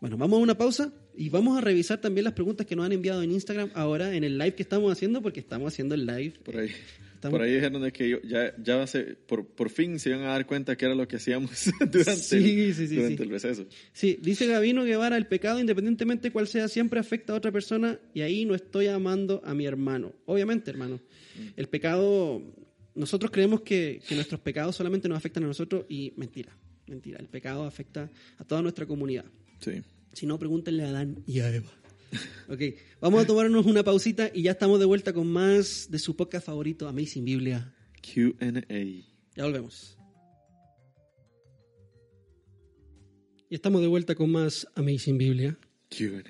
Bueno, 0.00 0.16
vamos 0.16 0.40
a 0.40 0.42
una 0.42 0.58
pausa 0.58 0.92
y 1.16 1.28
vamos 1.28 1.56
a 1.56 1.60
revisar 1.60 2.00
también 2.00 2.24
las 2.24 2.32
preguntas 2.32 2.66
que 2.66 2.74
nos 2.74 2.86
han 2.86 2.90
enviado 2.90 3.22
en 3.22 3.30
Instagram 3.30 3.70
ahora 3.72 4.12
en 4.16 4.24
el 4.24 4.36
live 4.36 4.56
que 4.56 4.64
estamos 4.64 4.90
haciendo, 4.90 5.22
porque 5.22 5.38
estamos 5.38 5.72
haciendo 5.72 5.94
el 5.94 6.04
live. 6.06 6.34
Por 6.44 6.56
ahí. 6.56 6.72
Estamos- 7.18 7.36
Por 7.36 7.42
ahí 7.46 7.54
dijeron 7.54 7.82
de 7.82 7.92
que 7.92 8.08
yo- 8.08 8.22
ya, 8.22 8.54
ya 8.62 8.86
se, 8.86 9.00
por, 9.02 9.44
por 9.44 9.70
fin 9.70 9.98
se 9.98 10.10
iban 10.10 10.22
a 10.22 10.28
dar 10.28 10.46
cuenta 10.46 10.76
que 10.76 10.84
era 10.84 10.94
lo 10.94 11.08
que 11.08 11.16
hacíamos 11.16 11.50
durante, 11.80 12.14
Sí, 12.16 12.36
el, 12.36 12.74
sí, 12.74 12.86
sí, 12.86 12.94
durante 12.94 13.24
el 13.24 13.30
receso. 13.30 13.66
Sí, 13.92 14.18
dice 14.22 14.46
Gavino 14.46 14.84
Guevara, 14.84 15.16
el 15.16 15.26
pecado, 15.26 15.58
independientemente 15.58 16.30
cuál 16.30 16.46
sea, 16.46 16.68
siempre 16.68 17.00
afecta 17.00 17.32
a 17.32 17.36
otra 17.36 17.50
persona 17.50 17.98
y 18.14 18.20
ahí 18.20 18.44
no 18.44 18.54
estoy 18.54 18.86
amando 18.86 19.42
a 19.44 19.52
mi 19.52 19.66
hermano. 19.66 20.12
Obviamente, 20.26 20.70
hermano. 20.70 21.00
El 21.56 21.66
pecado, 21.68 22.40
nosotros 22.94 23.30
creemos 23.32 23.62
que, 23.62 24.00
que 24.08 24.14
nuestros 24.14 24.40
pecados 24.40 24.76
solamente 24.76 25.08
nos 25.08 25.18
afectan 25.18 25.42
a 25.42 25.48
nosotros 25.48 25.86
y 25.88 26.12
mentira, 26.16 26.56
mentira. 26.86 27.18
El 27.18 27.26
pecado 27.26 27.64
afecta 27.64 28.10
a 28.38 28.44
toda 28.44 28.62
nuestra 28.62 28.86
comunidad. 28.86 29.24
Sí. 29.58 29.82
Si 30.12 30.24
no, 30.26 30.38
pregúntenle 30.38 30.84
a 30.84 30.88
Adán 30.90 31.22
y 31.26 31.40
a 31.40 31.54
Eva. 31.54 31.70
Ok, 32.48 32.60
vamos 33.00 33.22
a 33.22 33.26
tomarnos 33.26 33.66
una 33.66 33.84
pausita 33.84 34.30
y 34.32 34.42
ya 34.42 34.52
estamos 34.52 34.78
de 34.78 34.86
vuelta 34.86 35.12
con 35.12 35.26
más 35.26 35.88
de 35.90 35.98
su 35.98 36.16
podcast 36.16 36.46
favorito, 36.46 36.88
Amazing 36.88 37.24
Biblia. 37.24 37.74
QA. 38.00 38.64
Ya 39.36 39.44
volvemos. 39.44 39.98
Y 43.50 43.54
estamos 43.54 43.80
de 43.80 43.86
vuelta 43.86 44.14
con 44.14 44.30
más 44.30 44.66
Amazing 44.74 45.18
Biblia, 45.18 45.58
QA. 45.90 46.22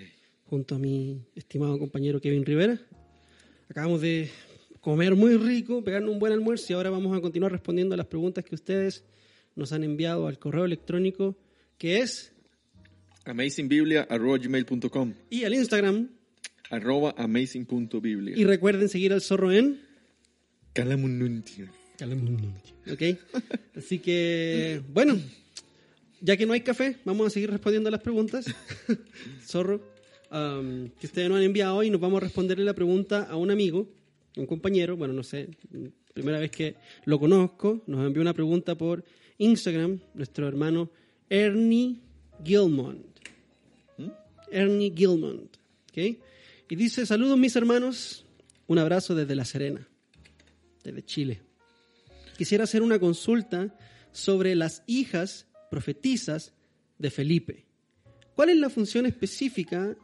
junto 0.44 0.74
a 0.74 0.78
mi 0.78 1.24
estimado 1.34 1.78
compañero 1.78 2.20
Kevin 2.20 2.44
Rivera. 2.44 2.80
Acabamos 3.68 4.00
de 4.00 4.30
comer 4.80 5.14
muy 5.14 5.36
rico, 5.36 5.84
pegarnos 5.84 6.12
un 6.12 6.18
buen 6.18 6.32
almuerzo 6.32 6.66
y 6.70 6.74
ahora 6.74 6.90
vamos 6.90 7.16
a 7.16 7.20
continuar 7.20 7.52
respondiendo 7.52 7.94
a 7.94 7.98
las 7.98 8.06
preguntas 8.06 8.44
que 8.44 8.54
ustedes 8.54 9.04
nos 9.54 9.72
han 9.72 9.84
enviado 9.84 10.26
al 10.26 10.38
correo 10.38 10.64
electrónico 10.64 11.36
que 11.76 11.98
es 12.00 12.32
Amazingbiblia.gmail.com 13.28 15.14
y 15.30 15.44
al 15.44 15.54
Instagram. 15.54 16.08
arroba 16.70 17.14
amazing.biblia. 17.16 18.36
Y 18.36 18.44
recuerden 18.44 18.88
seguir 18.88 19.12
al 19.12 19.20
zorro 19.20 19.52
en 19.52 19.80
Calamununtia. 20.72 21.70
¿Ok? 22.92 23.02
Así 23.76 23.98
que, 23.98 24.80
bueno, 24.92 25.18
ya 26.20 26.36
que 26.36 26.46
no 26.46 26.52
hay 26.52 26.60
café, 26.60 26.96
vamos 27.04 27.26
a 27.26 27.30
seguir 27.30 27.50
respondiendo 27.50 27.88
a 27.88 27.90
las 27.90 28.00
preguntas. 28.00 28.46
Zorro, 29.44 29.82
um, 30.30 30.88
que 31.00 31.06
ustedes 31.06 31.28
nos 31.28 31.38
han 31.38 31.44
enviado 31.44 31.76
hoy, 31.76 31.90
nos 31.90 32.00
vamos 32.00 32.18
a 32.18 32.24
responderle 32.24 32.64
la 32.64 32.74
pregunta 32.74 33.24
a 33.24 33.36
un 33.36 33.50
amigo, 33.50 33.88
un 34.36 34.46
compañero, 34.46 34.96
bueno, 34.96 35.12
no 35.12 35.22
sé, 35.22 35.48
primera 36.14 36.38
vez 36.38 36.50
que 36.50 36.76
lo 37.04 37.18
conozco, 37.18 37.82
nos 37.86 38.06
envió 38.06 38.22
una 38.22 38.34
pregunta 38.34 38.76
por 38.76 39.04
Instagram, 39.38 39.98
nuestro 40.14 40.46
hermano 40.46 40.90
Ernie 41.28 42.00
Gilmont. 42.44 43.17
Ernie 44.50 44.92
Gilmont. 44.94 45.56
¿ok? 45.90 45.98
Y 46.70 46.76
dice, 46.76 47.06
saludos 47.06 47.38
mis 47.38 47.56
hermanos, 47.56 48.24
un 48.66 48.78
abrazo 48.78 49.14
desde 49.14 49.34
La 49.34 49.44
Serena, 49.44 49.88
desde 50.84 51.04
Chile. 51.04 51.40
Quisiera 52.36 52.64
hacer 52.64 52.82
una 52.82 52.98
consulta 52.98 53.74
sobre 54.12 54.54
las 54.54 54.82
hijas 54.86 55.46
profetizas 55.70 56.52
de 56.98 57.10
Felipe. 57.10 57.64
¿Cuál 58.34 58.50
es 58.50 58.56
la 58.56 58.70
función 58.70 59.06
específica 59.06 59.96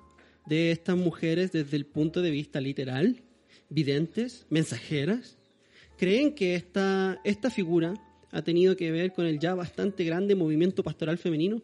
de 0.47 0.73
estas 0.73 0.97
mujeres 0.97 1.53
desde 1.53 1.77
el 1.77 1.87
punto 1.87 2.23
de 2.23 2.31
vista 2.31 2.61
literal? 2.61 3.23
¿Videntes? 3.69 4.47
¿Mensajeras? 4.51 5.39
¿Creen 5.97 6.35
que 6.35 6.55
esta, 6.55 7.21
esta 7.25 7.51
figura 7.51 7.95
ha 8.31 8.43
tenido 8.43 8.77
que 8.77 8.91
ver 8.91 9.13
con 9.13 9.27
el 9.27 9.39
ya 9.39 9.55
bastante 9.55 10.05
grande 10.05 10.35
movimiento 10.35 10.83
pastoral 10.83 11.19
femenino? 11.19 11.63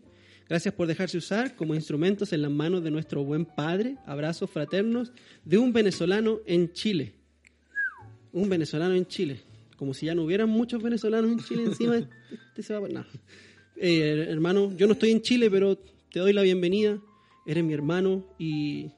Gracias 0.51 0.74
por 0.74 0.88
dejarse 0.88 1.16
usar 1.16 1.55
como 1.55 1.74
instrumentos 1.76 2.32
en 2.32 2.42
las 2.42 2.51
manos 2.51 2.82
de 2.82 2.90
nuestro 2.90 3.22
buen 3.24 3.44
padre. 3.44 3.96
Abrazos 4.05 4.51
fraternos 4.51 5.12
de 5.44 5.59
un 5.59 5.72
venezolano 5.72 6.40
en 6.44 6.72
Chile. 6.72 7.14
Un 8.32 8.48
venezolano 8.48 8.94
en 8.96 9.07
Chile. 9.07 9.40
Como 9.76 9.94
si 9.94 10.07
ya 10.07 10.14
no 10.14 10.24
hubieran 10.24 10.48
muchos 10.51 10.82
venezolanos 10.82 11.30
en 11.30 11.38
Chile 11.38 11.62
encima. 11.66 11.94
de- 11.94 12.01
de 12.01 12.09
ese 12.62 12.72
vapor. 12.74 12.92
No. 12.92 13.07
Eh, 13.76 14.26
hermano, 14.28 14.76
yo 14.76 14.86
no 14.88 14.92
estoy 14.94 15.12
en 15.12 15.22
Chile, 15.22 15.48
pero 15.51 15.78
te 16.12 16.18
doy 16.18 16.32
la 16.32 16.42
bienvenida. 16.42 17.01
Eres 17.46 17.64
mi 17.64 17.72
hermano 17.72 18.24
y 18.38 18.90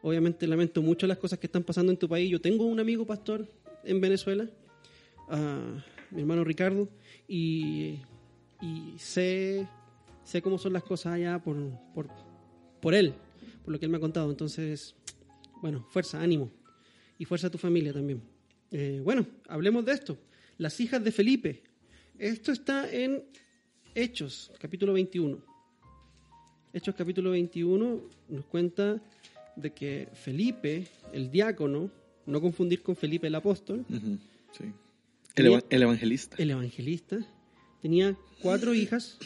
Obviamente 0.00 0.46
lamento 0.46 0.80
mucho 0.80 1.08
las 1.08 1.18
cosas 1.18 1.40
que 1.40 1.48
están 1.48 1.64
pasando 1.64 1.90
en 1.90 1.98
tu 1.98 2.08
país. 2.08 2.30
Yo 2.30 2.40
tengo 2.40 2.64
un 2.66 2.78
amigo 2.78 3.04
pastor 3.04 3.48
en 3.82 4.00
Venezuela, 4.00 4.48
ah, 5.28 5.84
mi 6.12 6.20
hermano 6.20 6.44
Ricardo, 6.44 6.88
y, 7.26 7.96
y 8.62 8.94
sé, 8.96 9.66
sé 10.28 10.42
cómo 10.42 10.58
son 10.58 10.72
las 10.74 10.82
cosas 10.82 11.14
allá 11.14 11.38
por, 11.38 11.56
por, 11.94 12.08
por 12.80 12.94
él, 12.94 13.14
por 13.64 13.72
lo 13.72 13.78
que 13.78 13.86
él 13.86 13.90
me 13.90 13.96
ha 13.96 14.00
contado. 14.00 14.30
Entonces, 14.30 14.94
bueno, 15.62 15.86
fuerza, 15.90 16.20
ánimo. 16.20 16.50
Y 17.18 17.24
fuerza 17.24 17.46
a 17.46 17.50
tu 17.50 17.58
familia 17.58 17.92
también. 17.92 18.22
Eh, 18.70 19.00
bueno, 19.02 19.26
hablemos 19.48 19.84
de 19.84 19.92
esto. 19.92 20.18
Las 20.58 20.78
hijas 20.80 21.02
de 21.02 21.10
Felipe. 21.12 21.62
Esto 22.18 22.52
está 22.52 22.90
en 22.92 23.22
Hechos, 23.94 24.52
capítulo 24.60 24.92
21. 24.92 25.38
Hechos, 26.72 26.94
capítulo 26.94 27.30
21, 27.30 28.00
nos 28.28 28.44
cuenta 28.44 29.00
de 29.56 29.70
que 29.72 30.08
Felipe, 30.12 30.86
el 31.12 31.30
diácono, 31.30 31.90
no 32.26 32.40
confundir 32.40 32.82
con 32.82 32.94
Felipe 32.94 33.26
el 33.28 33.34
apóstol, 33.34 33.84
sí. 34.52 34.64
El, 34.64 34.74
Tenía- 35.34 35.58
eva- 35.58 35.66
el 35.70 35.82
evangelista. 35.82 36.36
el 36.38 36.50
evangelista, 36.50 37.18
tenía 37.80 38.16
cuatro 38.42 38.74
hijas 38.74 39.18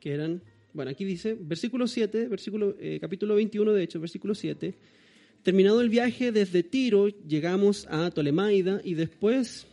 que 0.00 0.12
eran, 0.12 0.42
bueno, 0.72 0.90
aquí 0.90 1.04
dice, 1.04 1.36
versículo 1.38 1.86
7, 1.86 2.28
versículo, 2.28 2.76
eh, 2.78 2.98
capítulo 3.00 3.34
21 3.34 3.72
de 3.72 3.82
hecho, 3.82 4.00
versículo 4.00 4.34
7, 4.34 4.74
terminado 5.42 5.80
el 5.80 5.88
viaje 5.88 6.32
desde 6.32 6.62
Tiro, 6.62 7.08
llegamos 7.08 7.86
a 7.90 8.10
Tolemaida 8.10 8.80
y 8.84 8.94
después 8.94 9.66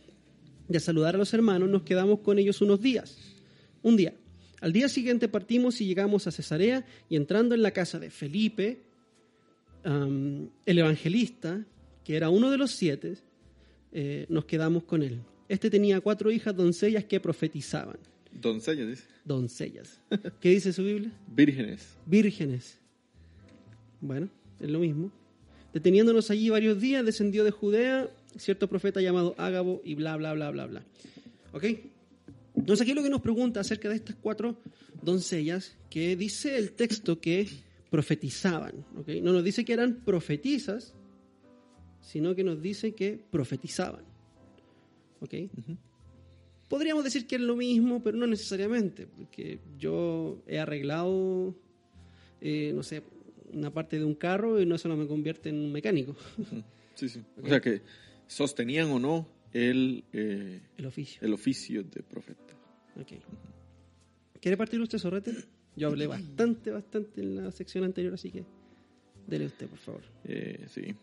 de 0.68 0.80
saludar 0.80 1.14
a 1.14 1.18
los 1.18 1.32
hermanos 1.34 1.68
nos 1.68 1.82
quedamos 1.82 2.20
con 2.20 2.38
ellos 2.38 2.60
unos 2.60 2.80
días, 2.80 3.18
un 3.82 3.96
día. 3.96 4.14
Al 4.60 4.72
día 4.72 4.88
siguiente 4.88 5.28
partimos 5.28 5.80
y 5.80 5.86
llegamos 5.86 6.26
a 6.26 6.30
Cesarea 6.30 6.84
y 7.08 7.16
entrando 7.16 7.54
en 7.54 7.62
la 7.62 7.72
casa 7.72 7.98
de 7.98 8.10
Felipe, 8.10 8.80
am, 9.84 10.48
el 10.64 10.78
evangelista, 10.78 11.64
que 12.04 12.16
era 12.16 12.30
uno 12.30 12.50
de 12.50 12.58
los 12.58 12.70
siete, 12.70 13.14
eh, 13.92 14.26
nos 14.28 14.44
quedamos 14.46 14.84
con 14.84 15.02
él. 15.02 15.20
Este 15.48 15.70
tenía 15.70 16.00
cuatro 16.00 16.30
hijas 16.30 16.56
doncellas 16.56 17.04
que 17.04 17.20
profetizaban. 17.20 17.98
Doncella, 18.32 18.86
dice. 18.86 19.04
Doncellas. 19.24 20.00
¿Qué 20.40 20.50
dice 20.50 20.72
su 20.72 20.84
Biblia? 20.84 21.12
Vírgenes. 21.26 21.96
Vírgenes. 22.06 22.78
Bueno, 24.00 24.28
es 24.60 24.70
lo 24.70 24.78
mismo. 24.78 25.10
Deteniéndonos 25.72 26.30
allí 26.30 26.48
varios 26.48 26.80
días, 26.80 27.04
descendió 27.04 27.44
de 27.44 27.50
Judea 27.50 28.10
cierto 28.38 28.68
profeta 28.68 29.00
llamado 29.00 29.34
Ágabo 29.38 29.80
y 29.84 29.94
bla, 29.94 30.16
bla, 30.16 30.34
bla, 30.34 30.50
bla, 30.50 30.66
bla. 30.66 30.84
¿Ok? 31.52 31.64
Entonces 32.54 32.82
aquí 32.82 32.94
lo 32.94 33.02
que 33.02 33.10
nos 33.10 33.20
pregunta 33.20 33.60
acerca 33.60 33.88
de 33.88 33.96
estas 33.96 34.16
cuatro 34.16 34.56
doncellas, 35.02 35.76
que 35.90 36.16
dice 36.16 36.56
el 36.56 36.72
texto 36.72 37.20
que 37.20 37.48
profetizaban. 37.90 38.84
¿ok? 38.98 39.08
No 39.22 39.32
nos 39.32 39.44
dice 39.44 39.64
que 39.64 39.72
eran 39.72 40.02
profetisas, 40.04 40.94
sino 42.00 42.34
que 42.34 42.44
nos 42.44 42.60
dice 42.62 42.94
que 42.94 43.20
profetizaban. 43.30 44.04
¿Ok? 45.20 45.34
Podríamos 46.68 47.04
decir 47.04 47.26
que 47.26 47.36
es 47.36 47.40
lo 47.40 47.54
mismo, 47.56 48.02
pero 48.02 48.16
no 48.16 48.26
necesariamente, 48.26 49.06
porque 49.06 49.60
yo 49.78 50.42
he 50.48 50.58
arreglado, 50.58 51.54
eh, 52.40 52.72
no 52.74 52.82
sé, 52.82 53.02
una 53.52 53.72
parte 53.72 53.98
de 53.98 54.04
un 54.04 54.14
carro 54.16 54.60
y 54.60 54.66
no 54.66 54.74
eso 54.74 54.88
no 54.88 54.96
me 54.96 55.06
convierte 55.06 55.48
en 55.50 55.56
un 55.56 55.72
mecánico, 55.72 56.16
Sí, 56.94 57.08
sí. 57.08 57.22
O 57.42 57.46
sea 57.48 57.60
que 57.60 57.82
sostenían 58.26 58.90
o 58.90 58.98
no 58.98 59.28
el, 59.52 60.02
eh, 60.12 60.60
el 60.76 60.86
oficio. 60.86 61.20
el 61.22 61.32
oficio 61.32 61.84
de 61.84 62.02
profeta. 62.02 62.54
Ok. 63.00 63.12
¿Quiere 64.40 64.56
partir 64.56 64.80
usted, 64.80 64.98
Sorrete? 64.98 65.32
Yo 65.76 65.88
hablé 65.88 66.06
bastante, 66.06 66.70
bastante 66.70 67.20
en 67.20 67.36
la 67.36 67.52
sección 67.52 67.84
anterior, 67.84 68.14
así 68.14 68.30
que 68.30 68.44
dele 69.26 69.46
usted, 69.46 69.68
por 69.68 69.78
favor. 69.78 70.02
Eh, 70.24 70.64
sí. 70.68 70.94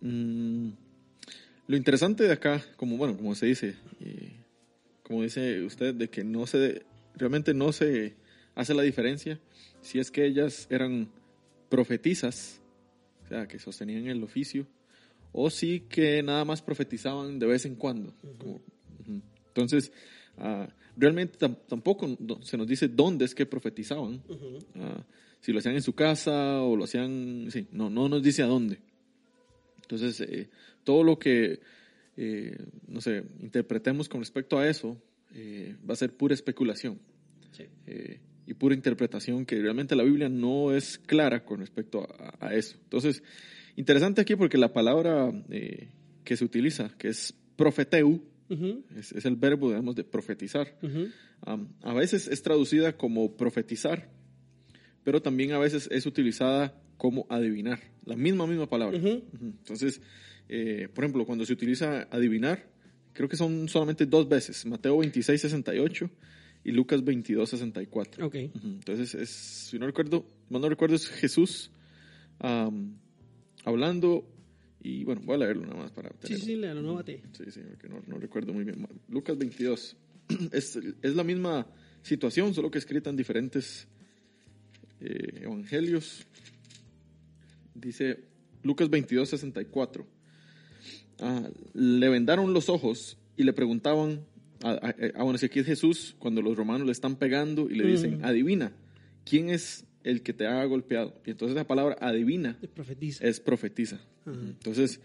Mm, 0.00 0.70
lo 1.68 1.76
interesante 1.76 2.24
de 2.24 2.32
acá, 2.32 2.64
como 2.76 2.96
bueno, 2.96 3.16
como 3.16 3.34
se 3.34 3.46
dice, 3.46 3.74
eh, 4.00 4.32
como 5.02 5.22
dice 5.22 5.62
usted, 5.62 5.94
de 5.94 6.08
que 6.08 6.24
no 6.24 6.46
se 6.46 6.82
realmente 7.14 7.54
no 7.54 7.72
se 7.72 8.14
hace 8.54 8.74
la 8.74 8.82
diferencia 8.82 9.40
si 9.80 9.98
es 9.98 10.10
que 10.10 10.26
ellas 10.26 10.66
eran 10.70 11.08
profetizas, 11.68 12.60
o 13.24 13.28
sea, 13.28 13.46
que 13.48 13.58
sostenían 13.58 14.06
el 14.06 14.22
oficio, 14.22 14.66
o 15.32 15.50
si 15.50 15.80
que 15.80 16.22
nada 16.22 16.44
más 16.44 16.62
profetizaban 16.62 17.38
de 17.38 17.46
vez 17.46 17.64
en 17.66 17.74
cuando. 17.76 18.14
como- 18.38 18.54
ujú. 19.00 19.20
Entonces, 19.48 19.92
ah, 20.38 20.68
realmente 20.96 21.38
tam- 21.38 21.58
tampoco 21.68 22.16
se 22.42 22.56
nos 22.56 22.66
dice 22.66 22.88
dónde 22.88 23.24
es 23.24 23.34
que 23.34 23.46
profetizaban. 23.46 24.22
Ah, 24.76 25.04
si 25.40 25.52
lo 25.52 25.58
hacían 25.58 25.74
en 25.74 25.82
su 25.82 25.94
casa 25.94 26.60
o 26.62 26.76
lo 26.76 26.84
hacían, 26.84 27.48
sí, 27.50 27.66
no, 27.72 27.88
no 27.90 28.08
nos 28.08 28.22
dice 28.22 28.42
a 28.42 28.46
dónde. 28.46 28.78
Entonces, 29.82 30.20
eh, 30.20 30.48
todo 30.86 31.02
lo 31.04 31.18
que, 31.18 31.60
eh, 32.16 32.56
no 32.88 33.00
sé, 33.02 33.24
interpretemos 33.40 34.08
con 34.08 34.20
respecto 34.20 34.56
a 34.58 34.66
eso 34.66 34.96
eh, 35.34 35.74
va 35.88 35.92
a 35.92 35.96
ser 35.96 36.16
pura 36.16 36.32
especulación 36.32 36.98
Sí. 37.52 37.64
eh, 37.86 38.20
y 38.46 38.54
pura 38.54 38.74
interpretación 38.74 39.44
que 39.44 39.60
realmente 39.60 39.96
la 39.96 40.04
Biblia 40.04 40.28
no 40.28 40.72
es 40.72 40.98
clara 40.98 41.44
con 41.44 41.58
respecto 41.60 42.06
a, 42.08 42.46
a 42.46 42.54
eso. 42.54 42.76
Entonces, 42.84 43.22
interesante 43.74 44.20
aquí 44.20 44.36
porque 44.36 44.56
la 44.56 44.72
palabra 44.72 45.32
que 46.24 46.36
se 46.36 46.44
utiliza, 46.44 46.90
que 46.96 47.08
es 47.08 47.34
profeteu, 47.56 48.22
es, 48.96 49.10
es 49.10 49.24
el 49.24 49.34
verbo, 49.34 49.70
digamos, 49.70 49.96
de 49.96 50.04
profetizar. 50.04 50.78
a 51.82 51.92
veces 51.94 52.28
es 52.28 52.40
traducida 52.42 52.96
como 52.96 53.36
profetizar, 53.36 54.08
pero 55.02 55.20
también 55.20 55.50
a 55.52 55.58
veces 55.58 55.88
es 55.90 56.06
utilizada 56.06 56.80
como 56.98 57.26
adivinar. 57.28 57.80
La 58.04 58.14
misma, 58.16 58.46
misma 58.46 58.68
palabra. 58.68 58.96
Entonces, 58.98 60.00
eh, 60.48 60.88
por 60.94 61.04
ejemplo, 61.04 61.24
cuando 61.26 61.44
se 61.44 61.52
utiliza 61.52 62.08
adivinar, 62.10 62.66
creo 63.12 63.28
que 63.28 63.36
son 63.36 63.68
solamente 63.68 64.06
dos 64.06 64.28
veces, 64.28 64.64
Mateo 64.66 64.98
26, 64.98 65.40
68 65.40 66.10
y 66.64 66.72
Lucas 66.72 67.04
22, 67.04 67.48
64. 67.48 68.26
Ok. 68.26 68.34
Ujú. 68.54 68.66
Entonces, 68.68 69.14
es, 69.14 69.30
si 69.30 69.78
no 69.78 69.86
recuerdo, 69.86 70.26
mal 70.50 70.60
no 70.62 70.68
recuerdo, 70.68 70.96
es 70.96 71.08
Jesús 71.08 71.70
hablando, 73.64 74.26
y 74.82 75.04
bueno, 75.04 75.22
voy 75.24 75.34
a 75.36 75.38
leerlo 75.38 75.62
nada 75.66 75.76
más 75.76 75.90
para 75.90 76.10
Sí, 76.10 76.16
tener 76.28 76.40
sí, 76.40 76.56
léalo, 76.56 76.82
no 76.82 76.94
bate. 76.94 77.22
Sí, 77.32 77.44
sí, 77.50 77.60
porque 77.68 77.88
no, 77.88 78.02
no 78.06 78.18
recuerdo 78.18 78.52
muy 78.52 78.64
bien. 78.64 78.86
Lucas 79.08 79.36
22. 79.36 79.96
Es, 80.52 80.76
es 81.02 81.14
la 81.14 81.22
misma 81.24 81.66
situación, 82.02 82.52
solo 82.52 82.70
que 82.70 82.78
escrita 82.78 83.10
en 83.10 83.16
diferentes 83.16 83.86
eh, 85.00 85.40
evangelios. 85.42 86.26
Dice 87.74 88.24
Lucas 88.62 88.90
22, 88.90 89.28
64. 89.28 90.06
Ah, 91.20 91.48
le 91.74 92.08
vendaron 92.08 92.52
los 92.52 92.68
ojos 92.68 93.16
y 93.36 93.44
le 93.44 93.52
preguntaban, 93.52 94.20
ah, 94.62 94.94
ah, 95.14 95.22
bueno, 95.22 95.38
si 95.38 95.46
aquí 95.46 95.60
es 95.60 95.66
Jesús, 95.66 96.14
cuando 96.18 96.42
los 96.42 96.56
romanos 96.56 96.86
le 96.86 96.92
están 96.92 97.16
pegando 97.16 97.70
y 97.70 97.74
le 97.76 97.86
dicen, 97.86 98.18
Mm. 98.18 98.24
adivina, 98.24 98.72
¿quién 99.24 99.48
es 99.50 99.84
el 100.04 100.22
que 100.22 100.32
te 100.32 100.46
ha 100.46 100.64
golpeado? 100.66 101.20
Y 101.26 101.30
entonces 101.30 101.56
la 101.56 101.66
palabra 101.66 101.96
adivina 102.00 102.58
Es 102.62 102.68
profetiza. 102.68 103.26
es 103.26 103.40
profetiza. 103.40 103.96
Ajá. 104.26 104.38
Entonces, 104.40 105.00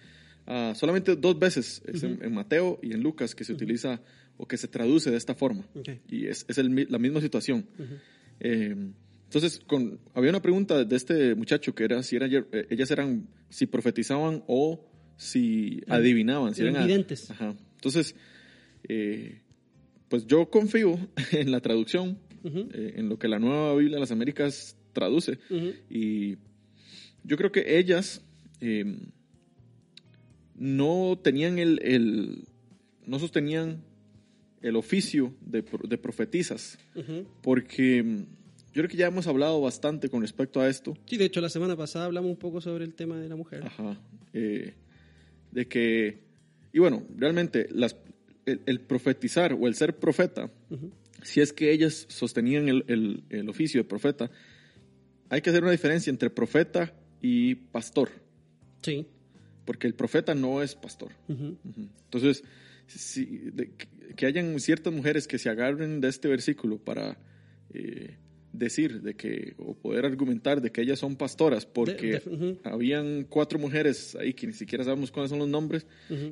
ah, 0.47 0.73
solamente 0.75 1.15
dos 1.15 1.39
veces 1.39 1.81
es 1.85 2.03
en, 2.03 2.19
en 2.23 2.33
Mateo 2.33 2.79
y 2.83 2.93
en 2.93 3.01
Lucas 3.01 3.33
que 3.33 3.43
se 3.43 3.53
utiliza 3.53 4.01
o 4.37 4.47
que 4.47 4.57
se 4.57 4.67
traduce 4.67 5.11
de 5.11 5.17
esta 5.17 5.33
forma. 5.35 5.65
Y 6.09 6.25
es, 6.27 6.45
es 6.49 6.57
el 6.57 6.69
mi- 6.69 6.85
la 6.85 6.97
misma 6.99 7.21
situación. 7.21 7.65
Eh, 8.39 8.75
entonces, 9.25 9.61
con, 9.65 9.99
había 10.13 10.29
una 10.29 10.41
pregunta 10.41 10.83
de 10.83 10.95
este 10.95 11.35
muchacho 11.35 11.73
que 11.73 11.83
era 11.85 12.03
si 12.03 12.15
era, 12.17 12.27
eh, 12.27 12.67
ellas 12.69 12.91
eran, 12.91 13.27
si 13.49 13.65
profetizaban 13.65 14.43
o 14.47 14.90
si 15.21 15.81
adivinaban. 15.87 16.55
Si 16.55 16.61
eran 16.61 16.75
eran 16.75 16.87
videntes. 16.87 17.29
Ajá. 17.29 17.53
Entonces, 17.75 18.15
eh, 18.89 19.41
pues 20.09 20.25
yo 20.25 20.49
confío 20.49 20.97
en 21.31 21.51
la 21.51 21.59
traducción, 21.61 22.17
eh, 22.43 22.93
en 22.95 23.07
lo 23.07 23.19
que 23.19 23.27
la 23.27 23.37
nueva 23.39 23.75
Biblia 23.75 23.97
de 23.97 23.99
las 24.01 24.11
Américas 24.11 24.75
traduce. 24.93 25.37
Y 25.89 26.37
yo 27.23 27.37
creo 27.37 27.51
que 27.51 27.77
ellas 27.77 28.21
eh, 28.61 28.97
no 30.55 31.19
tenían 31.23 31.59
el, 31.59 31.79
el- 31.83 32.43
no 33.05 33.19
sostenían 33.19 33.83
el 34.61 34.75
oficio 34.75 35.33
de, 35.41 35.63
de 35.87 35.97
profetizas, 35.97 36.77
porque 37.41 38.03
mm, 38.03 38.17
yo 38.73 38.73
creo 38.73 38.87
que 38.87 38.97
ya 38.97 39.07
hemos 39.07 39.25
hablado 39.27 39.59
bastante 39.59 40.07
con 40.09 40.21
respecto 40.21 40.61
a 40.61 40.69
esto. 40.69 40.95
Sí, 41.05 41.17
de 41.17 41.25
hecho, 41.25 41.41
la 41.41 41.49
semana 41.49 41.75
pasada 41.75 42.05
hablamos 42.05 42.29
un 42.29 42.37
poco 42.37 42.61
sobre 42.61 42.85
el 42.85 42.93
tema 42.93 43.19
de 43.19 43.27
la 43.27 43.35
mujer. 43.35 43.63
Ajá. 43.65 43.97
eh, 44.33 44.73
de 45.51 45.67
que, 45.67 46.19
y 46.73 46.79
bueno, 46.79 47.03
realmente 47.17 47.67
las, 47.71 47.95
el, 48.45 48.61
el 48.65 48.79
profetizar 48.81 49.53
o 49.53 49.67
el 49.67 49.75
ser 49.75 49.97
profeta, 49.97 50.49
si 51.23 51.41
es 51.41 51.53
que 51.53 51.71
ellas 51.71 52.05
sostenían 52.09 52.67
el, 52.69 52.83
el- 52.87 53.23
el 53.29 53.49
oficio 53.49 53.81
de 53.81 53.87
profeta, 53.87 54.31
hay 55.29 55.41
que 55.41 55.49
hacer 55.49 55.61
una 55.63 55.71
diferencia 55.71 56.09
entre 56.09 56.29
profeta 56.29 56.93
y 57.21 57.55
pastor, 57.55 58.09
Sí. 58.81 59.05
porque 59.65 59.87
el 59.87 59.93
profeta 59.93 60.33
no 60.35 60.61
es 60.63 60.75
pastor. 60.75 61.11
Entonces, 61.29 62.43
si- 62.87 63.25
de- 63.53 63.71
que 64.15 64.25
hayan 64.25 64.59
ciertas 64.59 64.91
mujeres 64.91 65.27
que 65.27 65.37
se 65.37 65.49
agarren 65.49 66.01
de 66.01 66.07
este 66.09 66.27
versículo 66.27 66.77
para, 66.79 67.17
eh, 67.73 68.17
decir 68.53 69.01
de 69.01 69.15
que, 69.15 69.53
o 69.57 69.73
poder 69.75 70.05
argumentar 70.05 70.61
de 70.61 70.71
que 70.71 70.81
ellas 70.81 70.99
son 70.99 71.15
pastoras, 71.15 71.65
porque 71.65 72.19
De- 72.19 72.57
habían 72.63 73.23
cuatro 73.29 73.57
mujeres 73.59 74.15
ahí 74.15 74.33
que 74.33 74.45
ni 74.47 74.53
siquiera 74.53 74.83
sabemos 74.83 75.09
cuáles 75.11 75.29
son 75.29 75.39
los 75.39 75.47
nombres, 75.47 75.85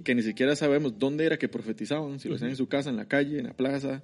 que 0.04 0.14
ni 0.16 0.22
siquiera 0.22 0.56
sabemos 0.56 1.00
dónde 1.00 1.26
era 1.26 1.38
que 1.38 1.48
profetizaban, 1.48 2.20
si 2.20 2.28
lo 2.30 2.36
hacían 2.36 2.50
en 2.52 2.58
su 2.58 2.68
casa, 2.68 2.90
en 2.90 2.98
la 2.98 3.08
calle, 3.08 3.40
en 3.40 3.46
la 3.48 3.54
plaza. 3.54 4.04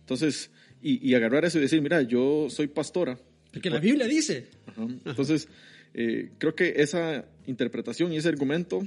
Entonces, 0.00 0.50
y, 0.82 1.08
y 1.08 1.14
agarrar 1.14 1.44
eso 1.44 1.58
y 1.58 1.62
decir, 1.62 1.80
mira, 1.80 2.02
yo 2.02 2.48
soy 2.50 2.66
pastora. 2.66 3.18
Porque 3.52 3.70
la 3.70 3.78
Biblia 3.78 4.06
dice. 4.08 4.48
Ajá. 4.66 4.86
Entonces, 5.04 5.48
eh, 5.94 6.32
creo 6.38 6.54
que 6.56 6.74
esa 6.78 7.24
interpretación 7.46 8.12
y 8.12 8.16
ese 8.16 8.28
argumento 8.28 8.82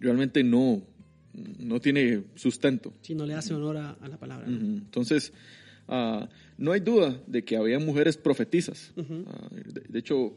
realmente 0.00 0.42
no, 0.42 0.82
no 1.60 1.80
tiene 1.80 2.24
sustento. 2.34 2.92
Si 3.02 3.14
no 3.14 3.24
le 3.24 3.34
hace 3.34 3.54
honor 3.54 3.76
a, 3.76 3.90
a 3.92 4.08
la 4.08 4.16
palabra. 4.18 4.46
Entonces, 4.48 5.32
ah, 5.86 6.28
no 6.58 6.72
hay 6.72 6.80
duda 6.80 7.20
de 7.26 7.42
que 7.44 7.56
había 7.56 7.78
mujeres 7.78 8.16
profetizas. 8.16 8.92
Ah, 9.26 9.48
de, 9.50 9.82
de 9.88 9.98
hecho, 9.98 10.36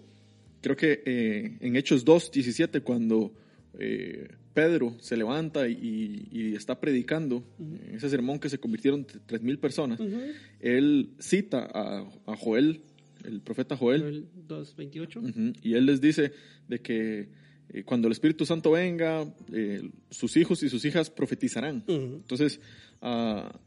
creo 0.61 0.75
que 0.75 1.01
eh, 1.05 1.57
en 1.59 1.75
Hechos 1.75 2.05
2, 2.05 2.31
17, 2.31 2.81
cuando 2.81 3.33
eh, 3.79 4.29
Pedro 4.53 4.95
se 4.99 5.17
levanta 5.17 5.67
y, 5.67 6.27
y 6.31 6.55
está 6.55 6.79
predicando, 6.79 7.43
en 7.59 7.95
ese 7.95 8.09
sermón 8.09 8.39
que 8.39 8.49
se 8.49 8.59
convirtieron 8.59 9.05
tres 9.25 9.41
mil 9.41 9.57
personas, 9.59 9.99
Ujú. 9.99 10.19
él 10.59 11.09
cita 11.19 11.67
a, 11.73 12.07
a 12.25 12.35
Joel, 12.35 12.81
el 13.23 13.41
profeta 13.41 13.75
Joel, 13.77 14.01
El 14.03 14.25
2.28. 14.47 15.17
Ujú, 15.17 15.53
Y 15.63 15.73
él 15.75 15.85
les 15.85 16.01
dice 16.01 16.31
de 16.67 16.79
que 16.79 17.29
eh, 17.69 17.83
cuando 17.83 18.07
el 18.07 18.11
Espíritu 18.11 18.45
Santo 18.45 18.71
venga, 18.71 19.25
eh, 19.53 19.89
sus 20.09 20.35
hijos 20.37 20.61
y 20.63 20.69
sus 20.69 20.83
hijas 20.85 21.09
profetizarán. 21.09 21.83
Entonces, 21.87 22.59
ah, 23.01 23.57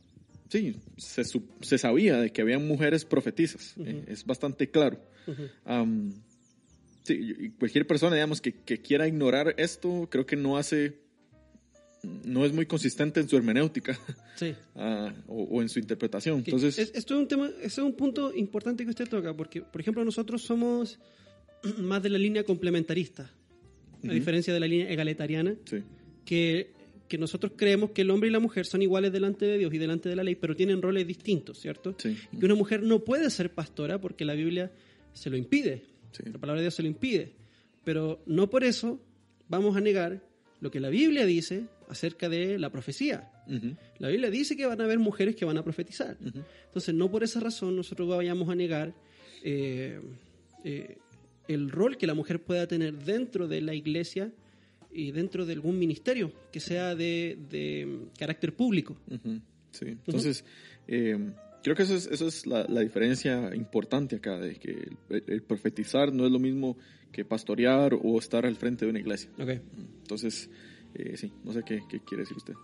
sí, 0.48 0.76
se, 0.96 1.22
se 1.60 1.78
sabía 1.78 2.18
de 2.20 2.30
que 2.32 2.42
habían 2.42 2.66
mujeres 2.66 3.04
profetizas. 3.04 3.74
Ujú. 3.76 3.88
eh, 3.88 4.04
es 4.08 4.24
bastante 4.24 4.70
claro. 4.70 4.98
Ujú. 5.26 5.42
Am, 5.64 6.12
sí, 7.04 7.34
y 7.38 7.50
cualquier 7.50 7.86
persona, 7.86 8.14
digamos, 8.16 8.40
que, 8.40 8.52
que 8.52 8.78
quiera 8.80 9.06
ignorar 9.08 9.54
esto, 9.58 10.08
creo 10.10 10.26
que 10.26 10.36
no 10.36 10.56
hace, 10.56 10.98
no 12.24 12.44
es 12.44 12.52
muy 12.52 12.66
consistente 12.66 13.20
en 13.20 13.28
su 13.28 13.36
hermenéutica 13.36 13.98
Sí. 14.36 14.54
ah, 14.74 15.14
o, 15.28 15.44
o 15.44 15.62
en 15.62 15.68
su 15.68 15.78
interpretación. 15.78 16.40
Ok, 16.40 16.48
Entonces, 16.48 16.78
es- 16.78 16.92
esto 16.94 17.14
es 17.14 17.20
un 17.20 17.28
tema, 17.28 17.50
es 17.62 17.78
un 17.78 17.94
punto 17.94 18.34
importante 18.34 18.84
que 18.84 18.90
usted 18.90 19.08
toca, 19.08 19.34
porque, 19.34 19.62
por 19.62 19.80
ejemplo, 19.80 20.04
nosotros 20.04 20.42
somos 20.42 20.98
más 21.78 22.02
de 22.02 22.10
la 22.10 22.18
línea 22.18 22.44
complementarista, 22.44 23.22
a 23.22 24.06
Ujú. 24.06 24.12
diferencia 24.12 24.52
de 24.52 24.60
la 24.60 24.66
línea 24.66 24.90
egalitariana, 24.90 25.54
sí, 25.64 25.78
que, 26.26 26.72
que 27.08 27.18
nosotros 27.18 27.52
creemos 27.56 27.90
que 27.90 28.02
el 28.02 28.10
hombre 28.10 28.28
y 28.28 28.32
la 28.32 28.40
mujer 28.40 28.66
son 28.66 28.82
iguales 28.82 29.12
delante 29.12 29.44
de 29.46 29.58
Dios 29.58 29.72
y 29.74 29.78
delante 29.78 30.08
de 30.08 30.16
la 30.16 30.24
ley, 30.24 30.34
pero 30.34 30.56
tienen 30.56 30.80
roles 30.80 31.06
distintos, 31.06 31.58
¿cierto? 31.58 31.94
sí, 31.98 32.16
Y 32.32 32.38
que 32.38 32.46
una 32.46 32.54
mujer 32.54 32.82
no 32.82 33.00
puede 33.04 33.30
ser 33.30 33.52
pastora 33.52 34.00
porque 34.00 34.24
la 34.24 34.34
Biblia 34.34 34.72
se 35.12 35.30
lo 35.30 35.36
impide, 35.36 35.84
sí, 36.12 36.22
la 36.32 36.38
palabra 36.38 36.60
de 36.60 36.64
Dios 36.64 36.74
se 36.74 36.82
lo 36.82 36.88
impide, 36.88 37.32
pero 37.84 38.22
no 38.26 38.48
por 38.48 38.64
eso 38.64 39.00
vamos 39.48 39.76
a 39.76 39.80
negar 39.80 40.22
lo 40.60 40.70
que 40.70 40.80
la 40.80 40.88
Biblia 40.88 41.26
dice 41.26 41.66
acerca 41.88 42.28
de 42.28 42.58
la 42.58 42.70
profecía. 42.70 43.30
La 43.98 44.08
Biblia 44.08 44.30
dice 44.30 44.56
que 44.56 44.64
van 44.64 44.80
a 44.80 44.84
haber 44.84 44.98
mujeres 44.98 45.36
que 45.36 45.44
van 45.44 45.58
a 45.58 45.62
profetizar. 45.62 46.16
Entonces, 46.18 46.94
no 46.94 47.10
por 47.10 47.22
esa 47.22 47.40
razón 47.40 47.76
nosotros 47.76 48.08
vayamos 48.08 48.48
a 48.48 48.54
negar 48.54 48.94
eh, 49.42 50.00
eh, 50.64 50.96
el 51.48 51.70
rol 51.70 51.98
que 51.98 52.06
la 52.06 52.14
mujer 52.14 52.42
pueda 52.42 52.66
tener 52.66 52.94
dentro 52.94 53.46
de 53.46 53.60
la 53.60 53.74
iglesia 53.74 54.32
y 54.94 55.10
dentro 55.12 55.44
de 55.44 55.52
algún 55.54 55.78
ministerio 55.78 56.32
que 56.52 56.60
sea 56.60 56.94
de, 56.94 57.36
de, 57.50 58.06
carácter 58.18 58.54
público. 58.54 58.96
Ujú, 59.10 59.40
Sí, 59.72 59.86
entonces 59.86 60.44
eh, 60.86 61.18
creo 61.64 61.74
que 61.74 61.82
eso 61.82 61.96
es, 61.96 62.06
eso 62.06 62.28
es 62.28 62.46
la, 62.46 62.64
la 62.68 62.80
diferencia 62.80 63.52
importante 63.56 64.16
acá, 64.16 64.38
de 64.38 64.54
que 64.54 64.88
el, 65.10 65.24
el 65.26 65.42
profetizar 65.42 66.12
no 66.12 66.24
es 66.26 66.30
lo 66.30 66.38
mismo 66.38 66.76
que 67.10 67.24
pastorear 67.24 67.92
o 68.00 68.18
estar 68.18 68.46
al 68.46 68.54
frente 68.56 68.84
de 68.84 68.90
una 68.90 69.00
iglesia. 69.00 69.30
Okay. 69.36 69.60
Entonces, 70.02 70.48
eh, 70.94 71.16
sí, 71.16 71.32
no 71.42 71.52
sé 71.52 71.62
qué, 71.66 71.80
qué 71.88 72.00
quiere 72.00 72.22
decir 72.22 72.36
usted. 72.36 72.54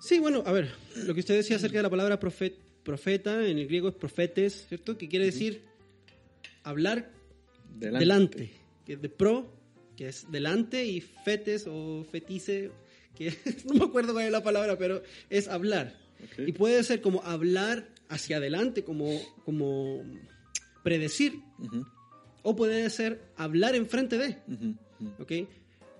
Sí, 0.00 0.18
bueno, 0.20 0.42
a 0.46 0.52
ver, 0.52 0.70
lo 1.04 1.14
que 1.14 1.20
usted 1.20 1.34
decía 1.34 1.56
acerca 1.56 1.78
de 1.78 1.82
la 1.82 1.90
palabra 1.90 2.20
profet- 2.20 2.58
profeta, 2.84 3.44
en 3.46 3.58
el 3.58 3.66
griego 3.66 3.88
es 3.88 3.94
profetes, 3.94 4.66
¿cierto? 4.68 4.96
Que 4.96 5.08
quiere 5.08 5.24
decir 5.24 5.62
hablar 6.62 7.10
delante. 7.78 8.50
que 8.84 8.92
es 8.94 9.02
de 9.02 9.08
pro, 9.08 9.52
que 9.96 10.08
es 10.08 10.30
delante, 10.30 10.84
y 10.84 11.00
fetes 11.00 11.66
o 11.66 12.04
fetice, 12.10 12.70
que 13.14 13.34
no 13.64 13.74
me 13.74 13.84
acuerdo 13.84 14.12
cuál 14.12 14.26
es 14.26 14.32
la 14.32 14.42
palabra, 14.42 14.78
pero 14.78 15.02
es 15.30 15.48
hablar. 15.48 15.94
Y 16.38 16.52
puede 16.52 16.82
ser 16.82 17.00
como 17.00 17.22
hablar 17.22 17.88
hacia 18.08 18.38
adelante, 18.38 18.84
como, 18.84 19.20
como 19.44 20.02
predecir, 20.82 21.40
o 22.42 22.56
puede 22.56 22.88
ser 22.90 23.20
hablar 23.36 23.74
enfrente 23.74 24.18
de. 24.18 24.38
ujú, 24.46 24.76
ujú. 25.00 25.22
¿ok? 25.22 25.32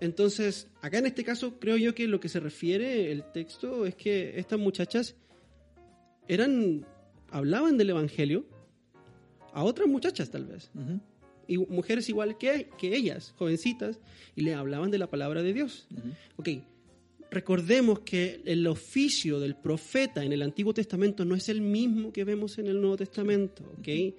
Entonces, 0.00 0.68
acá 0.82 0.98
en 0.98 1.06
este 1.06 1.24
caso 1.24 1.58
creo 1.58 1.76
yo 1.76 1.94
que 1.94 2.06
lo 2.06 2.20
que 2.20 2.28
se 2.28 2.40
refiere 2.40 3.10
el 3.10 3.24
texto 3.32 3.86
es 3.86 3.94
que 3.94 4.38
estas 4.38 4.58
muchachas 4.58 5.16
eran, 6.28 6.86
hablaban 7.30 7.78
del 7.78 7.90
Evangelio 7.90 8.46
a 9.52 9.64
otras 9.64 9.88
muchachas 9.88 10.30
tal 10.30 10.44
vez, 10.44 10.70
y 11.48 11.58
mujeres 11.58 12.08
igual 12.08 12.38
que, 12.38 12.68
que 12.78 12.96
ellas, 12.96 13.34
jovencitas, 13.36 13.98
y 14.34 14.42
le 14.42 14.54
hablaban 14.54 14.90
de 14.90 14.98
la 14.98 15.08
palabra 15.08 15.42
de 15.42 15.52
Dios. 15.52 15.86
Ok, 16.36 16.48
recordemos 17.30 18.00
que 18.00 18.40
el 18.44 18.66
oficio 18.66 19.40
del 19.40 19.56
profeta 19.56 20.24
en 20.24 20.32
el 20.32 20.42
Antiguo 20.42 20.72
Testamento 20.74 21.24
no 21.24 21.34
es 21.34 21.48
el 21.48 21.60
mismo 21.60 22.12
que 22.12 22.24
vemos 22.24 22.58
en 22.58 22.66
el 22.66 22.80
Nuevo 22.80 22.96
Testamento, 22.96 23.62
¿ok? 23.78 24.14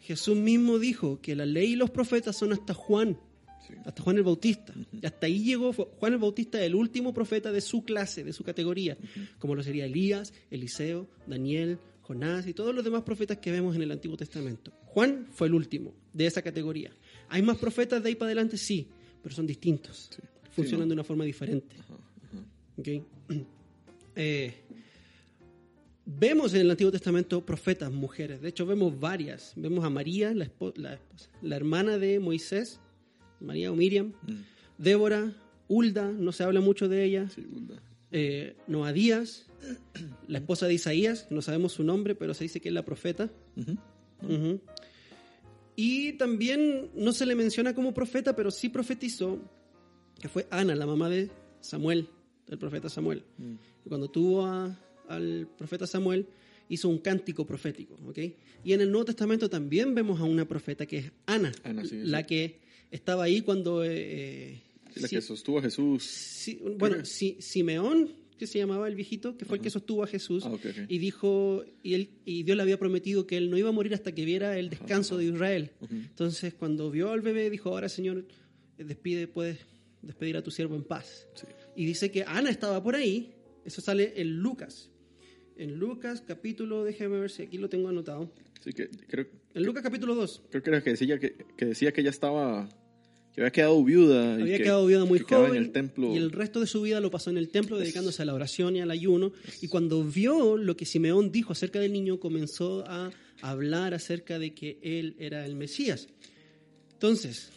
Jesús 0.00 0.36
mismo 0.36 0.78
dijo 0.78 1.20
que 1.20 1.34
la 1.34 1.46
ley 1.46 1.72
y 1.72 1.76
los 1.76 1.90
profetas 1.90 2.36
son 2.36 2.52
hasta 2.52 2.74
Juan, 2.74 3.18
Sí. 3.66 3.72
hasta 3.86 4.02
Juan 4.02 4.18
el 4.18 4.24
Bautista. 4.24 4.74
Y 4.92 5.06
hasta 5.06 5.26
ahí 5.26 5.42
llegó 5.42 5.72
Juan 5.72 6.12
el 6.12 6.18
Bautista, 6.18 6.62
el 6.62 6.74
último 6.74 7.14
profeta 7.14 7.50
de 7.50 7.62
su 7.62 7.82
clase, 7.82 8.22
de 8.22 8.34
su 8.34 8.44
categoría, 8.44 8.98
como 9.38 9.54
lo 9.54 9.62
sería 9.62 9.86
Elías, 9.86 10.34
Eliseo, 10.50 11.08
Daniel, 11.26 11.78
Jonás 12.02 12.46
y 12.46 12.52
todos 12.52 12.74
los 12.74 12.84
demás 12.84 13.04
profetas 13.04 13.38
que 13.38 13.50
vemos 13.50 13.74
en 13.74 13.80
el 13.80 13.90
Antiguo 13.90 14.18
Testamento. 14.18 14.70
Juan 14.94 15.26
fue 15.32 15.48
el 15.48 15.54
último 15.54 15.92
de 16.12 16.26
esa 16.26 16.40
categoría. 16.40 16.92
¿Hay 17.28 17.42
más 17.42 17.58
profetas 17.58 18.00
de 18.02 18.08
ahí 18.10 18.14
para 18.14 18.28
adelante? 18.28 18.56
Sí, 18.56 18.86
pero 19.22 19.34
son 19.34 19.44
distintos. 19.46 20.08
Sí. 20.14 20.22
Funcionan 20.52 20.84
Sí, 20.84 20.88
de 20.90 20.94
una 20.94 21.02
forma 21.04 21.24
diferente. 21.24 21.74
Ajá, 21.80 21.94
ajá. 21.94 22.44
¿ok? 22.78 22.88
Eh, 24.16 24.54
vemos 26.06 26.54
en 26.54 26.60
el 26.60 26.70
Antiguo 26.70 26.92
Testamento 26.92 27.44
profetas, 27.44 27.90
mujeres. 27.90 28.40
De 28.40 28.48
hecho, 28.50 28.64
vemos 28.64 28.98
varias. 29.00 29.52
Vemos 29.56 29.84
a 29.84 29.90
María, 29.90 30.32
la, 30.32 30.48
la 30.76 30.94
esposa- 30.94 31.30
la 31.42 31.56
hermana 31.56 31.98
de 31.98 32.20
Moisés, 32.20 32.78
María 33.40 33.72
o 33.72 33.74
Miriam. 33.74 34.12
Mm, 34.22 34.34
Débora, 34.78 35.32
Hulda, 35.66 36.12
no 36.12 36.30
se 36.30 36.44
habla 36.44 36.60
mucho 36.60 36.88
de 36.88 37.04
ella. 37.04 37.28
sí, 37.28 37.44
Hulda. 37.52 37.82
Eh, 38.12 38.54
Noadías, 38.68 39.46
la 40.28 40.38
esposa 40.38 40.68
de 40.68 40.74
Isaías, 40.74 41.26
no 41.30 41.42
sabemos 41.42 41.72
su 41.72 41.82
nombre, 41.82 42.14
pero 42.14 42.32
se 42.34 42.44
dice 42.44 42.60
que 42.60 42.68
es 42.68 42.74
la 42.74 42.84
profeta. 42.84 43.32
Ujú. 43.56 44.60
Y 45.76 46.12
también 46.14 46.90
no 46.94 47.12
se 47.12 47.26
le 47.26 47.34
menciona 47.34 47.74
como 47.74 47.92
profeta, 47.92 48.36
pero 48.36 48.50
sí 48.50 48.68
profetizó, 48.68 49.38
que 50.20 50.28
fue 50.28 50.46
Ana, 50.50 50.74
la 50.74 50.86
mamá 50.86 51.08
de 51.08 51.30
Samuel, 51.60 52.08
del 52.46 52.58
profeta 52.58 52.88
Samuel. 52.88 53.22
mm, 53.38 53.54
Y 53.84 53.88
cuando 53.88 54.08
tuvo 54.10 54.46
a- 54.46 54.78
al 55.08 55.48
profeta 55.58 55.86
Samuel, 55.86 56.26
hizo 56.68 56.88
un 56.88 56.98
cántico 56.98 57.44
profético. 57.44 57.96
¿ok? 58.06 58.18
Y 58.64 58.72
en 58.72 58.80
el 58.80 58.90
Nuevo 58.90 59.04
Testamento 59.06 59.50
también 59.50 59.94
vemos 59.94 60.20
a 60.20 60.24
una 60.24 60.46
profeta 60.48 60.86
que 60.86 60.98
es 60.98 61.12
Ana, 61.26 61.52
Ana, 61.64 61.84
sí, 61.84 61.96
la 62.04 62.20
sí. 62.20 62.26
que 62.26 62.60
estaba 62.90 63.24
ahí 63.24 63.40
cuando... 63.42 63.82
eh, 63.84 64.60
Sí, 64.94 65.00
la 65.00 65.08
sí- 65.08 65.16
que 65.16 65.22
sostuvo 65.22 65.58
a 65.58 65.62
Jesús. 65.62 66.56
bueno, 66.78 67.04
Simeón, 67.04 68.10
que 68.38 68.46
se 68.46 68.58
llamaba 68.58 68.88
el 68.88 68.94
viejito, 68.94 69.36
que 69.36 69.44
fue 69.44 69.58
el 69.58 69.62
que 69.62 69.70
sostuvo 69.70 70.02
a 70.02 70.06
Jesús, 70.06 70.44
Ah, 70.46 70.50
ok, 70.52 70.60
ok. 70.70 70.76
y 70.88 70.98
dijo, 70.98 71.64
y, 71.82 71.94
él, 71.94 72.10
y 72.24 72.42
Dios 72.42 72.56
le 72.56 72.62
había 72.62 72.78
prometido 72.78 73.26
que 73.26 73.36
él 73.36 73.50
no 73.50 73.56
iba 73.56 73.68
a 73.68 73.72
morir 73.72 73.94
hasta 73.94 74.12
que 74.12 74.24
viera 74.24 74.58
el 74.58 74.70
descanso 74.70 75.16
de 75.18 75.26
Israel. 75.26 75.70
Ujú. 75.80 75.94
Entonces, 75.94 76.54
cuando 76.54 76.90
vio 76.90 77.10
al 77.12 77.20
bebé, 77.20 77.48
dijo, 77.50 77.70
ahora 77.70 77.88
Señor, 77.88 78.26
despide, 78.78 79.28
puedes 79.28 79.58
despedir 80.02 80.36
a 80.36 80.42
tu 80.42 80.50
siervo 80.50 80.74
en 80.76 80.84
paz. 80.84 81.26
Sí. 81.34 81.46
Y 81.76 81.84
dice 81.86 82.10
que 82.10 82.24
Ana 82.26 82.50
estaba 82.50 82.82
por 82.82 82.94
ahí, 82.96 83.32
eso 83.64 83.80
sale 83.80 84.12
en 84.20 84.36
Lucas. 84.38 84.90
En 85.56 85.76
Lucas 85.78 86.20
capítulo, 86.26 86.82
déjame 86.84 87.20
ver 87.20 87.30
si 87.30 87.42
aquí 87.42 87.58
lo 87.58 87.68
tengo 87.68 87.88
anotado. 87.88 88.32
Sí, 88.62 88.72
que 88.72 88.88
creo, 88.88 89.26
En 89.54 89.62
Lucas 89.62 89.82
capítulo 89.84 90.14
2. 90.16 90.42
creo 90.50 90.62
que 90.62 90.70
era 90.70 90.82
que 90.82 90.90
decía 90.90 91.18
que, 91.18 91.36
que 91.56 91.66
decía 91.66 91.92
que 91.92 92.00
ella 92.00 92.10
estaba, 92.10 92.68
que 93.34 93.40
había 93.40 93.50
quedado 93.50 93.82
viuda. 93.82 94.38
y 94.38 94.42
Había 94.42 94.58
que- 94.58 94.62
quedado 94.64 94.86
viuda 94.86 95.04
muy 95.04 95.18
que 95.20 95.34
joven 95.34 95.56
en 95.56 95.62
el 95.64 95.72
templo. 95.72 96.12
y 96.14 96.16
el 96.16 96.30
resto 96.30 96.60
de 96.60 96.66
su 96.66 96.82
vida 96.82 97.00
lo 97.00 97.10
pasó 97.10 97.30
en 97.30 97.36
el 97.38 97.48
templo 97.48 97.78
dedicándose 97.78 98.22
a 98.22 98.24
la 98.24 98.34
oración 98.34 98.76
y 98.76 98.80
al 98.80 98.90
ayuno. 98.90 99.32
Y 99.60 99.68
cuando 99.68 100.04
vio 100.04 100.56
lo 100.56 100.76
que 100.76 100.86
Simeón 100.86 101.32
dijo 101.32 101.52
acerca 101.52 101.80
del 101.80 101.92
niño, 101.92 102.20
comenzó 102.20 102.84
a 102.86 103.10
hablar 103.42 103.92
acerca 103.94 104.38
de 104.38 104.54
que 104.54 104.78
él 104.82 105.16
era 105.18 105.44
el 105.46 105.56
Mesías. 105.56 106.06
Entonces, 106.92 107.50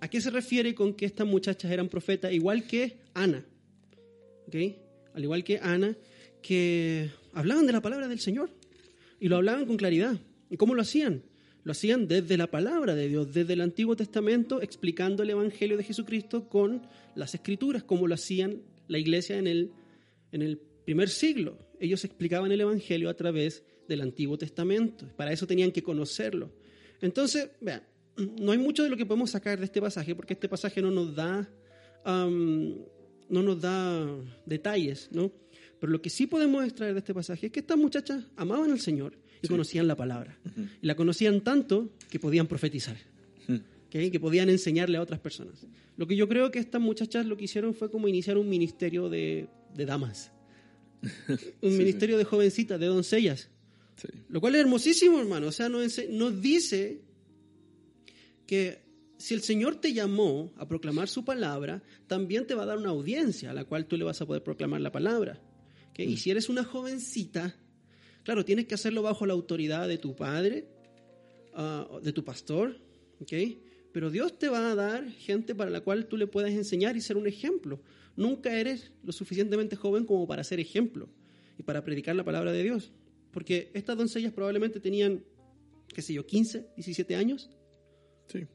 ¿a 0.00 0.08
qué 0.08 0.20
se 0.20 0.30
refiere 0.30 0.74
con 0.74 0.94
que 0.94 1.06
estas 1.06 1.26
muchachas 1.26 1.70
eran 1.70 1.88
profetas? 1.88 2.32
Igual 2.32 2.66
que 2.66 2.96
Ana, 3.14 3.44
¿ok? 4.48 4.56
Al 5.14 5.22
igual 5.22 5.44
que 5.44 5.58
Ana, 5.58 5.96
que 6.42 7.10
hablaban 7.34 7.66
de 7.66 7.72
la 7.72 7.80
palabra 7.80 8.08
del 8.08 8.18
Señor 8.18 8.50
y 9.20 9.28
lo 9.28 9.36
hablaban 9.36 9.64
con 9.66 9.76
claridad. 9.76 10.16
¿Y 10.50 10.56
cómo 10.56 10.74
lo 10.74 10.82
hacían? 10.82 11.22
Lo 11.64 11.72
hacían 11.72 12.08
desde 12.08 12.36
la 12.36 12.48
palabra 12.48 12.94
de 12.94 13.08
Dios, 13.08 13.32
desde 13.32 13.52
el 13.52 13.60
Antiguo 13.60 13.94
Testamento, 13.94 14.60
explicando 14.60 15.22
el 15.22 15.30
Evangelio 15.30 15.76
de 15.76 15.84
Jesucristo 15.84 16.48
con 16.48 16.82
las 17.14 17.34
escrituras, 17.34 17.84
como 17.84 18.08
lo 18.08 18.14
hacían 18.14 18.62
la 18.88 18.98
iglesia 18.98 19.38
en 19.38 19.46
el, 19.46 19.70
en 20.32 20.42
el 20.42 20.58
primer 20.84 21.08
siglo. 21.08 21.58
Ellos 21.78 22.04
explicaban 22.04 22.50
el 22.50 22.60
Evangelio 22.60 23.08
a 23.08 23.14
través 23.14 23.62
del 23.88 24.00
Antiguo 24.00 24.36
Testamento. 24.36 25.06
Para 25.16 25.32
eso 25.32 25.46
tenían 25.46 25.70
que 25.70 25.82
conocerlo. 25.82 26.50
Entonces, 27.00 27.50
vean, 27.60 27.82
no 28.40 28.52
hay 28.52 28.58
mucho 28.58 28.82
de 28.82 28.90
lo 28.90 28.96
que 28.96 29.06
podemos 29.06 29.30
sacar 29.30 29.58
de 29.58 29.64
este 29.64 29.80
pasaje, 29.80 30.16
porque 30.16 30.34
este 30.34 30.48
pasaje 30.48 30.82
no 30.82 30.90
nos 30.90 31.14
da, 31.14 31.48
no 32.04 33.42
nos 33.42 33.60
da 33.60 34.06
detalles, 34.46 35.08
¿no? 35.12 35.32
Pero 35.78 35.92
lo 35.92 36.02
que 36.02 36.10
sí 36.10 36.26
podemos 36.26 36.64
extraer 36.64 36.94
de 36.94 37.00
este 37.00 37.14
pasaje 37.14 37.46
es 37.46 37.52
que 37.52 37.60
estas 37.60 37.76
muchachas 37.76 38.24
amaban 38.36 38.70
al 38.70 38.80
Señor 38.80 39.16
y 39.42 39.48
conocían 39.48 39.86
la 39.88 39.96
palabra. 39.96 40.38
Y 40.80 40.86
la 40.86 40.94
conocían 40.94 41.42
tanto 41.42 41.90
que 42.08 42.18
podían 42.18 42.46
profetizar, 42.46 42.96
que 43.90 44.20
podían 44.20 44.48
enseñarle 44.48 44.98
a 44.98 45.02
otras 45.02 45.20
personas. 45.20 45.66
Lo 45.96 46.06
que 46.06 46.16
yo 46.16 46.28
creo 46.28 46.50
que 46.50 46.58
estas 46.58 46.80
muchachas 46.80 47.26
lo 47.26 47.36
que 47.36 47.44
hicieron 47.44 47.74
fue 47.74 47.90
como 47.90 48.08
iniciar 48.08 48.38
un 48.38 48.48
ministerio 48.48 49.08
de, 49.08 49.48
damas, 49.74 50.32
un 51.60 51.76
ministerio 51.76 52.16
de 52.16 52.24
jovencitas, 52.24 52.78
de 52.78 52.86
doncellas. 52.86 53.48
Lo 54.28 54.40
cual 54.40 54.54
es 54.54 54.62
hermosísimo, 54.62 55.20
hermano. 55.20 55.48
O 55.48 55.52
sea, 55.52 55.68
nos, 55.68 56.00
nos 56.08 56.40
dice 56.40 57.02
que 58.46 58.80
si 59.18 59.34
el 59.34 59.42
Señor 59.42 59.76
te 59.76 59.92
llamó 59.92 60.52
a 60.56 60.66
proclamar 60.66 61.08
su 61.08 61.24
palabra, 61.24 61.82
también 62.08 62.46
te 62.46 62.54
va 62.54 62.64
a 62.64 62.66
dar 62.66 62.78
una 62.78 62.90
audiencia 62.90 63.50
a 63.50 63.54
la 63.54 63.64
cual 63.64 63.86
tú 63.86 63.96
le 63.96 64.04
vas 64.04 64.20
a 64.20 64.26
poder 64.26 64.42
proclamar 64.42 64.80
la 64.80 64.90
palabra. 64.90 65.40
Y 65.96 66.14
mm. 66.14 66.16
si 66.16 66.30
eres 66.30 66.48
una 66.48 66.64
jovencita, 66.64 67.54
claro, 68.24 68.44
tienes 68.44 68.66
que 68.66 68.74
hacerlo 68.74 69.02
bajo 69.02 69.26
la 69.26 69.32
autoridad 69.32 69.88
de 69.88 69.98
tu 69.98 70.14
padre, 70.14 70.66
ah, 71.54 71.88
de 72.02 72.12
tu 72.12 72.24
pastor, 72.24 72.76
pero 73.92 74.10
Dios 74.10 74.38
te 74.38 74.48
va 74.48 74.72
a 74.72 74.74
dar 74.74 75.10
gente 75.10 75.54
para 75.54 75.70
la 75.70 75.80
cual 75.80 76.06
tú 76.06 76.16
le 76.16 76.26
puedas 76.26 76.52
enseñar 76.52 76.96
y 76.96 77.00
ser 77.00 77.16
un 77.16 77.26
ejemplo. 77.26 77.80
Nunca 78.16 78.58
eres 78.58 78.92
lo 79.04 79.12
suficientemente 79.12 79.76
joven 79.76 80.04
como 80.04 80.26
para 80.26 80.44
ser 80.44 80.60
ejemplo 80.60 81.08
y 81.58 81.62
para 81.62 81.84
predicar 81.84 82.16
la 82.16 82.24
palabra 82.24 82.52
de 82.52 82.62
Dios. 82.62 82.92
Porque 83.30 83.70
estas 83.74 83.96
doncellas 83.96 84.32
probablemente 84.32 84.80
tenían, 84.80 85.24
qué 85.94 86.02
sé 86.02 86.14
yo, 86.14 86.26
15, 86.26 86.70
17 86.76 87.16
años. 87.16 87.50
Sí, 88.28 88.46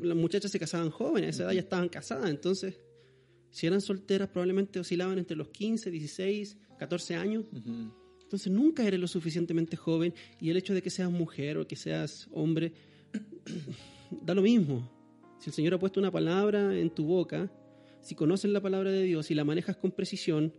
Las 0.00 0.16
muchachas 0.16 0.50
se 0.50 0.58
casaban 0.58 0.90
jóvenes, 0.90 1.28
a 1.28 1.30
esa 1.30 1.42
edad 1.44 1.52
ya 1.52 1.60
estaban 1.60 1.88
casadas. 1.88 2.30
Entonces, 2.30 2.80
si 3.50 3.66
eran 3.66 3.80
solteras, 3.80 4.28
probablemente 4.28 4.80
oscilaban 4.80 5.18
entre 5.18 5.36
los 5.36 5.48
15, 5.48 5.90
16, 5.90 6.58
14 6.78 7.16
años. 7.16 7.46
Entonces, 8.26 8.52
nunca 8.52 8.86
eres 8.86 9.00
lo 9.00 9.08
suficientemente 9.08 9.76
joven. 9.76 10.12
Y 10.40 10.50
el 10.50 10.56
hecho 10.56 10.74
de 10.74 10.82
que 10.82 10.90
seas 10.90 11.10
mujer 11.10 11.58
o 11.58 11.66
que 11.66 11.76
seas 11.76 12.28
hombre, 12.32 12.72
da 14.10 14.34
lo 14.34 14.42
mismo. 14.42 14.90
Si 15.40 15.50
el 15.50 15.54
Señor 15.54 15.74
ha 15.74 15.78
puesto 15.78 16.00
una 16.00 16.10
palabra 16.10 16.76
en 16.76 16.90
tu 16.90 17.04
boca, 17.04 17.50
si 18.00 18.14
conoces 18.14 18.50
la 18.50 18.60
palabra 18.60 18.90
de 18.90 19.02
Dios 19.02 19.30
y 19.30 19.34
la 19.34 19.44
manejas 19.44 19.76
con 19.76 19.90
precisión, 19.90 20.52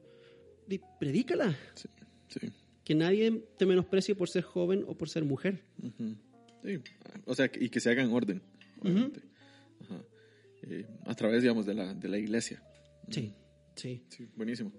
predícala. 0.99 1.57
Sí, 1.75 1.87
sí 2.27 2.51
que 2.87 2.95
nadie 2.95 3.43
te 3.57 3.65
menosprecie 3.65 4.15
por 4.15 4.29
ser 4.29 4.43
joven 4.43 4.85
o 4.87 4.95
por 4.97 5.09
ser 5.09 5.25
mujer. 5.25 5.61
sí. 6.63 6.79
O 7.25 7.35
sea, 7.35 7.51
y 7.59 7.67
que 7.67 7.81
se 7.81 7.89
haga 7.89 8.01
en 8.01 8.13
orden, 8.13 8.41
eh, 10.63 10.85
a 11.05 11.13
través, 11.13 11.41
digamos, 11.41 11.65
de 11.65 11.73
la, 11.73 11.93
de 11.93 12.07
la 12.07 12.17
iglesia. 12.17 12.63
Sí, 13.09 13.33
sí. 13.75 14.01
buenísimo. 14.37 14.71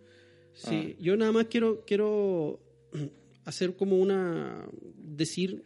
Sí, 0.55 0.97
ah. 0.97 1.03
yo 1.03 1.19
nada 1.19 1.33
más 1.33 1.49
quiero, 1.51 1.85
quiero 1.85 2.59
hacer 3.45 3.77
como 3.77 3.97
una, 3.97 4.69
decir, 4.97 5.65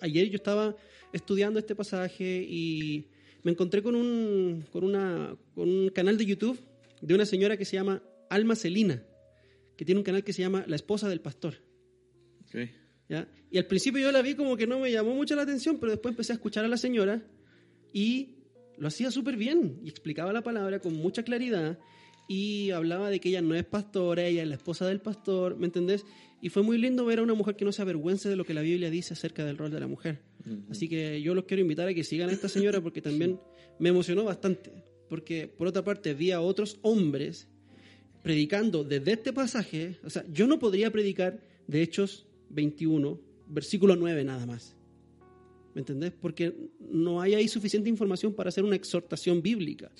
ayer 0.00 0.28
yo 0.28 0.36
estaba 0.36 0.76
estudiando 1.12 1.58
este 1.58 1.74
pasaje 1.74 2.44
y 2.48 3.08
me 3.42 3.52
encontré 3.52 3.82
con 3.82 3.94
un, 3.94 4.64
con 4.70 4.84
una, 4.84 5.36
con 5.54 5.68
un 5.68 5.88
canal 5.90 6.16
de 6.16 6.26
YouTube 6.26 6.60
de 7.00 7.14
una 7.14 7.26
señora 7.26 7.56
que 7.56 7.64
se 7.64 7.76
llama 7.76 8.02
Alma 8.28 8.54
Celina 8.54 9.04
que 9.80 9.86
tiene 9.86 9.98
un 9.98 10.04
canal 10.04 10.22
que 10.22 10.34
se 10.34 10.42
llama 10.42 10.62
La 10.66 10.76
esposa 10.76 11.08
del 11.08 11.22
pastor. 11.22 11.54
¿Ya? 13.08 13.26
Y 13.50 13.56
al 13.56 13.64
principio 13.64 14.02
yo 14.02 14.12
la 14.12 14.20
vi 14.20 14.34
como 14.34 14.54
que 14.54 14.66
no 14.66 14.78
me 14.78 14.92
llamó 14.92 15.14
mucho 15.14 15.34
la 15.34 15.40
atención, 15.40 15.78
pero 15.80 15.92
después 15.92 16.12
empecé 16.12 16.32
a 16.32 16.34
escuchar 16.34 16.66
a 16.66 16.68
la 16.68 16.76
señora 16.76 17.22
y 17.90 18.40
lo 18.76 18.88
hacía 18.88 19.10
súper 19.10 19.38
bien 19.38 19.80
y 19.82 19.88
explicaba 19.88 20.34
la 20.34 20.42
palabra 20.42 20.80
con 20.80 20.92
mucha 20.92 21.22
claridad 21.22 21.78
y 22.30 22.70
hablaba 22.70 23.10
de 23.10 23.18
que 23.18 23.30
ella 23.30 23.42
no 23.42 23.56
es 23.56 23.64
pastora, 23.64 24.24
ella 24.24 24.44
es 24.44 24.48
la 24.48 24.54
esposa 24.54 24.86
del 24.86 25.00
pastor, 25.00 25.56
¿me 25.56 25.66
entendés? 25.66 26.06
Y 26.40 26.48
fue 26.48 26.62
muy 26.62 26.78
lindo 26.78 27.04
ver 27.04 27.18
a 27.18 27.22
una 27.24 27.34
mujer 27.34 27.56
que 27.56 27.64
no 27.64 27.72
se 27.72 27.82
avergüence 27.82 28.28
de 28.28 28.36
lo 28.36 28.44
que 28.44 28.54
la 28.54 28.60
Biblia 28.60 28.88
dice 28.88 29.14
acerca 29.14 29.44
del 29.44 29.58
rol 29.58 29.72
de 29.72 29.80
la 29.80 29.88
mujer. 29.88 30.20
Así 30.70 30.88
que 30.88 31.20
yo 31.22 31.34
los 31.34 31.46
quiero 31.46 31.60
invitar 31.60 31.88
a 31.88 31.92
que 31.92 32.04
sigan 32.04 32.28
a 32.28 32.32
esta 32.32 32.48
señora 32.48 32.80
porque 32.80 33.02
también 33.02 33.40
me 33.80 33.88
emocionó 33.88 34.22
bastante. 34.22 34.70
Porque 35.08 35.48
por 35.48 35.66
otra 35.66 35.82
parte 35.82 36.14
vi 36.14 36.30
a 36.30 36.40
otros 36.40 36.78
hombres 36.82 37.48
predicando 38.22 38.84
desde 38.84 39.10
este 39.10 39.32
pasaje, 39.32 39.96
o 40.04 40.10
sea, 40.10 40.24
yo 40.32 40.46
no 40.46 40.60
podría 40.60 40.92
predicar 40.92 41.40
de 41.66 41.82
Hechos 41.82 42.28
21, 42.50 43.18
versículo 43.48 43.96
9 43.96 44.22
nada 44.22 44.46
más. 44.46 44.76
¿Me 45.74 45.80
entendés? 45.80 46.12
Porque 46.12 46.54
no 46.78 47.20
hay 47.20 47.34
ahí 47.34 47.48
suficiente 47.48 47.88
información 47.88 48.32
para 48.32 48.50
hacer 48.50 48.62
una 48.62 48.76
exhortación 48.76 49.42
bíblica. 49.42 49.90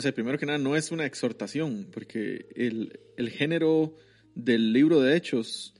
O 0.00 0.02
sea, 0.02 0.14
primero 0.14 0.38
que 0.38 0.46
nada, 0.46 0.58
no 0.58 0.76
es 0.76 0.90
una 0.90 1.04
exhortación, 1.04 1.86
porque 1.92 2.46
el, 2.56 2.98
el 3.18 3.28
género 3.28 3.94
del 4.34 4.72
libro 4.72 5.02
de 5.02 5.14
Hechos 5.14 5.74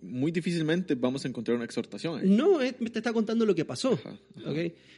muy 0.00 0.32
difícilmente 0.32 0.94
vamos 0.94 1.26
a 1.26 1.28
encontrar 1.28 1.56
una 1.56 1.66
exhortación. 1.66 2.34
No, 2.34 2.58
te 2.58 2.98
está 2.98 3.12
contando 3.12 3.44
lo 3.44 3.54
que 3.54 3.66
pasó. 3.66 3.98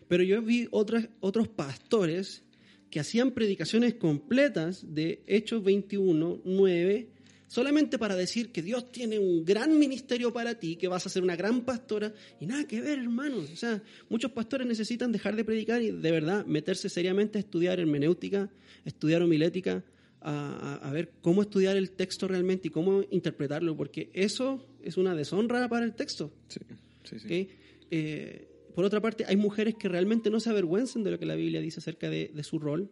Pero 0.07 0.23
yo 0.23 0.41
vi 0.43 0.69
otras, 0.71 1.09
otros 1.19 1.49
pastores 1.49 2.45
que 2.89 3.01
hacían 3.01 3.33
predicaciones 3.33 3.95
completas 3.95 4.95
de 4.95 5.25
Hechos 5.27 5.65
21, 5.65 6.43
9, 6.45 7.11
solamente 7.47 7.99
para 7.99 8.17
decir 8.17 8.53
que 8.53 8.63
Dios 8.63 8.91
tiene 8.91 9.19
un 9.19 9.45
gran 9.45 9.79
ministerio 9.79 10.33
para 10.33 10.59
ti, 10.59 10.77
que 10.77 10.89
vas 10.89 11.07
a 11.07 11.09
ser 11.09 11.23
una 11.23 11.37
gran 11.37 11.65
pastora, 11.65 12.13
y 12.41 12.47
nada 12.47 12.67
que 12.67 12.81
ver, 12.81 12.99
hermanos. 12.99 13.51
O 13.53 13.57
sea, 13.57 13.83
muchos 14.09 14.33
pastores 14.33 14.67
necesitan 14.67 15.13
dejar 15.13 15.37
de 15.37 15.45
predicar 15.45 15.83
y 15.83 15.91
de 15.91 16.11
verdad 16.11 16.45
meterse 16.47 16.89
seriamente 16.89 17.39
a 17.39 17.41
estudiar 17.41 17.79
hermenéutica, 17.79 18.51
estudiar 18.85 19.23
homilética, 19.23 19.85
a, 20.21 20.91
ver 20.93 21.13
cómo 21.21 21.43
estudiar 21.43 21.77
el 21.77 21.93
texto 21.93 22.27
realmente 22.27 22.69
y 22.69 22.71
cómo 22.71 23.05
interpretarlo, 23.11 23.77
porque 23.77 24.11
eso 24.13 24.67
es 24.83 24.97
una 24.97 25.15
deshonra 25.15 25.69
para 25.69 25.85
el 25.85 25.95
texto. 25.95 26.33
Sí, 26.49 26.61
sí, 27.05 27.19
sí. 27.21 27.49
Eh, 27.91 28.49
por 28.75 28.85
otra 28.85 29.01
parte, 29.01 29.25
hay 29.27 29.37
mujeres 29.37 29.77
que 29.77 29.89
realmente 29.89 30.29
no 30.29 30.41
se 30.41 30.51
avergüenzan 30.51 31.05
de 31.05 31.13
lo 31.13 31.19
que 31.19 31.27
la 31.27 31.37
Biblia 31.37 31.61
dice 31.61 31.81
acerca 31.81 32.11
de, 32.11 32.31
su 32.43 32.59
rol 32.59 32.91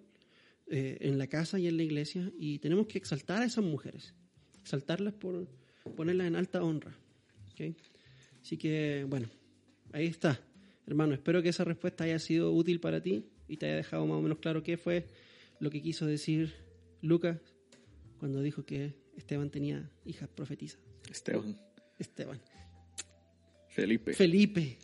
eh, 0.69 0.99
en 1.01 1.19
la 1.19 1.27
casa 1.27 1.59
y 1.59 1.67
en 1.67 1.77
la 1.77 1.83
iglesia, 1.83 2.33
y 2.39 2.59
tenemos 2.61 2.87
que 2.87 2.99
exaltar 2.99 3.43
a 3.43 3.47
esas 3.47 3.65
mujeres, 3.65 4.15
exaltarlas 4.65 5.13
por 5.13 5.47
ponerlas 5.95 6.27
en 6.27 6.37
alta 6.37 6.63
honra. 6.63 6.97
Así 8.43 8.57
que, 8.57 9.05
bueno, 9.07 9.29
ahí 9.93 10.07
está. 10.07 10.41
Hermano, 10.87 11.13
espero 11.13 11.43
que 11.43 11.51
esa 11.51 11.65
respuesta 11.65 12.05
haya 12.05 12.19
sido 12.19 12.51
útil 12.51 12.81
para 12.81 13.03
ti 13.03 13.27
y 13.47 13.59
te 13.59 13.67
haya 13.67 13.77
dejado 13.77 14.07
más 14.07 14.17
o 14.17 14.23
menos 14.23 14.39
claro 14.39 14.63
qué 14.63 14.79
fue 14.79 15.05
lo 15.61 15.71
que 15.71 15.83
quiso 15.83 16.07
decir 16.07 16.55
Lucas 17.03 17.39
cuando 18.19 18.41
dijo 18.41 18.65
que 18.65 18.95
Esteban 19.17 19.51
tenía 19.51 19.91
hijas 20.07 20.31
profetizas. 20.31 20.81
Esteban. 21.11 21.59
Esteban. 21.99 22.41
Felipe. 23.69 24.15
Felipe. 24.15 24.79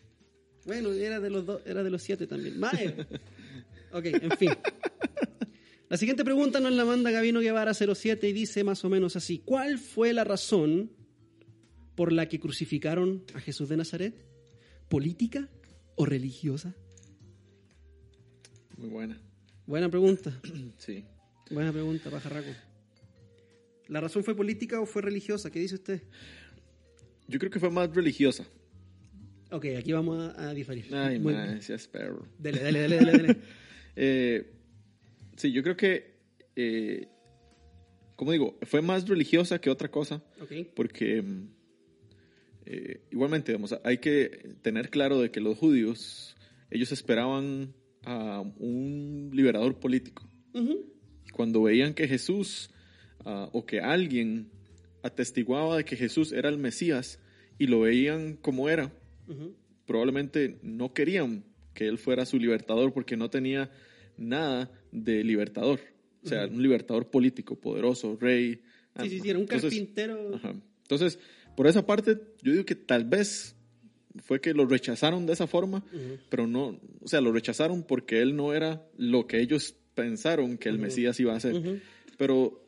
Bueno, 0.67 0.93
era 0.93 1.21
de 1.21 1.31
los 1.31 1.47
dos, 1.47 1.63
era 1.65 1.83
de 1.83 1.91
los 1.91 2.03
siete 2.03 2.27
también. 2.27 2.61
Mae. 2.61 3.07
ok, 3.93 4.05
en 4.05 4.31
fin. 4.37 4.51
La 5.91 5.97
siguiente 5.97 6.25
pregunta 6.25 6.61
nos 6.61 6.73
la 6.73 6.85
manda 6.85 7.11
Gabino 7.11 7.41
Guevara 7.41 7.75
07 7.75 8.29
y 8.29 8.33
dice 8.33 8.63
más 8.63 8.85
o 8.85 8.89
menos 8.89 9.17
así: 9.17 9.43
¿Cuál 9.45 9.77
fue 9.77 10.13
la 10.13 10.23
razón 10.23 10.93
por 11.97 12.13
la 12.13 12.29
que 12.29 12.39
crucificaron 12.39 13.25
a 13.35 13.41
Jesús 13.41 13.69
de 13.69 13.77
Nazaret? 13.77 14.15
¿Política 14.89 15.49
o 15.97 16.07
religiosa? 16.07 16.77
Muy 18.77 18.89
buena. 18.89 19.21
Buena 19.67 19.91
pregunta. 19.91 20.41
Sí. 20.79 21.05
Buena 21.51 21.73
pregunta, 21.73 22.09
pajarraco. 22.09 22.51
¿La 23.89 24.01
razón 24.01 24.23
fue 24.23 24.37
política 24.37 24.81
o 24.81 24.87
fue 24.87 25.03
religiosa? 25.03 25.51
¿Qué 25.51 25.59
dice 25.59 25.75
usted? 25.75 26.05
Yo 27.27 27.41
creo 27.41 27.51
que 27.51 27.59
fue 27.59 27.71
más 27.71 27.93
religiosa. 27.93 28.47
Ok, 29.51 29.67
aquí 29.77 29.91
vamos 29.91 30.33
a, 30.37 30.55
diferir. 30.55 30.95
Ay, 30.95 31.19
man, 31.19 31.61
sí 31.61 31.73
espero. 31.73 32.25
Dale, 32.39 32.61
dale, 32.61 32.81
dale, 32.89 32.97
dale. 32.97 33.37
eh, 33.97 34.60
sí, 35.41 35.53
yo 35.53 35.63
creo 35.63 35.77
que, 35.77 36.15
eh, 36.57 37.09
como 38.17 38.33
digo, 38.33 38.59
fue 38.63 38.83
más 38.83 39.09
religiosa 39.09 39.61
que 39.61 39.71
otra 39.71 39.91
cosa. 39.91 40.23
Okay. 40.41 40.65
Porque 40.75 41.25
eh, 42.67 43.01
igualmente, 43.11 43.53
vamos, 43.53 43.75
hay 43.83 43.99
que 43.99 44.55
tener 44.63 44.91
claro 44.91 45.21
de 45.21 45.31
que 45.31 45.41
los 45.41 45.59
judíos, 45.59 46.37
ellos 46.71 46.93
esperaban 46.93 47.75
a 48.05 48.41
un 48.41 49.31
liberador 49.33 49.81
político. 49.81 50.29
Cuando 51.33 51.63
veían 51.63 51.95
que 51.95 52.09
Jesús 52.09 52.71
uh, 53.25 53.49
o 53.53 53.65
que 53.65 53.81
alguien 53.81 54.51
atestiguaba 55.03 55.77
de 55.77 55.85
que 55.85 55.97
Jesús 55.97 56.33
era 56.33 56.49
el 56.49 56.59
Mesías, 56.59 57.21
y 57.59 57.67
lo 57.67 57.81
veían 57.81 58.37
como 58.37 58.69
era, 58.71 58.91
probablemente 59.87 60.59
no 60.63 60.95
querían 60.95 61.45
que 61.75 61.87
él 61.87 61.99
fuera 61.99 62.25
su 62.25 62.39
libertador 62.39 62.93
porque 62.93 63.17
no 63.17 63.29
tenía 63.31 63.71
nada 64.17 64.71
de 64.93 65.25
libertador. 65.25 65.81
O 66.23 66.29
sea, 66.29 66.47
un 66.47 66.63
libertador 66.63 67.09
político, 67.09 67.57
poderoso, 67.57 68.17
rey. 68.21 68.61
Sí, 69.01 69.09
sí, 69.09 69.21
sí, 69.21 69.31
era 69.31 69.39
un 69.39 69.45
Entonces, 69.45 69.71
carpintero. 69.71 70.35
Ajá. 70.35 70.55
Entonces, 70.83 71.19
por 71.57 71.67
esa 71.67 71.87
parte, 71.87 72.19
yo 72.43 72.53
digo 72.53 72.65
que 72.65 72.75
tal 72.75 73.05
vez 73.05 73.57
fue 74.23 74.41
que 74.41 74.53
lo 74.53 74.67
rechazaron 74.67 75.25
de 75.25 75.33
esa 75.33 75.47
forma, 75.47 75.85
pero 76.29 76.47
no, 76.47 76.79
o 77.01 77.09
sea, 77.09 77.21
lo 77.21 77.33
rechazaron 77.33 77.85
porque 77.85 78.21
él 78.21 78.37
no 78.37 78.53
era 78.53 78.87
lo 78.97 79.27
que 79.27 79.41
ellos 79.41 79.75
pensaron 79.95 80.59
que 80.59 80.69
el. 80.69 80.79
Mesías 80.79 81.19
iba 81.21 81.35
a 81.35 81.41
ser. 81.41 81.81
Pero 82.19 82.67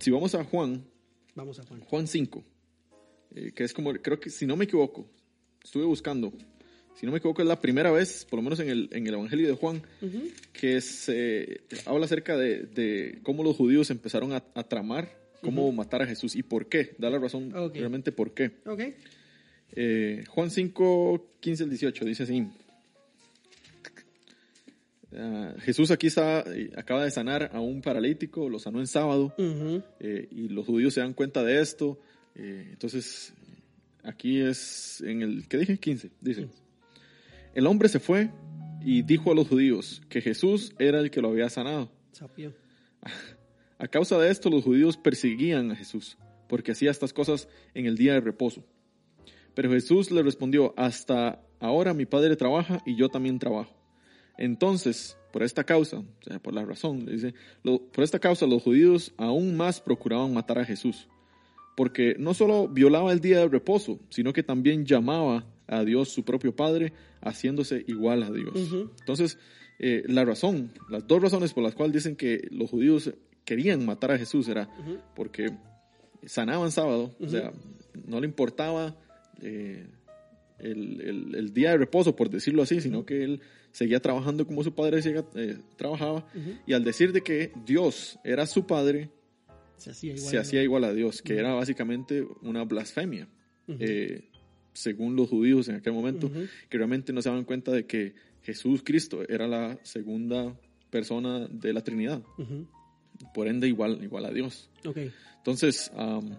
si 0.00 0.10
vamos 0.10 0.34
a 0.34 0.42
Juan, 0.42 0.84
Vamos 1.34 1.58
a 1.58 1.64
Juan. 1.64 1.80
Juan 1.80 2.06
5, 2.06 2.44
eh, 3.34 3.52
que 3.54 3.64
es 3.64 3.72
como, 3.72 3.92
creo 3.94 4.18
que 4.18 4.30
si 4.30 4.46
no 4.46 4.56
me 4.56 4.64
equivoco, 4.64 5.08
estuve 5.62 5.84
buscando, 5.84 6.32
si 6.94 7.06
no 7.06 7.12
me 7.12 7.18
equivoco 7.18 7.40
es 7.42 7.48
la 7.48 7.60
primera 7.60 7.90
vez, 7.90 8.26
por 8.28 8.38
lo 8.38 8.42
menos 8.42 8.60
en 8.60 8.68
el, 8.68 8.88
en 8.92 9.06
el 9.06 9.14
Evangelio 9.14 9.46
de 9.48 9.54
Juan, 9.54 9.82
que 10.52 10.80
se 10.80 11.62
habla 11.86 12.04
acerca 12.04 12.36
de, 12.36 12.64
de 12.64 13.20
cómo 13.22 13.42
los 13.42 13.56
judíos 13.56 13.90
empezaron 13.90 14.32
a, 14.32 14.44
a 14.54 14.64
tramar 14.64 15.18
cómo 15.42 15.72
matar 15.72 16.02
a 16.02 16.06
Jesús 16.06 16.36
y 16.36 16.42
por 16.42 16.68
qué, 16.68 16.94
da 16.98 17.08
la 17.08 17.18
razón 17.18 17.50
realmente 17.72 18.12
por 18.12 18.34
qué. 18.34 18.50
Ok. 18.66 18.80
Eh, 19.72 20.24
Juan 20.28 20.50
5, 20.50 21.26
15 21.40 21.62
al 21.64 21.70
18 21.70 22.04
dice 22.04 22.22
así. 22.24 22.46
Ah, 25.12 25.54
Jesús 25.62 25.90
aquí 25.90 26.06
está, 26.06 26.44
eh, 26.46 26.70
acaba 26.76 27.04
de 27.04 27.10
sanar 27.10 27.50
a 27.52 27.60
un 27.60 27.82
paralítico, 27.82 28.48
lo 28.48 28.58
sanó 28.60 28.78
en 28.80 28.86
sábado, 28.86 29.34
eh, 29.98 30.28
y 30.30 30.48
los 30.48 30.66
judíos 30.66 30.94
se 30.94 31.00
dan 31.00 31.14
cuenta 31.14 31.42
de 31.42 31.60
esto. 31.60 31.98
eh, 32.36 32.68
entonces, 32.70 33.32
aquí 34.04 34.40
es 34.40 35.00
en 35.00 35.22
el, 35.22 35.48
¿qué 35.48 35.58
dije? 35.58 35.78
15, 35.78 36.10
dice. 36.20 36.48
El 37.54 37.66
hombre 37.66 37.88
se 37.88 37.98
fue 37.98 38.30
y 38.82 39.02
dijo 39.02 39.32
a 39.32 39.34
los 39.34 39.48
judíos 39.48 40.02
que 40.08 40.20
Jesús 40.20 40.72
era 40.78 41.00
el 41.00 41.10
que 41.10 41.20
lo 41.20 41.28
había 41.28 41.48
sanado. 41.50 41.90
Sapio. 42.12 42.54
A 43.78 43.88
causa 43.88 44.18
de 44.18 44.30
esto, 44.30 44.50
los 44.50 44.62
judíos 44.64 44.96
perseguían 44.96 45.70
a 45.70 45.76
Jesús, 45.76 46.18
porque 46.48 46.72
hacía 46.72 46.90
estas 46.90 47.12
cosas 47.12 47.48
en 47.74 47.86
el 47.86 47.96
día 47.96 48.12
de 48.14 48.20
reposo. 48.20 48.64
Pero 49.54 49.70
Jesús 49.70 50.10
le 50.10 50.22
respondió, 50.22 50.74
hasta 50.76 51.42
ahora 51.58 51.94
mi 51.94 52.06
padre 52.06 52.36
trabaja 52.36 52.82
y 52.86 52.94
yo 52.96 53.08
también 53.08 53.38
trabajo. 53.38 53.74
Entonces, 54.38 55.16
por 55.32 55.42
esta 55.42 55.64
causa, 55.64 55.98
o 55.98 56.04
sea, 56.22 56.38
por 56.38 56.54
la 56.54 56.64
razón, 56.64 57.04
dice, 57.06 57.34
lo- 57.62 57.80
por 57.90 58.04
esta 58.04 58.18
causa 58.18 58.46
los 58.46 58.62
judíos 58.62 59.12
aún 59.16 59.56
más 59.56 59.80
procuraban 59.80 60.32
matar 60.32 60.58
a 60.58 60.64
Jesús, 60.64 61.08
porque 61.76 62.14
no 62.18 62.32
solo 62.34 62.68
violaba 62.68 63.12
el 63.12 63.20
día 63.20 63.38
de 63.40 63.48
reposo, 63.48 63.98
sino 64.08 64.32
que 64.32 64.42
también 64.42 64.84
llamaba 64.86 65.46
a 65.70 65.84
Dios 65.84 66.08
su 66.10 66.24
propio 66.24 66.54
Padre, 66.54 66.92
haciéndose 67.22 67.84
igual 67.86 68.22
a 68.22 68.30
Dios. 68.30 68.52
Entonces, 69.00 69.38
eh, 69.78 70.02
la 70.06 70.24
razón, 70.24 70.72
las 70.90 71.06
dos 71.06 71.22
razones 71.22 71.52
por 71.54 71.62
las 71.62 71.74
cuales 71.74 71.94
dicen 71.94 72.16
que 72.16 72.46
los 72.50 72.68
judíos 72.70 73.12
querían 73.44 73.86
matar 73.86 74.10
a 74.12 74.18
Jesús 74.18 74.48
era 74.48 74.68
porque 75.14 75.50
sanaban 76.26 76.70
sábado, 76.70 77.14
o 77.20 77.28
sea, 77.28 77.52
no 78.06 78.20
le 78.20 78.26
importaba 78.26 78.96
eh, 79.42 79.86
el, 80.58 81.00
el- 81.00 81.34
el 81.34 81.54
día 81.54 81.70
de 81.70 81.78
reposo, 81.78 82.14
por 82.14 82.28
decirlo 82.28 82.62
así, 82.62 82.80
sino 82.80 83.06
que 83.06 83.24
él 83.24 83.40
seguía 83.72 84.00
trabajando 84.00 84.46
como 84.46 84.62
su 84.62 84.74
padre 84.74 85.00
seguía, 85.00 85.24
eh, 85.34 85.56
trabajaba, 85.76 86.26
y 86.66 86.72
al 86.74 86.84
decir 86.84 87.12
de 87.12 87.22
que 87.22 87.52
Dios 87.64 88.18
era 88.24 88.44
su 88.46 88.66
padre, 88.66 89.10
Se 89.76 89.90
hacía 89.92 90.12
igual. 90.14 90.30
se 90.30 90.38
hacía 90.38 90.62
igual 90.62 90.84
a 90.84 90.92
Dios, 90.92 91.22
que 91.22 91.38
era 91.38 91.54
básicamente 91.54 92.26
una 92.42 92.64
blasfemia, 92.64 93.28
eh, 93.68 94.28
según 94.72 95.16
los 95.16 95.28
judíos 95.28 95.68
en 95.68 95.76
aquel 95.76 95.92
momento, 95.92 96.26
Ujú. 96.28 96.46
que 96.68 96.78
realmente 96.78 97.12
no 97.12 97.22
se 97.22 97.28
daban 97.28 97.44
cuenta 97.44 97.72
de 97.72 97.86
que 97.86 98.14
Jesús 98.42 98.82
Cristo 98.84 99.22
era 99.28 99.46
la 99.46 99.78
segunda 99.82 100.54
persona 100.90 101.46
de 101.48 101.72
la 101.72 101.82
Trinidad, 101.82 102.22
Ujú. 102.38 102.66
por 103.34 103.48
ende 103.48 103.68
igual, 103.68 104.02
igual 104.02 104.24
a 104.24 104.30
Dios. 104.30 104.70
Ok. 104.86 104.98
Entonces, 105.38 105.90
am, 105.96 106.36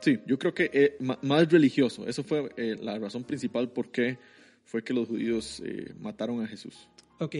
sí, 0.00 0.18
yo 0.26 0.38
creo 0.38 0.54
que 0.54 0.70
eh, 0.72 0.96
más 1.22 1.50
religioso, 1.50 2.06
eso 2.06 2.22
fue 2.24 2.50
eh, 2.56 2.76
la 2.80 2.98
razón 2.98 3.24
principal 3.24 3.70
por 3.70 3.90
qué 3.90 4.18
fue 4.64 4.82
que 4.82 4.94
los 4.94 5.08
judíos 5.08 5.60
eh, 5.64 5.92
mataron 5.98 6.42
a 6.42 6.46
Jesús. 6.46 6.88
Ok. 7.18 7.36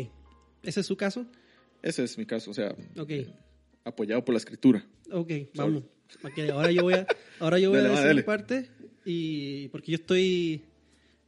¿Ese 0.63 0.81
es 0.81 0.87
su 0.87 0.97
caso? 0.97 1.27
Ese 1.83 2.05
es 2.05 2.17
mi 2.19 2.27
caso, 2.27 2.51
o 2.51 2.55
sea, 2.55 2.75
Ok. 2.97 3.11
apoyado 3.85 4.25
por 4.25 4.35
la 4.35 4.39
escritura. 4.39 4.87
Ok, 5.11 5.31
vamos. 5.55 5.83
Ahora 6.53 6.71
yo 6.71 6.83
voy 6.83 6.95
a, 6.95 7.07
ahora 7.41 7.59
yo 7.59 7.71
voy 7.71 7.79
Dale, 7.79 7.89
a 7.89 7.93
decir 7.93 8.07
dale. 8.07 8.23
parte 8.23 8.69
y 9.05 9.69
porque 9.69 9.93
yo 9.93 9.97
estoy 9.97 10.63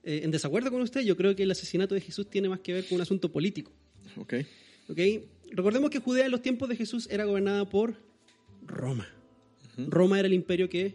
eh, 0.03 0.21
en 0.23 0.31
desacuerdo 0.31 0.71
con 0.71 0.81
usted. 0.83 1.01
Yo 1.03 1.17
creo 1.17 1.35
que 1.35 1.43
el 1.43 1.51
asesinato 1.51 1.95
de 1.95 2.01
Jesús 2.01 2.29
tiene 2.29 2.49
más 2.49 2.61
que 2.61 2.73
ver 2.73 2.87
con 2.87 2.97
un 2.97 3.03
asunto 3.03 3.33
político. 3.33 3.73
¿Ok? 4.17 4.35
¿ok? 4.89 4.99
Recordemos 5.51 5.91
que 5.91 5.99
Judea 5.99 6.27
en 6.27 6.31
los 6.31 6.43
tiempos 6.43 6.69
de 6.69 6.77
Jesús 6.77 7.09
era 7.11 7.25
gobernada 7.25 7.69
por 7.69 7.97
Roma. 8.67 9.09
Roma 9.77 10.19
era 10.19 10.27
el 10.27 10.35
imperio 10.35 10.69
que, 10.69 10.95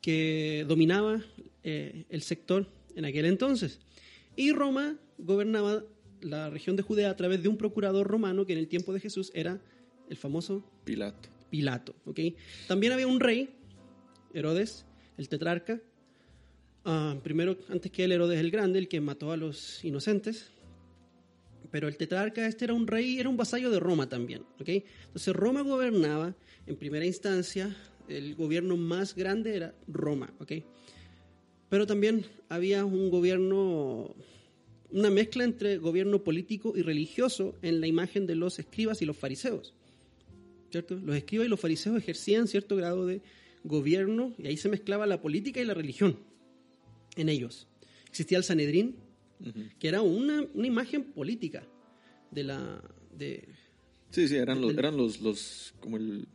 que 0.00 0.64
dominaba 0.68 1.22
eh, 1.62 2.04
el 2.10 2.22
sector 2.22 2.66
en 2.94 3.04
aquel 3.04 3.24
entonces. 3.26 3.80
Y 4.36 4.52
Roma 4.52 4.96
gobernaba 5.18 5.84
la 6.20 6.50
región 6.50 6.76
de 6.76 6.82
Judea 6.82 7.10
a 7.10 7.16
través 7.16 7.42
de 7.42 7.48
un 7.48 7.56
procurador 7.56 8.06
romano 8.06 8.46
que 8.46 8.52
en 8.52 8.58
el 8.58 8.68
tiempo 8.68 8.92
de 8.92 9.00
Jesús 9.00 9.30
era 9.34 9.60
el 10.08 10.16
famoso 10.16 10.64
Pilato. 10.84 11.28
Pilato. 11.50 11.94
¿ok? 12.04 12.20
También 12.66 12.92
había 12.92 13.06
un 13.06 13.20
rey, 13.20 13.50
Herodes, 14.32 14.84
el 15.16 15.28
tetrarca. 15.28 15.80
Ah, 16.86 17.16
primero, 17.22 17.56
antes 17.70 17.90
que 17.90 18.04
él, 18.04 18.12
Herodes 18.12 18.38
el 18.38 18.50
Grande, 18.50 18.78
el 18.78 18.88
que 18.88 19.00
mató 19.00 19.32
a 19.32 19.38
los 19.38 19.82
inocentes. 19.84 20.50
Pero 21.70 21.88
el 21.88 21.96
tetrarca 21.96 22.46
este 22.46 22.66
era 22.66 22.74
un 22.74 22.86
rey, 22.86 23.18
era 23.18 23.28
un 23.28 23.38
vasallo 23.38 23.70
de 23.70 23.80
Roma 23.80 24.08
también. 24.08 24.42
¿ok? 24.60 24.68
Entonces 25.06 25.34
Roma 25.34 25.62
gobernaba, 25.62 26.34
en 26.66 26.76
primera 26.76 27.06
instancia, 27.06 27.74
el 28.06 28.34
gobierno 28.34 28.76
más 28.76 29.14
grande 29.14 29.56
era 29.56 29.74
Roma. 29.88 30.32
¿ok? 30.38 30.52
Pero 31.70 31.86
también 31.86 32.26
había 32.50 32.84
un 32.84 33.10
gobierno, 33.10 34.14
una 34.90 35.10
mezcla 35.10 35.42
entre 35.44 35.78
gobierno 35.78 36.22
político 36.22 36.74
y 36.76 36.82
religioso 36.82 37.56
en 37.62 37.80
la 37.80 37.86
imagen 37.86 38.26
de 38.26 38.34
los 38.34 38.58
escribas 38.58 39.00
y 39.00 39.06
los 39.06 39.16
fariseos. 39.16 39.74
¿cierto? 40.70 40.96
Los 40.96 41.16
escribas 41.16 41.46
y 41.46 41.50
los 41.50 41.58
fariseos 41.58 41.96
ejercían 41.96 42.46
cierto 42.46 42.76
grado 42.76 43.06
de 43.06 43.22
gobierno 43.64 44.34
y 44.38 44.48
ahí 44.48 44.58
se 44.58 44.68
mezclaba 44.68 45.06
la 45.06 45.22
política 45.22 45.60
y 45.60 45.64
la 45.64 45.74
religión 45.74 46.18
en 47.16 47.28
ellos. 47.28 47.66
Existía 48.08 48.38
el 48.38 48.44
Sanedrín, 48.44 48.96
que 49.78 49.88
era 49.88 50.00
una, 50.02 50.44
una 50.54 50.66
imagen 50.66 51.04
política 51.04 51.64
de 52.30 52.44
la... 52.44 52.82
De, 53.16 53.48
Sí, 54.10 54.28
sí, 54.28 54.36
eran 54.36 54.60
los, 54.60 54.72
eran 54.76 54.96
los, 54.96 55.20
los 55.20 55.74
como 55.80 55.96
el, 55.96 56.26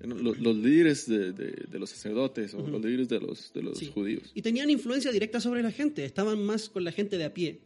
los, 0.00 0.38
los 0.38 0.56
líderes 0.56 1.08
de, 1.08 1.32
de- 1.32 1.66
de 1.68 1.78
los 1.80 1.90
sacerdotes 1.90 2.54
o 2.54 2.64
los 2.66 2.80
líderes 2.80 3.08
de 3.08 3.18
los, 3.20 3.52
de 3.52 3.62
los 3.62 3.78
sí. 3.78 3.90
judíos. 3.92 4.30
Y 4.32 4.42
tenían 4.42 4.70
influencia 4.70 5.10
directa 5.10 5.40
sobre 5.40 5.62
la 5.62 5.72
gente, 5.72 6.04
estaban 6.04 6.40
más 6.44 6.68
con 6.68 6.84
la 6.84 6.92
gente 6.92 7.18
de 7.18 7.24
a 7.24 7.34
pie, 7.34 7.58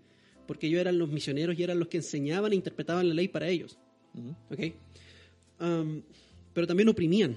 porque 0.47 0.66
ellos 0.68 0.81
eran 0.81 0.97
los 0.99 1.11
misioneros 1.11 1.59
y 1.59 1.62
eran 1.62 1.79
los 1.79 1.89
que 1.89 1.99
enseñaban 1.99 2.53
e 2.53 2.57
interpretaban 2.57 3.07
la 3.07 3.14
ley 3.14 3.29
para 3.29 3.49
ellos. 3.49 3.76
Ujú. 4.14 4.35
¿ok? 4.51 4.74
Am, 5.59 6.03
pero 6.55 6.66
también 6.66 6.89
oprimían 6.89 7.37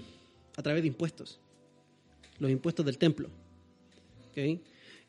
a 0.56 0.62
través 0.64 0.84
de 0.84 0.88
impuestos, 0.88 1.42
los 2.40 2.50
impuestos 2.50 2.86
del 2.86 2.98
templo. 2.98 3.30
¿ok? 4.32 4.62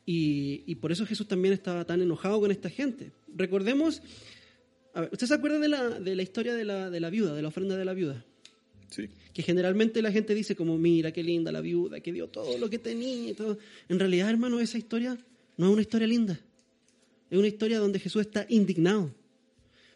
Y, 0.05 0.63
y 0.65 0.75
por 0.75 0.91
eso 0.91 1.05
Jesús 1.05 1.27
también 1.27 1.53
estaba 1.53 1.85
tan 1.85 2.01
enojado 2.01 2.39
con 2.39 2.51
esta 2.51 2.69
gente. 2.69 3.11
Recordemos, 3.33 4.01
a 4.93 5.01
ver, 5.01 5.09
¿usted 5.11 5.27
se 5.27 5.33
acuerda 5.33 5.59
de 5.59 5.69
la, 5.69 5.99
de 5.99 6.15
la 6.15 6.23
historia 6.23 6.53
de 6.53 6.65
la, 6.65 6.89
de 6.89 6.99
la 6.99 7.09
viuda, 7.09 7.33
de 7.33 7.41
la 7.41 7.47
ofrenda 7.47 7.77
de 7.77 7.85
la 7.85 7.93
viuda? 7.93 8.25
Sí. 8.89 9.09
Que 9.33 9.41
generalmente 9.41 10.01
la 10.01 10.11
gente 10.11 10.35
dice 10.35 10.55
como, 10.55 10.77
mira, 10.77 11.11
qué 11.11 11.23
linda 11.23 11.51
la 11.51 11.61
viuda, 11.61 11.99
que 11.99 12.11
dio 12.11 12.27
todo 12.27 12.57
lo 12.57 12.69
que 12.69 12.79
tenía 12.79 13.31
y 13.31 13.33
todo. 13.33 13.57
En 13.89 13.97
realidad, 13.97 14.29
hermano, 14.29 14.59
esa 14.59 14.77
historia 14.77 15.17
no 15.57 15.67
es 15.67 15.73
una 15.73 15.81
historia 15.81 16.07
linda. 16.07 16.39
Es 17.31 17.37
una 17.37 17.47
historia 17.47 17.79
donde 17.79 17.99
Jesús 17.99 18.21
está 18.21 18.45
indignado. 18.49 19.13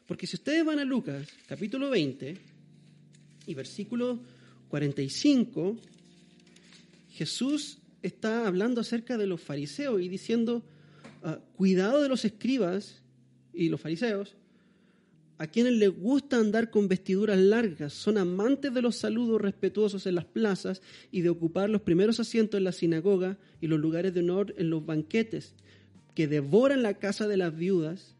Porque 0.07 0.25
si 0.25 0.37
ustedes 0.37 0.65
van 0.65 0.79
a 0.79 0.85
Lucas, 0.85 1.27
capítulo 1.47 1.89
20, 1.89 2.37
y 3.47 3.53
versículo 3.53 4.19
45, 4.69 5.77
Jesús 7.13 7.77
está 8.07 8.47
hablando 8.47 8.81
acerca 8.81 9.17
de 9.17 9.27
los 9.27 9.41
fariseos 9.41 10.01
y 10.01 10.09
diciendo, 10.09 10.63
ah, 11.23 11.39
cuidado 11.55 12.01
de 12.01 12.09
los 12.09 12.25
escribas 12.25 13.01
y 13.53 13.69
los 13.69 13.81
fariseos, 13.81 14.35
a 15.39 15.47
quienes 15.47 15.73
les 15.73 15.95
gusta 15.95 16.37
andar 16.37 16.71
con 16.71 16.87
vestiduras 16.87 17.37
largas, 17.37 17.93
son 17.93 18.17
amantes 18.17 18.73
de 18.73 18.81
los 18.81 18.95
saludos 18.95 19.39
respetuosos 19.39 20.07
en 20.07 20.15
las 20.15 20.25
plazas 20.25 20.81
y 21.11 21.21
de 21.21 21.29
ocupar 21.29 21.69
los 21.69 21.81
primeros 21.81 22.19
asientos 22.19 22.57
en 22.57 22.63
la 22.63 22.71
sinagoga 22.71 23.37
y 23.61 23.67
los 23.67 23.79
lugares 23.79 24.13
de 24.13 24.21
honor 24.21 24.55
en 24.57 24.71
los 24.71 24.83
banquetes, 24.85 25.53
que 26.15 26.27
devoran 26.27 26.81
la 26.81 26.95
casa 26.95 27.27
de 27.27 27.37
las 27.37 27.55
viudas 27.55 28.15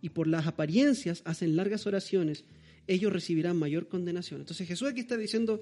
y 0.00 0.10
por 0.10 0.26
las 0.26 0.46
apariencias 0.46 1.20
hacen 1.26 1.56
largas 1.56 1.86
oraciones, 1.86 2.44
ellos 2.86 3.12
recibirán 3.12 3.58
mayor 3.58 3.88
condenación. 3.88 4.40
Entonces 4.40 4.66
Jesús 4.66 4.88
aquí 4.88 5.00
está 5.00 5.18
diciendo, 5.18 5.60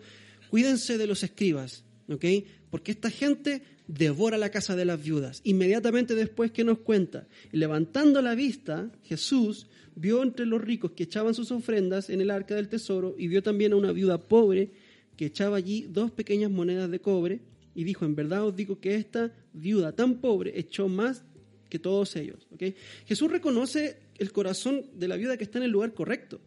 cuídense 0.51 0.99
de 0.99 1.07
los 1.09 1.25
escribas, 1.25 1.85
¿ok? 2.09 2.25
Porque 2.71 2.93
esta 2.93 3.11
gente 3.11 3.63
devora 3.87 4.39
la 4.39 4.51
casa 4.51 4.77
de 4.77 4.85
las 4.85 5.03
viudas. 5.03 5.41
Inmediatamente 5.45 6.15
después, 6.15 6.51
¿qué 6.51 6.65
nos 6.65 6.79
cuenta? 6.79 7.27
Levantando 7.51 8.23
la 8.23 8.35
vista, 8.35 8.91
Jesús 9.05 9.67
vio 9.95 10.23
entre 10.23 10.47
los 10.47 10.63
ricos 10.63 10.93
que 10.93 11.05
echaban 11.05 11.35
sus 11.35 11.51
ofrendas 11.51 12.09
en 12.09 12.21
el 12.21 12.31
arca 12.31 12.55
del 12.55 12.69
tesoro 12.69 13.15
y 13.19 13.29
vio 13.29 13.43
también 13.43 13.73
a 13.73 13.77
una 13.77 13.93
viuda 13.93 14.19
pobre 14.19 14.71
que 15.17 15.27
echaba 15.27 15.57
allí 15.57 15.87
dos 15.89 16.11
pequeñas 16.11 16.51
monedas 16.51 16.91
de 16.91 17.01
cobre 17.01 17.41
y 17.75 17.85
dijo, 17.85 18.05
en 18.05 18.15
verdad 18.15 18.47
os 18.47 18.57
digo 18.57 18.81
que 18.81 18.95
esta 18.95 19.33
viuda 19.53 19.93
tan 19.93 20.21
pobre 20.21 20.59
echó 20.59 20.89
más 20.89 21.25
que 21.69 21.79
todos 21.79 22.17
ellos. 22.17 22.47
¿ok? 22.53 22.75
Jesús 23.07 23.31
reconoce 23.31 23.99
el 24.19 24.33
corazón 24.33 24.87
de 24.95 25.09
la 25.09 25.17
viuda 25.17 25.37
que 25.37 25.45
está 25.45 25.59
en 25.59 25.65
el 25.65 25.71
lugar 25.71 25.93
correcto, 25.95 26.41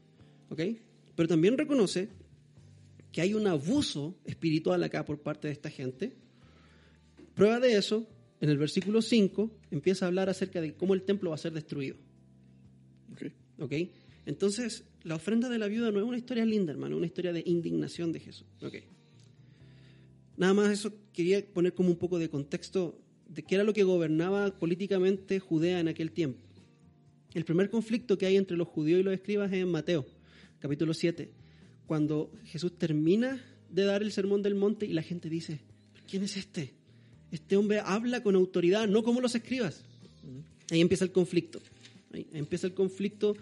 ¿ok? 0.50 0.62
pero 1.16 1.28
también 1.28 1.58
reconoce 1.58 2.10
que 3.16 3.22
hay 3.22 3.34
un 3.34 3.48
abuso 3.48 4.20
espiritual 4.26 4.84
acá 4.84 5.06
por 5.06 5.22
parte 5.22 5.48
de 5.48 5.54
esta 5.54 5.70
gente. 5.70 6.18
Prueba 7.34 7.62
de 7.62 7.78
eso, 7.78 8.06
en 8.42 8.50
el 8.50 8.58
versículo 8.58 9.02
5 9.02 9.52
empieza 9.72 10.04
a 10.04 10.10
hablar 10.10 10.28
acerca 10.28 10.60
de 10.60 10.74
cómo 10.74 10.94
el 10.94 11.04
templo 11.04 11.30
va 11.30 11.36
a 11.36 11.38
ser 11.38 11.54
destruido. 11.54 11.96
¿Ok? 13.58 13.72
Entonces, 14.26 14.84
la 15.04 15.16
ofrenda 15.16 15.48
de 15.48 15.58
la 15.58 15.70
viuda 15.70 15.92
no 15.92 16.00
es 16.00 16.06
una 16.06 16.18
historia 16.18 16.44
linda, 16.44 16.74
hermano, 16.74 16.96
es 16.96 16.98
una 16.98 17.06
historia 17.06 17.32
de 17.32 17.42
indignación 17.46 18.12
de 18.12 18.20
Jesús. 18.20 18.48
¿Ok? 18.62 18.76
Nada 20.36 20.54
más 20.54 20.72
eso 20.72 20.92
quería 21.14 21.42
poner 21.54 21.74
como 21.74 21.92
un 21.92 21.98
poco 21.98 22.20
de 22.20 22.30
contexto 22.30 23.00
de 23.30 23.44
qué 23.44 23.56
era 23.56 23.64
lo 23.64 23.72
que 23.72 23.84
gobernaba 23.84 24.60
políticamente 24.60 25.40
Judea 25.40 25.80
en 25.80 25.88
aquel 25.88 26.12
tiempo. 26.12 26.42
El 27.34 27.46
primer 27.46 27.70
conflicto 27.70 28.18
que 28.18 28.26
hay 28.26 28.36
entre 28.36 28.58
los 28.58 28.68
judíos 28.68 29.00
y 29.00 29.04
los 29.04 29.14
escribas 29.14 29.54
es 29.54 29.60
en 29.60 29.70
Mateo, 29.70 30.06
capítulo 30.60 30.94
7, 30.94 31.45
cuando 31.88 32.32
Jesús 32.46 32.78
termina 32.78 33.44
de 33.70 33.84
dar 33.84 34.02
el 34.02 34.12
sermón 34.12 34.42
del 34.42 34.56
monte 34.56 34.86
y 34.86 34.94
la 34.94 35.04
gente 35.04 35.30
dice, 35.30 35.60
¿quién 36.10 36.24
es 36.24 36.38
este? 36.38 36.74
Este 37.32 37.58
hombre 37.58 37.80
habla 37.84 38.24
con 38.24 38.36
autoridad, 38.36 38.88
no 38.88 39.04
como 39.04 39.22
los 39.22 39.36
escribas. 39.36 39.84
Ahí 40.72 40.82
empieza 40.82 41.06
el 41.06 41.12
conflicto. 41.12 41.62
Ahí 42.14 42.28
empieza 42.34 42.68
el 42.68 42.74
conflicto 42.74 43.36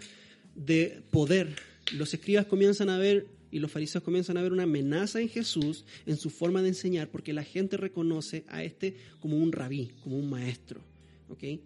de 0.54 1.02
poder. 1.10 1.56
Los 1.92 2.12
escribas 2.12 2.46
comienzan 2.46 2.90
a 2.90 2.98
ver 2.98 3.26
y 3.50 3.60
los 3.60 3.70
fariseos 3.70 4.02
comienzan 4.02 4.36
a 4.36 4.42
ver 4.42 4.52
una 4.52 4.64
amenaza 4.64 5.20
en 5.20 5.28
Jesús, 5.28 5.84
en 6.06 6.16
su 6.16 6.28
forma 6.28 6.60
de 6.60 6.68
enseñar, 6.68 7.08
porque 7.08 7.32
la 7.32 7.44
gente 7.44 7.76
reconoce 7.76 8.44
a 8.48 8.64
este 8.64 8.96
como 9.20 9.36
un 9.36 9.52
rabí, 9.52 9.92
como 10.02 10.18
un 10.18 10.28
maestro. 10.28 10.80
¿okay? 11.28 11.62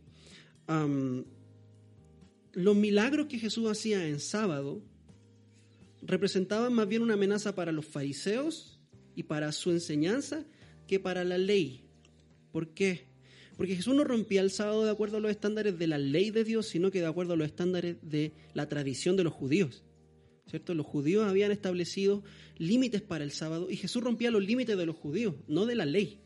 los 2.52 2.76
milagros 2.76 3.26
que 3.26 3.38
Jesús 3.38 3.70
hacía 3.70 4.06
en 4.06 4.20
sábado 4.20 4.82
representaban 6.02 6.72
más 6.72 6.88
bien 6.88 7.02
una 7.02 7.14
amenaza 7.14 7.54
para 7.54 7.72
los 7.72 7.86
fariseos 7.86 8.78
y 9.14 9.24
para 9.24 9.52
su 9.52 9.70
enseñanza 9.70 10.44
que 10.86 11.00
para 11.00 11.24
la 11.24 11.38
ley. 11.38 11.84
¿Por 12.52 12.68
qué? 12.68 13.06
Porque 13.56 13.74
Jesús 13.74 13.94
no 13.94 14.04
rompía 14.04 14.40
el 14.40 14.50
sábado 14.50 14.84
de 14.84 14.90
acuerdo 14.90 15.16
a 15.16 15.20
los 15.20 15.30
estándares 15.30 15.78
de 15.78 15.86
la 15.88 15.98
ley 15.98 16.30
de 16.30 16.44
Dios, 16.44 16.66
sino 16.66 16.90
que 16.92 17.00
de 17.00 17.06
acuerdo 17.06 17.34
a 17.34 17.36
los 17.36 17.46
estándares 17.48 17.96
de 18.02 18.32
la 18.54 18.68
tradición 18.68 19.16
de 19.16 19.24
los 19.24 19.32
judíos. 19.32 19.82
¿Cierto? 20.46 20.72
Los 20.74 20.86
judíos 20.86 21.28
habían 21.28 21.50
establecido 21.50 22.22
límites 22.56 23.02
para 23.02 23.24
el 23.24 23.32
sábado 23.32 23.68
y 23.68 23.76
Jesús 23.76 24.02
rompía 24.02 24.30
los 24.30 24.44
límites 24.44 24.78
de 24.78 24.86
los 24.86 24.96
judíos, 24.96 25.34
no 25.46 25.66
de 25.66 25.74
la 25.74 25.84
ley. 25.84 26.20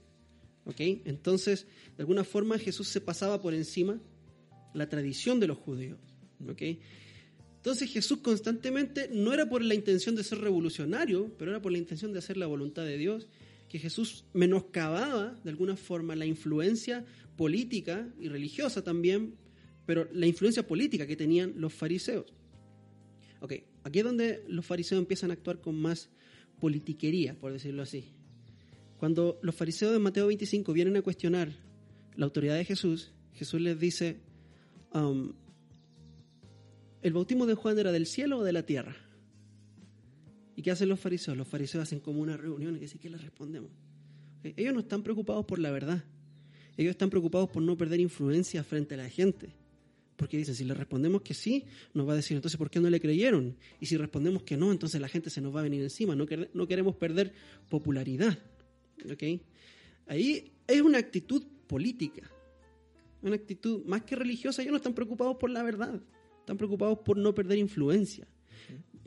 ¿Ok? 0.64 0.80
Entonces, 1.06 1.66
de 1.96 2.02
alguna 2.02 2.22
forma 2.22 2.58
Jesús 2.58 2.86
se 2.88 3.00
pasaba 3.00 3.42
por 3.42 3.54
encima 3.54 3.98
la 4.74 4.88
tradición 4.88 5.40
de 5.40 5.48
los 5.48 5.58
judíos. 5.58 5.98
¿Ok? 6.48 6.62
Entonces 7.62 7.92
Jesús 7.92 8.18
constantemente 8.18 9.08
no 9.12 9.32
era 9.32 9.48
por 9.48 9.62
la 9.62 9.76
intención 9.76 10.16
de 10.16 10.24
ser 10.24 10.38
revolucionario, 10.38 11.32
pero 11.38 11.52
era 11.52 11.62
por 11.62 11.70
la 11.70 11.78
intención 11.78 12.12
de 12.12 12.18
hacer 12.18 12.36
la 12.36 12.48
voluntad 12.48 12.84
de 12.84 12.98
Dios, 12.98 13.28
que 13.68 13.78
Jesús 13.78 14.24
menoscababa 14.32 15.38
de 15.44 15.50
alguna 15.50 15.76
forma 15.76 16.16
la 16.16 16.26
influencia 16.26 17.04
política 17.36 18.12
y 18.18 18.28
religiosa 18.28 18.82
también, 18.82 19.36
pero 19.86 20.08
la 20.12 20.26
influencia 20.26 20.66
política 20.66 21.06
que 21.06 21.14
tenían 21.14 21.54
los 21.56 21.72
fariseos. 21.72 22.34
Ok, 23.38 23.52
aquí 23.84 24.00
es 24.00 24.04
donde 24.04 24.42
los 24.48 24.66
fariseos 24.66 24.98
empiezan 24.98 25.30
a 25.30 25.34
actuar 25.34 25.60
con 25.60 25.76
más 25.76 26.10
politiquería, 26.58 27.38
por 27.38 27.52
decirlo 27.52 27.84
así. 27.84 28.06
Cuando 28.98 29.38
los 29.40 29.54
fariseos 29.54 29.92
de 29.92 30.00
Mateo 30.00 30.26
25 30.26 30.72
vienen 30.72 30.96
a 30.96 31.02
cuestionar 31.02 31.52
la 32.16 32.24
autoridad 32.24 32.56
de 32.56 32.64
Jesús, 32.64 33.12
Jesús 33.34 33.60
les 33.60 33.78
dice, 33.78 34.16
um, 34.92 35.32
¿el 37.02 37.12
bautismo 37.12 37.46
de 37.46 37.54
Juan 37.54 37.78
era 37.78 37.92
del 37.92 38.06
cielo 38.06 38.38
o 38.38 38.44
de 38.44 38.52
la 38.52 38.64
tierra? 38.64 38.96
¿Y 40.56 40.62
qué 40.62 40.70
hacen 40.70 40.88
los 40.88 41.00
fariseos? 41.00 41.36
Los 41.36 41.48
fariseos 41.48 41.82
hacen 41.82 42.00
como 42.00 42.20
una 42.20 42.36
reunión 42.36 42.76
y 42.76 42.80
dicen, 42.80 42.98
¿qué 43.00 43.10
les 43.10 43.22
respondemos? 43.22 43.70
Ellos 44.42 44.74
no 44.74 44.80
están 44.80 45.02
preocupados 45.02 45.44
por 45.44 45.58
la 45.58 45.70
verdad. 45.70 46.04
Ellos 46.76 46.92
están 46.92 47.10
preocupados 47.10 47.50
por 47.50 47.62
no 47.62 47.76
perder 47.76 48.00
influencia 48.00 48.64
frente 48.64 48.94
a 48.94 48.98
la 48.98 49.08
gente. 49.08 49.54
Porque 50.16 50.36
dicen, 50.36 50.54
si 50.54 50.64
le 50.64 50.74
respondemos 50.74 51.22
que 51.22 51.34
sí, 51.34 51.64
nos 51.94 52.08
va 52.08 52.12
a 52.12 52.16
decir, 52.16 52.36
entonces, 52.36 52.58
¿por 52.58 52.70
qué 52.70 52.80
no 52.80 52.90
le 52.90 53.00
creyeron? 53.00 53.56
Y 53.80 53.86
si 53.86 53.96
respondemos 53.96 54.42
que 54.42 54.56
no, 54.56 54.70
entonces 54.70 55.00
la 55.00 55.08
gente 55.08 55.30
se 55.30 55.40
nos 55.40 55.54
va 55.54 55.60
a 55.60 55.62
venir 55.62 55.82
encima. 55.82 56.14
No, 56.14 56.26
queremos 56.26 56.96
perder 56.96 57.32
popularidad. 57.68 58.38
¿Okay? 59.10 59.40
Ahí 60.06 60.52
es 60.66 60.80
una 60.80 60.98
actitud 60.98 61.42
política. 61.66 62.30
Una 63.22 63.36
actitud 63.36 63.84
más 63.84 64.02
que 64.02 64.16
religiosa. 64.16 64.62
Ellos 64.62 64.72
no 64.72 64.76
están 64.76 64.94
preocupados 64.94 65.36
por 65.36 65.50
la 65.50 65.62
verdad. 65.62 66.00
Están 66.42 66.56
preocupados 66.56 66.98
por 66.98 67.16
no 67.16 67.32
perder 67.32 67.58
influencia. 67.58 68.26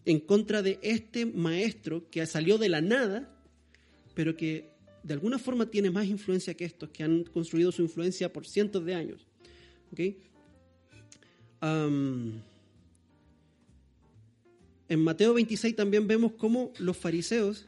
En 0.05 0.21
contra 0.21 0.61
de 0.61 0.79
este 0.81 1.25
maestro 1.25 2.09
que 2.09 2.25
salió 2.25 2.57
de 2.57 2.69
la 2.69 2.79
nada, 2.79 3.29
pero 4.13 4.37
que 4.37 4.69
de 5.03 5.13
alguna 5.13 5.37
forma 5.37 5.65
tiene 5.65 5.91
más 5.91 6.05
influencia 6.05 6.53
que 6.53 6.63
estos 6.63 6.91
que 6.91 7.03
han 7.03 7.25
construido 7.25 7.73
su 7.73 7.81
influencia 7.81 8.31
por 8.31 8.47
cientos 8.47 8.85
de 8.85 8.95
años. 8.95 9.27
¿Okay? 9.91 10.17
en 11.61 12.43
Mateo 14.99 15.33
26 15.33 15.75
también 15.75 16.05
vemos 16.07 16.33
cómo 16.33 16.71
los 16.77 16.95
fariseos 16.95 17.65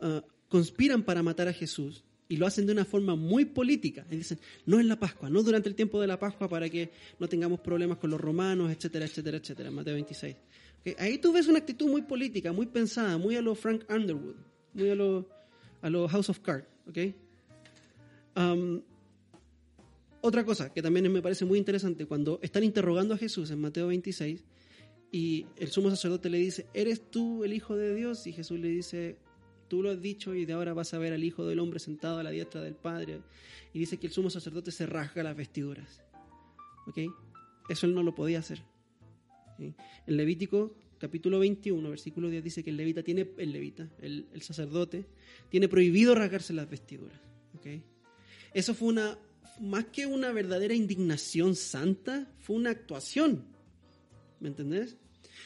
ah, 0.00 0.24
conspiran 0.48 1.02
para 1.02 1.22
matar 1.22 1.48
a 1.48 1.52
Jesús 1.52 2.05
y 2.28 2.36
lo 2.36 2.46
hacen 2.46 2.66
de 2.66 2.72
una 2.72 2.84
forma 2.84 3.14
muy 3.14 3.44
política. 3.44 4.04
Y 4.10 4.16
dicen, 4.16 4.38
no 4.66 4.80
en 4.80 4.88
la 4.88 4.98
Pascua, 4.98 5.30
no 5.30 5.42
durante 5.42 5.68
el 5.68 5.74
tiempo 5.74 6.00
de 6.00 6.06
la 6.06 6.18
Pascua 6.18 6.48
para 6.48 6.68
que 6.68 6.90
no 7.18 7.28
tengamos 7.28 7.60
problemas 7.60 7.98
con 7.98 8.10
los 8.10 8.20
romanos, 8.20 8.70
etcétera, 8.70 9.04
etcétera, 9.04 9.38
etcétera. 9.38 9.70
Mateo 9.70 9.94
26. 9.94 10.36
Ahí 10.98 11.18
tú 11.18 11.32
ves 11.32 11.48
una 11.48 11.58
actitud 11.58 11.88
muy 11.88 12.02
política, 12.02 12.52
muy 12.52 12.66
pensada, 12.66 13.18
muy 13.18 13.36
a 13.36 13.42
lo 13.42 13.54
Frank 13.54 13.84
Underwood, 13.90 14.36
muy 14.74 14.90
a 14.90 14.94
lo, 14.94 15.28
a 15.82 15.90
lo 15.90 16.08
House 16.08 16.30
of 16.30 16.40
Cards. 16.40 16.66
¿okay? 16.88 17.14
otra 20.20 20.44
cosa 20.44 20.72
que 20.72 20.82
también 20.82 21.10
me 21.10 21.22
parece 21.22 21.44
muy 21.44 21.58
interesante, 21.58 22.04
cuando 22.06 22.38
están 22.42 22.64
interrogando 22.64 23.14
a 23.14 23.16
Jesús 23.16 23.50
en 23.50 23.60
Mateo 23.60 23.86
26 23.86 24.44
y 25.10 25.46
el 25.56 25.68
sumo 25.68 25.88
sacerdote 25.88 26.28
le 26.28 26.38
dice, 26.38 26.66
¿eres 26.74 27.10
tú 27.10 27.44
el 27.44 27.54
Hijo 27.54 27.76
de 27.76 27.94
Dios? 27.94 28.26
Y 28.26 28.32
Jesús 28.32 28.58
le 28.58 28.68
dice, 28.68 29.16
tú 29.68 29.82
lo 29.82 29.90
has 29.90 30.00
dicho 30.00 30.34
y 30.34 30.44
de 30.44 30.52
ahora 30.52 30.74
vas 30.74 30.94
a 30.94 30.98
ver 30.98 31.12
al 31.12 31.24
Hijo 31.24 31.46
del 31.46 31.58
Hombre 31.58 31.78
sentado 31.78 32.18
a 32.18 32.22
la 32.22 32.30
diestra 32.30 32.60
del 32.60 32.74
Padre. 32.74 33.20
Y 33.72 33.78
dice 33.78 33.98
que 33.98 34.06
el 34.06 34.12
sumo 34.12 34.30
sacerdote 34.30 34.70
se 34.70 34.86
rasga 34.86 35.22
las 35.22 35.36
vestiduras. 35.36 36.02
¿Ok? 36.86 36.98
Eso 37.68 37.86
él 37.86 37.94
no 37.94 38.02
lo 38.02 38.14
podía 38.14 38.38
hacer. 38.38 38.62
El 40.06 40.16
Levítico 40.16 40.76
capítulo 40.98 41.38
21, 41.38 41.90
versículo 41.90 42.28
10 42.30 42.42
dice 42.42 42.64
que 42.64 42.70
el 42.70 42.76
levita 42.76 43.02
tiene, 43.02 43.28
el 43.36 43.52
levita, 43.52 43.88
el, 44.00 44.26
sacerdote, 44.40 45.06
tiene 45.48 45.68
prohibido 45.68 46.14
rasgarse 46.14 46.52
las 46.52 46.68
vestiduras. 46.68 47.18
¿ok? 47.54 47.82
Eso 48.54 48.74
fue 48.74 48.88
una, 48.88 49.18
más 49.60 49.86
que 49.86 50.06
una 50.06 50.32
verdadera 50.32 50.74
indignación 50.74 51.54
santa, 51.54 52.30
fue 52.38 52.56
una 52.56 52.70
actuación. 52.70 53.44
¿Me 54.40 54.48
entendés? 54.48 54.96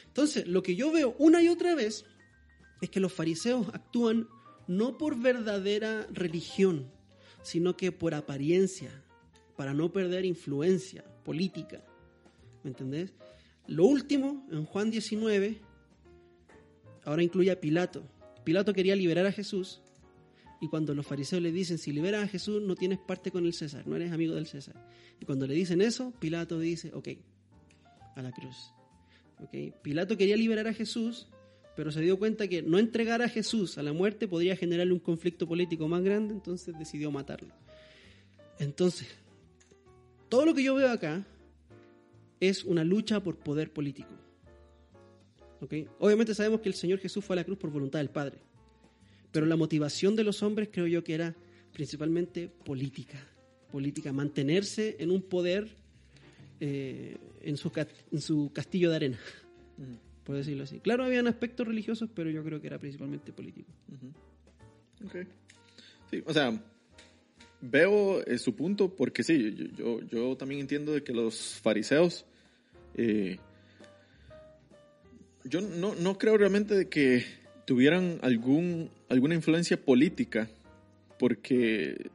Entonces, 0.07 0.47
lo 0.47 0.63
que 0.63 0.77
yo 0.77 0.93
veo 0.93 1.15
una 1.19 1.43
y 1.43 1.49
otra 1.49 1.75
vez 1.75 2.05
es 2.81 2.91
que 2.91 3.01
los 3.01 3.13
fariseos 3.13 3.69
actúan 3.69 4.29
no 4.67 4.99
por 4.99 5.19
verdadera 5.19 6.07
religión, 6.13 6.91
sino 7.43 7.77
que 7.77 7.93
por 7.93 8.15
apariencia, 8.15 9.03
para 9.57 9.75
no 9.75 9.93
perder 9.93 10.25
influencia 10.25 11.05
política. 11.25 11.85
¿Me 12.63 12.71
entendés? 12.71 13.13
Lo 13.67 13.85
último, 13.85 14.47
en 14.51 14.65
Juan 14.65 14.91
19, 14.91 15.61
ahora 17.05 17.23
incluye 17.23 17.51
a 17.51 17.61
Pilato. 17.61 18.03
Pilato 18.45 18.73
quería 18.73 18.97
liberar 18.97 19.27
a 19.27 19.33
Jesús 19.33 19.83
y 20.61 20.69
cuando 20.69 20.95
los 20.95 21.07
fariseos 21.07 21.43
le 21.43 21.53
dicen, 21.53 21.79
si 21.79 21.93
liberas 21.93 22.25
a 22.25 22.29
Jesús 22.29 22.63
no 22.63 22.75
tienes 22.75 22.99
parte 22.99 23.31
con 23.31 23.47
el 23.47 23.55
César, 23.55 23.87
no 23.87 23.97
eres 23.97 24.13
amigo 24.13 24.35
del 24.35 24.47
César. 24.47 24.75
Y 25.19 25.25
cuando 25.25 25.47
le 25.47 25.55
dicen 25.55 25.81
eso, 25.81 26.13
Pilato 26.19 26.59
dice, 26.59 26.93
ok, 26.95 27.09
a 28.15 28.23
la 28.23 28.31
cruz. 28.31 28.73
Okay. 29.45 29.73
Pilato 29.83 30.19
quería 30.19 30.37
liberar 30.37 30.69
a 30.69 30.75
Jesús, 30.75 31.29
pero 31.81 31.93
se 31.93 32.03
dio 32.03 32.19
cuenta 32.19 32.47
que 32.47 32.61
no 32.61 32.79
entregar 32.79 33.23
a 33.23 33.29
Jesús 33.31 33.79
a 33.79 33.83
la 33.83 33.95
muerte 33.95 34.29
podría 34.29 34.55
generarle 34.55 34.93
un 34.93 34.99
conflicto 34.99 35.49
político 35.49 35.89
más 35.89 36.03
grande, 36.03 36.35
entonces 36.35 36.79
decidió 36.79 37.11
matarlo. 37.11 37.55
Entonces, 38.59 39.09
todo 40.29 40.45
lo 40.45 40.55
que 40.55 40.63
yo 40.63 40.75
veo 40.75 40.91
acá 40.91 41.25
es 42.39 42.65
una 42.65 42.85
lucha 42.85 43.23
por 43.23 43.37
poder 43.37 43.73
político. 43.73 44.11
¿Okay? 45.63 45.89
Obviamente 46.01 46.35
sabemos 46.35 46.61
que 46.61 46.69
el 46.69 46.75
Señor 46.75 46.99
Jesús 46.99 47.25
fue 47.25 47.33
a 47.33 47.39
la 47.39 47.45
cruz 47.45 47.57
por 47.57 47.71
voluntad 47.71 48.01
del 48.01 48.11
Padre. 48.11 48.37
Pero 49.33 49.47
la 49.47 49.57
motivación 49.57 50.15
de 50.17 50.25
los 50.25 50.43
hombres 50.43 50.69
creo 50.71 50.87
yo 50.87 51.03
que 51.03 51.15
era 51.15 51.35
principalmente 51.73 52.51
política. 52.63 53.27
Política, 53.73 54.13
mantenerse 54.13 54.97
en 54.99 55.11
un 55.11 55.23
poder 55.23 55.67
eh, 56.61 57.17
en, 57.41 57.57
su, 57.57 57.73
en 58.13 58.21
su 58.21 58.51
castillo 58.53 58.91
de 58.91 58.97
arena, 58.97 59.19
por 60.25 60.37
decirlo 60.37 60.65
así. 60.65 60.81
Claro, 60.81 61.05
habían 61.05 61.27
aspectos 61.27 61.67
religiosos, 61.67 62.09
pero 62.15 62.31
yo 62.31 62.45
creo 62.45 62.61
que 62.61 62.67
era 62.67 62.79
principalmente 62.79 63.33
político. 63.33 63.71
Sí, 66.11 66.23
o 66.27 66.33
sea, 66.33 66.61
veo 67.61 68.25
eh, 68.27 68.39
su 68.39 68.55
punto 68.55 68.95
porque 68.95 69.23
sí, 69.23 69.71
yo, 69.77 70.01
yo, 70.03 70.37
también 70.37 70.61
entiendo 70.61 70.93
de 70.93 71.03
que 71.03 71.13
los 71.13 71.59
fariseos, 71.63 72.25
eh, 72.95 73.39
yo 75.45 75.61
no, 75.61 75.95
no, 75.95 76.19
creo 76.19 76.37
realmente 76.37 76.75
de 76.75 76.89
que 76.89 77.25
tuvieran 77.65 78.19
algún, 78.23 78.91
alguna 79.09 79.35
influencia 79.35 79.83
política, 79.83 80.49
porque, 81.19 82.11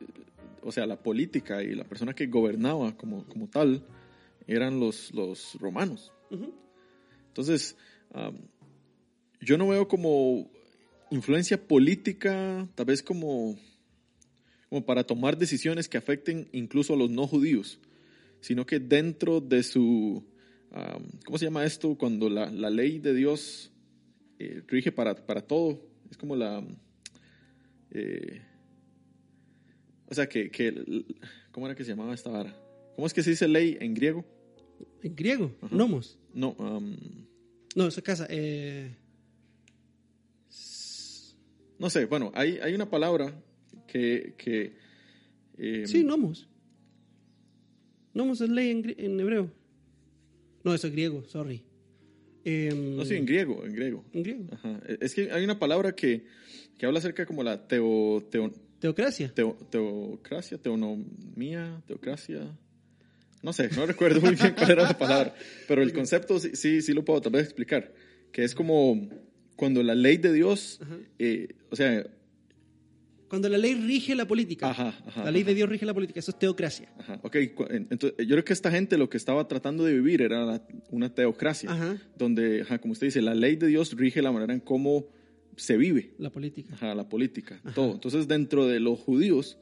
o 0.62 0.72
sea, 0.72 0.86
la 0.86 0.97
política 0.97 1.64
y 1.64 1.76
la 1.76 1.84
persona 1.84 2.14
que 2.14 2.28
gobernaba 2.28 2.95
como, 2.97 3.24
como 3.26 3.47
tal 3.47 3.84
eran 4.47 4.80
los, 4.80 5.14
los 5.14 5.58
romanos. 5.60 6.12
Entonces, 7.28 7.78
yo 9.41 9.57
no 9.57 9.68
veo 9.68 9.88
como 9.88 10.49
influencia 11.11 11.68
política, 11.68 12.68
tal 12.76 12.86
vez 12.86 13.03
como 13.03 13.57
como 14.70 14.86
para 14.86 15.03
tomar 15.03 15.38
decisiones 15.38 15.88
que 15.88 15.97
afecten 15.97 16.49
incluso 16.51 16.93
a 16.93 16.97
los 16.97 17.09
no 17.09 17.28
judíos, 17.28 17.80
sino 18.41 18.66
que 18.66 18.80
dentro 18.80 19.41
de 19.41 19.63
su, 19.63 20.24
¿cómo 21.26 21.38
se 21.38 21.45
llama 21.45 21.66
esto? 21.66 21.95
Cuando 21.95 22.30
la, 22.30 22.49
la 22.51 22.70
ley 22.70 22.99
de 22.99 23.13
Dios 23.13 23.72
eh, 24.39 24.63
rige 24.68 24.91
para, 24.91 25.16
para, 25.16 25.41
todo, 25.41 25.82
es 26.09 26.18
como 26.18 26.36
la... 26.36 26.63
Eh, 27.91 28.41
o 30.07 30.13
sea, 30.13 30.28
que, 30.28 30.51
que, 30.51 31.05
¿cómo 31.51 31.68
era 31.68 31.76
que 31.76 31.84
se 31.84 31.91
llamaba 31.91 32.13
esta 32.13 32.30
vara? 32.30 32.55
¿Cómo 32.95 33.07
es 33.07 33.13
que 33.13 33.24
se 33.24 33.30
dice 33.32 33.47
ley 33.47 33.78
en 33.80 33.93
griego? 33.93 34.26
¿En 35.01 35.16
griego? 35.16 35.55
¿Nomos? 35.72 36.20
No. 36.34 36.55
No, 37.76 37.88
esa 37.88 38.02
casa. 38.02 38.26
Eh... 38.30 38.96
No 41.78 41.90
sé, 41.90 42.06
bueno, 42.06 42.32
hay, 42.34 42.58
hay 42.62 42.74
una 42.74 42.90
palabra 42.90 43.34
que... 43.88 44.74
Em, 45.58 45.86
sí, 45.86 46.04
nomos. 46.04 46.48
Nomos 48.14 48.42
es 48.42 48.50
ley 48.50 48.72
en, 48.98 49.20
hebreo. 49.20 49.52
No, 50.64 50.74
eso 50.74 50.88
es 50.88 50.94
griego, 50.94 51.24
sorry. 51.28 51.64
Em, 52.44 52.96
no, 52.96 53.06
sí, 53.06 53.16
en 53.16 53.26
griego, 53.26 53.66
en 53.66 53.74
griego. 53.74 54.06
En 54.14 54.24
griego. 54.24 54.46
E, 54.88 54.98
es 55.02 55.14
que 55.14 55.32
hay 55.32 55.44
una 55.44 55.60
palabra 55.60 55.96
que, 55.96 56.26
que 56.78 56.86
habla 56.86 57.00
acerca 57.00 57.26
como 57.26 57.44
la 57.44 57.68
teo, 57.68 58.24
teocracia. 58.80 59.34
teocracia, 59.34 60.58
teonomía, 60.58 61.82
teocracia. 61.88 62.58
No 63.46 63.54
sé, 63.54 63.70
no 63.76 63.86
recuerdo 63.86 64.20
muy 64.22 64.34
bien 64.34 64.56
cuál 64.58 64.72
era 64.72 64.82
la 64.82 64.98
palabra, 64.98 65.36
pero 65.68 65.84
el 65.84 65.93
concepto 65.93 66.39
sí, 66.39 66.56
sí, 66.56 66.82
sí, 66.82 66.93
lo 66.93 67.06
puedo 67.06 67.22
tal 67.22 67.34
vez 67.34 67.43
explicar, 67.43 67.93
que 68.32 68.43
es 68.43 68.56
como 68.56 69.08
cuando 69.56 69.84
la 69.84 69.93
ley 69.93 70.18
de 70.18 70.34
Dios, 70.34 70.80
eh, 71.20 71.50
o 71.70 71.76
sea, 71.76 72.08
cuando 73.28 73.48
la 73.48 73.60
ley 73.60 73.76
rige 73.76 74.16
la 74.16 74.26
política. 74.26 74.96
la 75.16 75.30
ley 75.30 75.43
de 75.43 75.54
Dios 75.54 75.70
rige 75.70 75.86
la 75.86 75.93
política. 75.93 76.20
Eso 76.20 76.32
es 76.32 76.39
teocracia. 76.39 76.91
Ajá. 76.98 77.20
Ok, 77.22 77.36
entonces 77.70 78.14
yo 78.18 78.30
creo 78.30 78.46
que 78.46 78.54
esta 78.54 78.72
gente 78.72 78.98
lo 78.98 79.10
que 79.10 79.18
estaba 79.18 79.48
tratando 79.48 79.84
de 79.84 79.93
vivir 79.93 80.24
era 80.24 80.60
una 80.89 81.14
teocracia. 81.14 82.00
Donde, 82.18 82.66
como 82.82 82.93
usted 82.93 83.08
dice, 83.08 83.22
la 83.22 83.36
ley 83.36 83.58
de 83.58 83.68
Dios 83.68 83.93
rige 83.93 84.24
la 84.24 84.32
manera 84.32 84.54
en 84.54 84.60
cómo 84.60 85.08
se 85.56 85.78
vive. 85.78 86.14
La 86.18 86.32
política. 86.32 86.74
Ajá, 86.74 86.96
la 86.96 87.08
política. 87.08 87.62
Todo. 87.76 87.93
Entonces, 87.93 88.28
dentro 88.28 88.66
de 88.66 88.80
los 88.80 89.00
judíos, 89.00 89.60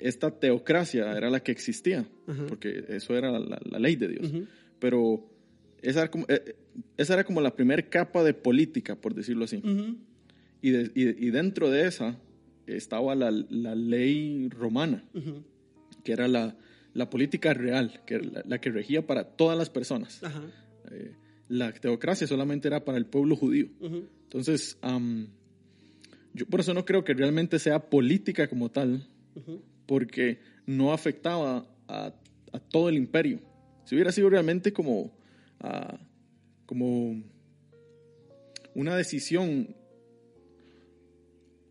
esta 0.00 0.30
teocracia 0.30 1.16
era 1.16 1.30
la 1.30 1.40
que 1.40 1.52
existía. 1.52 2.06
Porque 2.48 2.84
eso 2.88 3.16
era 3.16 3.30
la, 3.38 3.78
ley 3.78 3.96
de 3.96 4.08
Dios. 4.08 4.32
Pero 4.78 5.30
esa 5.82 6.02
era, 6.02 6.10
como, 6.10 6.24
eh, 6.28 6.56
esa 6.96 7.14
era 7.14 7.24
como 7.24 7.40
la 7.40 7.54
primera 7.54 7.82
capa 7.88 8.24
de 8.24 8.34
política, 8.34 8.96
por 8.96 9.14
decirlo 9.14 9.44
así. 9.44 9.62
Y, 10.62 10.70
y, 10.70 11.30
dentro 11.30 11.70
de 11.70 11.86
esa 11.86 12.18
estaba 12.66 13.14
la, 13.14 13.30
la 13.30 13.74
ley 13.74 14.48
romana, 14.48 15.04
que 16.02 16.12
era 16.12 16.26
la, 16.26 16.56
la, 16.94 17.10
política 17.10 17.52
real, 17.52 18.02
que 18.06 18.18
la, 18.18 18.58
que 18.58 18.70
regía 18.70 19.06
para 19.06 19.24
todas 19.24 19.58
las 19.58 19.68
personas. 19.68 20.22
Eh, 20.90 21.14
la 21.48 21.72
teocracia 21.72 22.26
solamente 22.26 22.68
era 22.68 22.84
para 22.84 22.96
el 22.96 23.06
pueblo 23.06 23.36
judío. 23.36 23.68
Entonces, 23.80 24.78
yo 26.32 26.46
por 26.46 26.60
eso 26.60 26.72
no 26.74 26.84
creo 26.84 27.04
que 27.04 27.14
realmente 27.14 27.58
sea 27.58 27.90
política 27.90 28.48
como 28.48 28.70
tal, 28.70 29.06
porque 29.86 30.38
no 30.66 30.92
afectaba 30.92 31.66
a, 31.88 32.12
todo 32.70 32.88
el 32.88 32.96
imperio. 32.96 33.40
Si 33.84 33.94
hubiera 33.94 34.12
sido 34.12 34.30
realmente 34.30 34.72
como, 34.72 35.12
ah, 35.60 35.98
como 36.66 37.22
una 38.74 38.96
decisión 38.96 39.74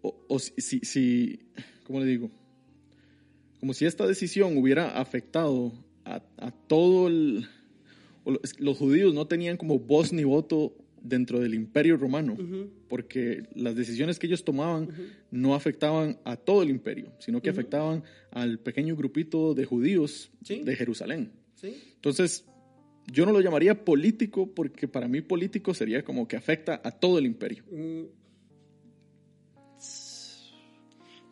o, 0.03 0.37
si, 0.39 0.79
si, 0.79 1.39
¿cómo 1.85 2.01
le 2.01 2.05
digo? 2.05 2.29
Como 3.59 3.73
si 3.73 3.85
esta 3.85 4.05
decisión 4.05 4.57
hubiera 4.57 4.99
afectado 4.99 5.71
a 6.03 6.51
todo 6.67 7.07
el... 7.07 7.47
los 8.59 8.77
judíos 8.77 9.13
no 9.13 9.25
tenían 9.27 9.55
como 9.55 9.79
voz 9.79 10.11
ni 10.11 10.25
voto 10.25 10.75
dentro 11.03 11.39
del 11.39 11.53
imperio 11.53 11.97
romano, 11.97 12.35
porque 12.87 13.43
las 13.53 13.75
decisiones 13.75 14.17
que 14.17 14.27
ellos 14.27 14.43
tomaban 14.43 14.89
no 15.29 15.53
afectaban 15.53 16.17
a 16.23 16.37
todo 16.37 16.63
el 16.63 16.69
imperio, 16.69 17.13
sino 17.19 17.41
que 17.41 17.49
afectaban 17.49 18.03
al 18.31 18.59
pequeño 18.59 18.95
grupito 18.95 19.53
de 19.53 19.65
judíos 19.65 20.31
de 20.41 20.75
Jerusalén. 20.75 21.31
Entonces, 21.61 22.45
yo 23.11 23.25
no 23.25 23.33
lo 23.33 23.41
llamaría 23.41 23.83
político 23.83 24.53
porque 24.53 24.87
para 24.87 25.07
mí 25.07 25.21
político 25.21 25.73
sería 25.73 26.03
como 26.03 26.27
que 26.27 26.37
afecta 26.37 26.81
a 26.83 26.91
todo 26.91 27.19
el 27.19 27.25
imperio. 27.25 27.63
Mm, 27.69 28.03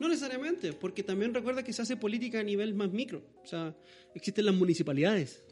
No 0.01 0.09
necesariamente, 0.09 0.73
porque 0.73 1.03
también 1.03 1.31
recuerda 1.31 1.63
que 1.63 1.73
se 1.73 1.83
hace 1.83 1.95
política 1.95 2.39
a 2.39 2.43
nivel 2.43 2.73
más 2.73 2.91
micro. 2.91 3.21
O 3.43 3.45
sea, 3.45 3.75
existen 4.15 4.45
las 4.45 4.55
municipalidades. 4.55 5.43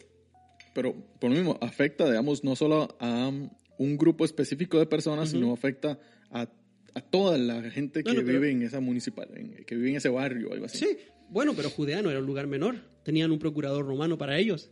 Pero 0.74 0.96
por 1.20 1.30
lo 1.30 1.36
mismo, 1.36 1.60
afecta, 1.62 2.08
digamos, 2.08 2.44
no 2.44 2.56
solo 2.56 2.98
a 3.00 3.32
un 3.80 3.98
grupo 3.98 4.26
específico 4.26 4.78
de 4.78 4.86
personas, 4.86 5.30
sino 5.30 5.52
afecta 5.52 5.98
a, 6.30 6.48
a, 6.94 7.02
toda 7.02 7.38
la 7.38 7.62
gente 7.72 8.04
que 8.04 8.22
vive 8.22 8.52
en 8.52 8.62
esa 8.62 8.82
municipal, 8.82 9.30
que 9.66 9.76
vive 9.76 9.90
en 9.90 9.96
ese 9.96 10.10
barrio 10.10 10.50
o 10.50 10.54
algo 10.54 10.66
así. 10.66 10.80
Sí, 10.80 10.98
bueno, 11.30 11.54
pero 11.56 11.70
Judea 11.70 12.02
no 12.02 12.12
era 12.12 12.20
un 12.20 12.26
lugar 12.26 12.46
menor. 12.46 12.76
Tenían 13.04 13.32
un 13.32 13.40
procurador 13.40 13.86
romano 13.86 14.18
para 14.18 14.38
ellos. 14.38 14.70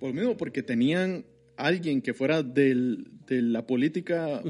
Por 0.00 0.10
lo 0.10 0.14
mismo, 0.14 0.36
porque 0.36 0.62
tenían 0.62 1.26
alguien 1.56 2.00
que 2.00 2.14
fuera 2.14 2.42
del, 2.42 3.10
de 3.26 3.42
la 3.42 3.66
política 3.66 4.42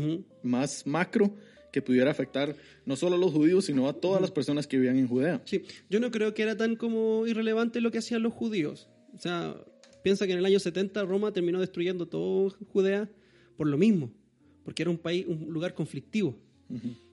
más 0.42 0.86
macro 0.86 1.34
que 1.72 1.82
pudiera 1.82 2.10
afectar 2.10 2.54
no 2.86 2.96
solo 2.96 3.16
a 3.16 3.18
los 3.18 3.32
judíos, 3.32 3.64
sino 3.64 3.88
a 3.88 3.94
todas 3.94 4.20
las 4.20 4.30
personas 4.30 4.66
que 4.66 4.76
vivían 4.76 4.96
en 4.96 5.08
Judea. 5.08 5.42
Sí, 5.44 5.64
yo 5.90 5.98
no 5.98 6.10
creo 6.10 6.34
que 6.34 6.42
era 6.42 6.56
tan 6.56 6.76
como 6.76 7.26
irrelevante 7.26 7.80
lo 7.80 7.90
que 7.90 7.98
hacían 7.98 8.22
los 8.22 8.32
judíos. 8.32 8.88
O 9.14 9.18
sea, 9.18 9.56
piensa 10.04 10.26
que 10.26 10.32
en 10.32 10.38
el 10.38 10.46
año 10.46 10.60
70 10.60 11.04
Roma 11.04 11.32
terminó 11.32 11.60
destruyendo 11.60 12.06
todo 12.06 12.50
Judea 12.72 13.10
por 13.58 13.66
lo 13.66 13.76
mismo, 13.76 14.10
porque 14.64 14.82
era 14.82 14.90
un 14.90 14.96
país, 14.96 15.26
un 15.28 15.52
lugar 15.52 15.74
conflictivo. 15.74 16.34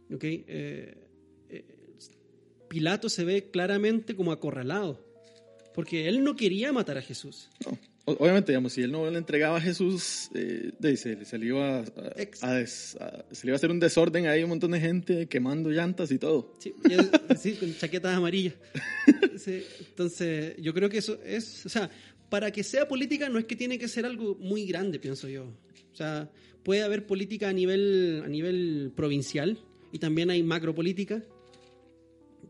Eh, 0.10 1.08
eh, 1.50 1.66
Pilato 2.70 3.10
se 3.10 3.26
ve 3.26 3.50
claramente 3.52 4.16
como 4.16 4.32
acorralado, 4.32 5.06
porque 5.74 6.08
él 6.08 6.24
no 6.24 6.38
quería 6.38 6.72
matar 6.72 6.98
a 6.98 7.02
Jesús. 7.02 7.50
No 7.66 7.78
obviamente, 8.06 8.52
digamos, 8.52 8.74
si 8.74 8.82
él 8.82 8.92
no 8.92 9.10
le 9.10 9.18
entregaba 9.18 9.58
a 9.58 9.62
Jesús, 9.62 10.30
eh, 10.34 10.72
se, 10.96 11.38
le 11.38 11.46
iba 11.46 11.80
a, 11.80 12.66
se 12.66 12.98
le 13.44 13.50
iba 13.50 13.54
a 13.54 13.56
hacer 13.56 13.72
un 13.72 13.80
desorden 13.80 14.28
ahí, 14.28 14.44
un 14.44 14.50
montón 14.50 14.72
de 14.72 14.80
gente 14.80 15.28
quemando 15.28 15.70
llantas 15.70 16.12
y 16.12 16.20
todo. 16.20 16.54
Sí, 16.60 17.54
con 17.54 17.76
chaquetas 17.76 18.16
amarillas. 18.16 18.54
entonces, 19.80 20.56
yo 20.58 20.74
creo 20.74 20.90
que 20.90 21.00
eso 21.00 21.20
es, 21.26 21.66
o 21.66 21.70
sea, 21.70 21.90
para 22.30 22.52
que 22.52 22.64
sea 22.64 22.88
política 22.88 23.30
no 23.30 23.40
es 23.40 23.46
que 23.46 23.56
tiene 23.56 23.78
que 23.78 23.88
ser 23.88 24.06
algo 24.06 24.36
muy 24.36 24.66
grande, 24.66 25.00
pienso 25.00 25.28
yo. 25.28 25.52
O 25.96 25.98
sea, 25.98 26.30
puede 26.62 26.84
haber 26.84 27.08
política 27.08 27.48
a 27.48 27.54
nivel, 27.54 28.22
a 28.26 28.28
nivel 28.28 28.92
provincial 28.98 29.58
y 29.94 30.00
también 30.00 30.30
hay 30.30 30.44
macropolítica. 30.44 31.24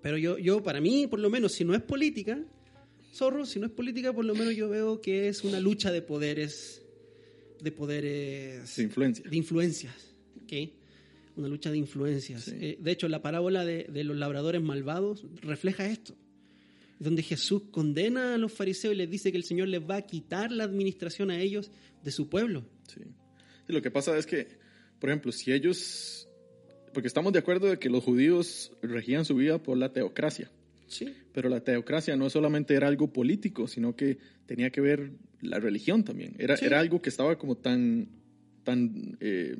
Pero 0.01 0.17
yo, 0.17 0.39
yo, 0.39 0.63
para 0.63 0.81
mí, 0.81 1.05
por 1.05 1.19
lo 1.19 1.29
menos, 1.29 1.51
si 1.51 1.63
no 1.63 1.75
es 1.75 1.83
política, 1.83 2.43
Zorro, 3.13 3.45
si 3.45 3.59
no 3.59 3.67
es 3.67 3.71
política, 3.71 4.13
por 4.13 4.25
lo 4.25 4.33
menos 4.33 4.55
yo 4.55 4.67
veo 4.67 4.99
que 4.99 5.27
es 5.27 5.43
una 5.43 5.59
lucha 5.59 5.91
de 5.91 6.01
poderes, 6.01 6.81
de 7.61 7.71
poderes... 7.71 8.75
De 8.77 8.81
influencias. 8.81 9.29
De 9.29 9.37
influencias, 9.37 10.15
Una 11.35 11.47
lucha 11.47 11.69
de 11.69 11.77
influencias. 11.77 12.47
Eh, 12.47 12.79
de 12.81 12.91
hecho, 12.91 13.07
la 13.07 13.21
parábola 13.21 13.63
de, 13.63 14.03
los 14.03 14.17
labradores 14.17 14.59
malvados 14.59 15.23
refleja 15.43 15.85
esto, 15.85 16.15
donde 16.97 17.21
Jesús 17.21 17.61
condena 17.69 18.33
a 18.33 18.37
los 18.39 18.51
fariseos 18.51 18.95
y 18.95 18.97
les 18.97 19.09
dice 19.11 19.31
que 19.31 19.37
el 19.37 19.43
Señor 19.43 19.67
les 19.67 19.81
va 19.81 19.97
a 19.97 20.01
quitar 20.01 20.51
la 20.51 20.63
administración 20.63 21.29
a 21.29 21.39
ellos 21.39 21.69
de 22.03 22.09
su 22.09 22.27
pueblo. 22.27 22.65
Sí. 22.87 23.01
Y 23.67 23.73
lo 23.73 23.81
que 23.81 23.91
pasa 23.91 24.17
es 24.17 24.25
que, 24.25 24.47
por 24.99 25.09
ejemplo, 25.09 25.31
si 25.31 25.51
ellos 25.51 26.27
porque 26.93 27.07
estamos 27.07 27.33
de 27.33 27.39
acuerdo 27.39 27.67
de 27.67 27.77
que 27.77 27.89
los 27.89 28.03
judíos 28.05 28.71
regían 28.81 29.25
su 29.25 29.35
vida 29.35 29.61
por 29.61 29.77
la 29.77 29.91
teocracia. 29.91 30.49
Sí. 30.87 31.13
Pero 31.33 31.49
la 31.49 31.59
teocracia 31.59 32.15
no 32.15 32.29
solamente 32.29 32.73
era 32.73 32.87
algo 32.87 33.11
político, 33.11 33.67
sino 33.67 33.97
que 33.97 34.17
tenía 34.45 34.69
que 34.69 34.79
ver 34.79 35.11
la 35.41 35.59
religión 35.59 36.05
también. 36.05 36.35
Era, 36.39 36.55
Sí. 36.55 36.63
era 36.65 36.79
algo 36.79 37.01
que 37.01 37.09
estaba 37.09 37.37
como 37.37 37.57
tan, 37.57 38.07
tan 38.63 39.17
eh, 39.19 39.57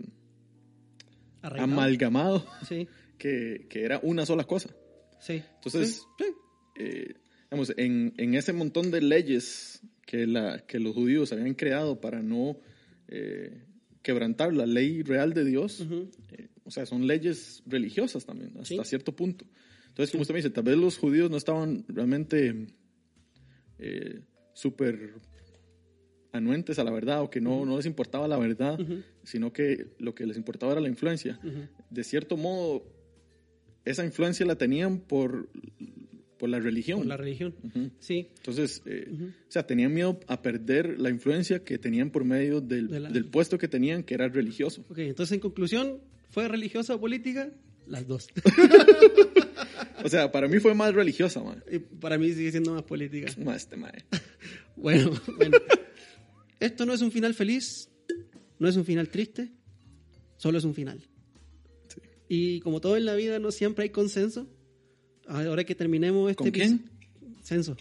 amalgamado 1.41 2.45
Sí, 2.68 2.88
que, 3.18 3.66
que 3.70 3.84
era 3.84 3.99
una 4.03 4.26
sola 4.26 4.43
cosa. 4.45 4.70
sí. 5.20 5.41
Entonces, 5.56 6.03
Sí, 6.18 6.24
sí. 6.26 6.34
eh, 6.78 7.14
digamos, 7.49 7.74
en, 7.78 8.14
en 8.18 8.34
ese 8.36 8.53
montón 8.53 8.91
de 8.91 9.01
leyes 9.01 9.82
que, 10.06 10.26
la, 10.28 10.60
que 10.66 10.80
los 10.80 10.93
judíos 10.93 11.32
habían 11.32 11.53
creado 11.53 11.99
para 11.99 12.22
no 12.22 12.58
eh, 13.08 13.62
quebrantar 14.06 14.53
la 14.53 14.68
ley 14.68 15.01
real 15.01 15.34
de 15.34 15.43
Dios, 15.43 15.82
eh, 15.82 16.47
o 16.64 16.70
sea, 16.70 16.86
son 16.86 17.08
leyes 17.08 17.64
religiosas 17.66 18.24
también, 18.24 18.51
hasta 18.60 18.84
Sí. 18.84 18.89
cierto 18.91 19.16
punto. 19.16 19.45
Entonces, 19.88 20.12
como 20.12 20.22
usted 20.22 20.36
me 20.36 20.39
dice, 20.39 20.51
tal 20.51 20.64
vez 20.64 20.78
los 20.78 20.97
judíos 20.99 21.32
no 21.32 21.38
estaban 21.38 21.84
realmente 21.88 22.68
eh, 23.80 24.22
súper 24.53 25.16
anuentes 26.32 26.78
a 26.78 26.84
la 26.84 26.91
verdad 26.91 27.24
o 27.24 27.30
que 27.32 27.41
no, 27.41 27.66
no 27.66 27.78
les 27.78 27.88
importaba 27.88 28.28
la 28.28 28.38
verdad, 28.38 28.78
sino 29.24 29.51
que 29.51 29.88
lo 29.97 30.14
que 30.14 30.28
les 30.28 30.38
importaba 30.38 30.74
era 30.74 30.82
la 30.82 30.88
influencia. 30.89 31.39
De 31.89 32.03
cierto 32.03 32.38
modo, 32.38 32.84
esa 33.86 34.06
influencia 34.06 34.45
la 34.45 34.56
tenían 34.56 34.99
por, 34.99 35.49
por 36.38 36.49
la 36.49 36.59
religión. 36.59 36.99
Por 36.99 37.07
la 37.07 37.17
religión. 37.17 37.53
Sí. 37.99 38.27
Entonces, 38.38 38.81
eh, 38.86 39.07
o 39.47 39.51
sea, 39.51 39.65
tenían 39.65 39.93
miedo 39.93 40.19
a 40.27 40.41
perder 40.41 40.99
la 40.99 41.09
influencia 41.09 41.63
que 41.63 41.77
tenían 41.77 42.11
por 42.11 42.23
medio 42.25 42.61
del, 42.61 42.88
De 42.89 42.99
la- 42.99 43.09
del 43.09 43.25
puesto 43.25 43.57
que 43.57 43.67
tenían, 43.67 44.03
que 44.03 44.13
era 44.13 44.27
religioso. 44.27 44.86
Ok, 44.89 44.97
entonces 44.99 45.33
en 45.36 45.39
conclusión, 45.39 45.99
¿fue 46.29 46.47
religiosa 46.47 46.95
o 46.95 46.99
política? 46.99 47.49
Las 47.88 48.07
dos. 48.07 48.27
O 50.03 50.09
sea, 50.09 50.31
para 50.31 50.47
mí 50.47 50.59
fue 50.59 50.75
más 50.75 50.93
religiosa, 50.93 51.41
man. 51.41 51.63
Y 51.71 51.79
para 51.79 52.17
mí 52.19 52.31
sigue 52.31 52.51
siendo 52.51 52.73
más 52.73 52.83
política. 52.83 53.31
Más 53.43 53.63
este, 53.63 53.75
mae. 53.75 54.05
Bueno, 54.75 55.11
bueno. 55.38 55.57
Esto 56.59 56.86
no 56.86 56.93
es 56.93 57.01
un 57.01 57.11
final 57.11 57.33
feliz, 57.33 57.89
no 58.59 58.67
es 58.67 58.75
un 58.75 58.86
final 58.86 59.09
triste, 59.09 59.51
solo 60.38 60.57
es 60.57 60.63
un 60.65 60.75
final. 60.75 60.99
Sí. 61.88 62.01
Y 62.27 62.59
como 62.59 62.81
todo 62.81 62.97
en 62.97 63.05
la 63.05 63.15
vida, 63.15 63.39
no 63.39 63.51
siempre 63.51 63.83
hay 63.83 63.89
consenso. 63.89 64.47
Ahora 65.28 65.63
que 65.63 65.76
terminemos 65.76 66.30
este 66.30 66.43
¿Con 66.43 66.51
quién? 66.51 66.89
Censo. 67.41 67.76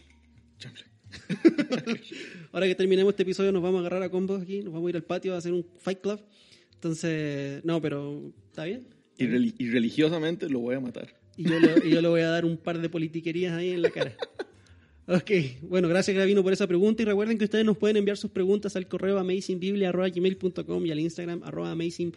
Ahora 2.52 2.66
que 2.66 2.74
terminemos 2.74 3.12
este 3.12 3.22
episodio, 3.22 3.52
nos 3.52 3.62
vamos 3.62 3.78
a 3.78 3.80
agarrar 3.80 4.02
a 4.02 4.08
combos 4.10 4.42
aquí, 4.42 4.62
nos 4.62 4.72
vamos 4.72 4.88
a 4.88 4.90
ir 4.90 4.96
al 4.96 5.04
patio 5.04 5.34
a 5.34 5.38
hacer 5.38 5.52
un 5.52 5.64
fight 5.78 6.00
club. 6.00 6.20
Entonces, 6.74 7.64
no, 7.64 7.80
pero 7.80 8.32
¿está 8.48 8.64
bien? 8.64 8.86
Y, 9.16 9.24
y 9.24 9.70
religiosamente 9.70 10.48
lo 10.48 10.60
voy 10.60 10.74
a 10.74 10.80
matar. 10.80 11.14
Y 11.36 11.44
yo, 11.48 11.58
le, 11.58 11.86
y 11.86 11.90
yo 11.90 12.00
le 12.00 12.08
voy 12.08 12.20
a 12.20 12.28
dar 12.28 12.44
un 12.44 12.56
par 12.56 12.80
de 12.80 12.88
politiquerías 12.88 13.52
ahí 13.52 13.70
en 13.70 13.82
la 13.82 13.90
cara. 13.90 14.14
Ok, 15.06 15.30
bueno, 15.60 15.86
gracias 15.86 16.16
Gravino 16.16 16.42
por 16.42 16.54
esa 16.54 16.66
pregunta 16.66 17.02
y 17.02 17.04
recuerden 17.04 17.36
que 17.36 17.44
ustedes 17.44 17.66
nos 17.66 17.76
pueden 17.76 17.98
enviar 17.98 18.16
sus 18.16 18.30
preguntas 18.30 18.74
al 18.74 18.88
correo 18.88 19.18
amazingbiblia.gmail.com 19.18 20.86
y 20.86 20.90
al 20.90 20.98
Instagram 20.98 21.42
amazing.biblia. 21.44 22.08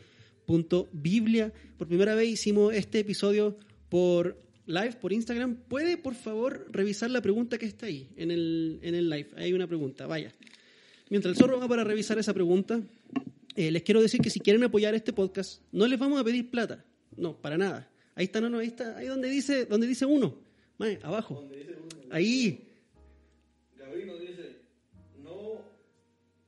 Por 1.78 1.90
primera 1.90 2.16
vez 2.16 2.30
hicimos 2.30 2.74
este 2.74 3.00
episodio 3.00 3.58
por 3.90 4.38
live, 4.68 4.94
por 5.02 5.12
Instagram. 5.12 5.56
¿Puede, 5.56 5.98
por 5.98 6.14
favor, 6.14 6.68
revisar 6.70 7.10
la 7.10 7.22
pregunta 7.22 7.58
que 7.58 7.66
está 7.66 7.88
ahí 7.88 8.10
en 8.16 8.30
el, 8.32 8.80
en 8.84 8.94
el 8.94 9.10
live? 9.10 9.30
Hay 9.38 9.54
una 9.54 9.66
pregunta, 9.66 10.06
vaya. 10.06 10.32
Mientras 11.10 11.34
el 11.34 11.38
zorro 11.38 11.60
va 11.60 11.68
para 11.68 11.84
revisar 11.84 12.20
esa 12.20 12.34
pregunta, 12.34 12.82
eh, 13.56 13.72
les 13.72 13.82
quiero 13.84 14.02
decir 14.02 14.22
que 14.22 14.30
si 14.30 14.40
quieren 14.40 14.64
apoyar 14.64 14.94
este 14.94 15.14
podcast, 15.14 15.62
no 15.72 15.88
les 15.88 15.98
vamos 15.98 16.20
a 16.20 16.24
pedir 16.24 16.52
plata. 16.52 16.86
No, 17.16 17.36
para 17.42 17.58
nada. 17.58 17.90
Ahí 18.14 18.26
está, 18.26 18.42
no, 18.42 18.50
no, 18.50 18.60
ahí 18.60 18.68
está, 18.68 18.98
ahí 18.98 19.08
donde 19.08 19.30
dice, 19.30 19.66
donde 19.66 19.88
dice 19.88 20.06
uno. 20.06 20.38
Mae, 20.78 21.00
abajo. 21.02 21.48
Ahí. 22.12 22.68
Gabriel 23.78 24.20
dice, 24.20 24.58
no, 25.24 25.62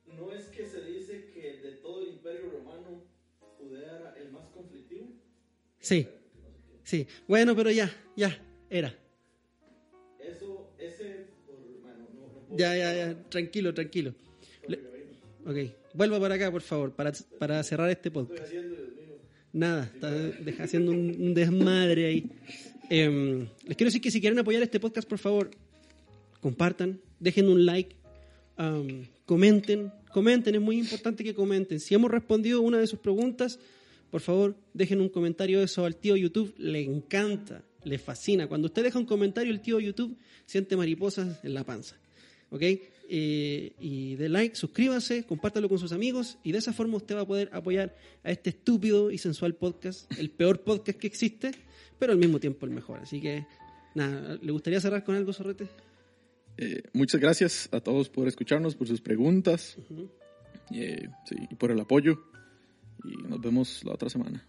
no 0.06 0.32
es 0.32 0.46
que 0.46 0.66
se 0.66 0.84
dice 0.84 1.30
que 1.32 1.58
de 1.62 1.72
todo 1.76 2.02
el 2.02 2.10
imperio 2.10 2.50
romano 2.50 3.02
Judea 3.58 3.96
era 3.98 4.14
el 4.18 4.30
más 4.30 4.46
conflictivo. 4.50 5.08
Sí. 5.80 6.06
Sí. 6.90 7.06
Bueno, 7.28 7.54
pero 7.54 7.70
ya, 7.70 7.88
ya, 8.16 8.36
era. 8.68 8.92
Eso, 10.18 10.72
ese, 10.76 11.26
por, 11.46 11.56
mano, 11.84 12.08
no, 12.14 12.26
no 12.50 12.56
Ya, 12.56 12.76
ya, 12.76 12.94
ya, 12.94 13.22
tranquilo, 13.28 13.72
tranquilo. 13.72 14.12
Le- 14.66 14.80
ok, 15.46 15.72
vuelva 15.94 16.18
para 16.18 16.34
acá, 16.34 16.50
por 16.50 16.62
favor, 16.62 16.92
para, 16.92 17.12
para 17.38 17.62
cerrar 17.62 17.88
este 17.90 18.10
podcast. 18.10 18.52
Nada, 19.52 19.84
está 19.94 20.10
deja- 20.10 20.64
haciendo 20.64 20.90
un, 20.90 21.14
un 21.20 21.32
desmadre 21.34 22.06
ahí. 22.06 22.30
Em, 22.90 23.46
les 23.66 23.76
quiero 23.76 23.86
decir 23.88 24.00
que 24.00 24.10
si 24.10 24.20
quieren 24.20 24.40
apoyar 24.40 24.62
este 24.62 24.80
podcast, 24.80 25.08
por 25.08 25.18
favor, 25.18 25.50
compartan, 26.40 27.00
dejen 27.20 27.48
un 27.48 27.64
like, 27.66 27.94
am, 28.56 29.06
comenten, 29.26 29.92
comenten, 30.12 30.56
es 30.56 30.60
muy 30.60 30.76
importante 30.78 31.22
que 31.22 31.34
comenten. 31.34 31.78
Si 31.78 31.94
hemos 31.94 32.10
respondido 32.10 32.60
una 32.62 32.78
de 32.78 32.88
sus 32.88 32.98
preguntas, 32.98 33.60
por 34.10 34.20
favor, 34.20 34.56
dejen 34.74 35.00
un 35.00 35.08
comentario 35.08 35.62
eso 35.62 35.84
al 35.84 35.96
tío 35.96 36.16
YouTube, 36.16 36.54
le 36.58 36.82
encanta, 36.82 37.64
le 37.84 37.98
fascina. 37.98 38.48
Cuando 38.48 38.66
usted 38.66 38.82
deja 38.82 38.98
un 38.98 39.06
comentario, 39.06 39.52
el 39.52 39.60
tío 39.60 39.78
YouTube 39.80 40.16
siente 40.46 40.76
mariposas 40.76 41.42
en 41.44 41.54
la 41.54 41.64
panza. 41.64 41.96
¿Ok? 42.50 42.62
Eh, 43.12 43.72
y 43.80 44.14
de 44.14 44.28
like, 44.28 44.54
suscríbase, 44.54 45.24
compártalo 45.24 45.68
con 45.68 45.80
sus 45.80 45.92
amigos 45.92 46.38
y 46.44 46.52
de 46.52 46.58
esa 46.58 46.72
forma 46.72 46.96
usted 46.96 47.16
va 47.16 47.22
a 47.22 47.26
poder 47.26 47.50
apoyar 47.52 47.96
a 48.22 48.30
este 48.30 48.50
estúpido 48.50 49.10
y 49.10 49.18
sensual 49.18 49.54
podcast, 49.54 50.10
el 50.16 50.30
peor 50.30 50.60
podcast 50.60 50.96
que 50.96 51.08
existe, 51.08 51.50
pero 51.98 52.12
al 52.12 52.18
mismo 52.18 52.38
tiempo 52.38 52.66
el 52.66 52.72
mejor. 52.72 53.00
Así 53.00 53.20
que, 53.20 53.46
nada, 53.96 54.38
¿le 54.40 54.52
gustaría 54.52 54.80
cerrar 54.80 55.02
con 55.02 55.16
algo, 55.16 55.32
Sorrete? 55.32 55.66
Eh, 56.56 56.82
muchas 56.92 57.20
gracias 57.20 57.68
a 57.72 57.80
todos 57.80 58.08
por 58.08 58.28
escucharnos, 58.28 58.76
por 58.76 58.86
sus 58.86 59.00
preguntas 59.00 59.76
eh, 60.72 61.08
sí, 61.24 61.36
y 61.50 61.54
por 61.56 61.72
el 61.72 61.80
apoyo. 61.80 62.29
Y 63.04 63.16
nos 63.28 63.40
vemos 63.40 63.84
la 63.84 63.94
otra 63.94 64.08
semana. 64.08 64.46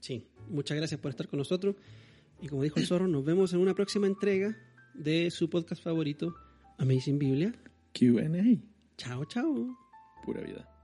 Sí, 0.00 0.26
muchas 0.48 0.76
gracias 0.76 1.00
por 1.00 1.10
estar 1.10 1.28
con 1.28 1.38
nosotros. 1.38 1.76
Y 2.40 2.48
como 2.48 2.62
dijo 2.62 2.78
el 2.78 2.86
zorro, 2.86 3.08
nos 3.08 3.24
vemos 3.24 3.52
en 3.52 3.60
una 3.60 3.74
próxima 3.74 4.06
entrega 4.06 4.56
de 4.94 5.30
su 5.30 5.50
podcast 5.50 5.82
favorito, 5.82 6.34
Amazing 6.78 7.18
Biblia. 7.18 7.52
QA. 7.92 8.28
Chao, 8.96 9.24
chao. 9.24 9.76
Pura 10.24 10.42
vida. 10.42 10.77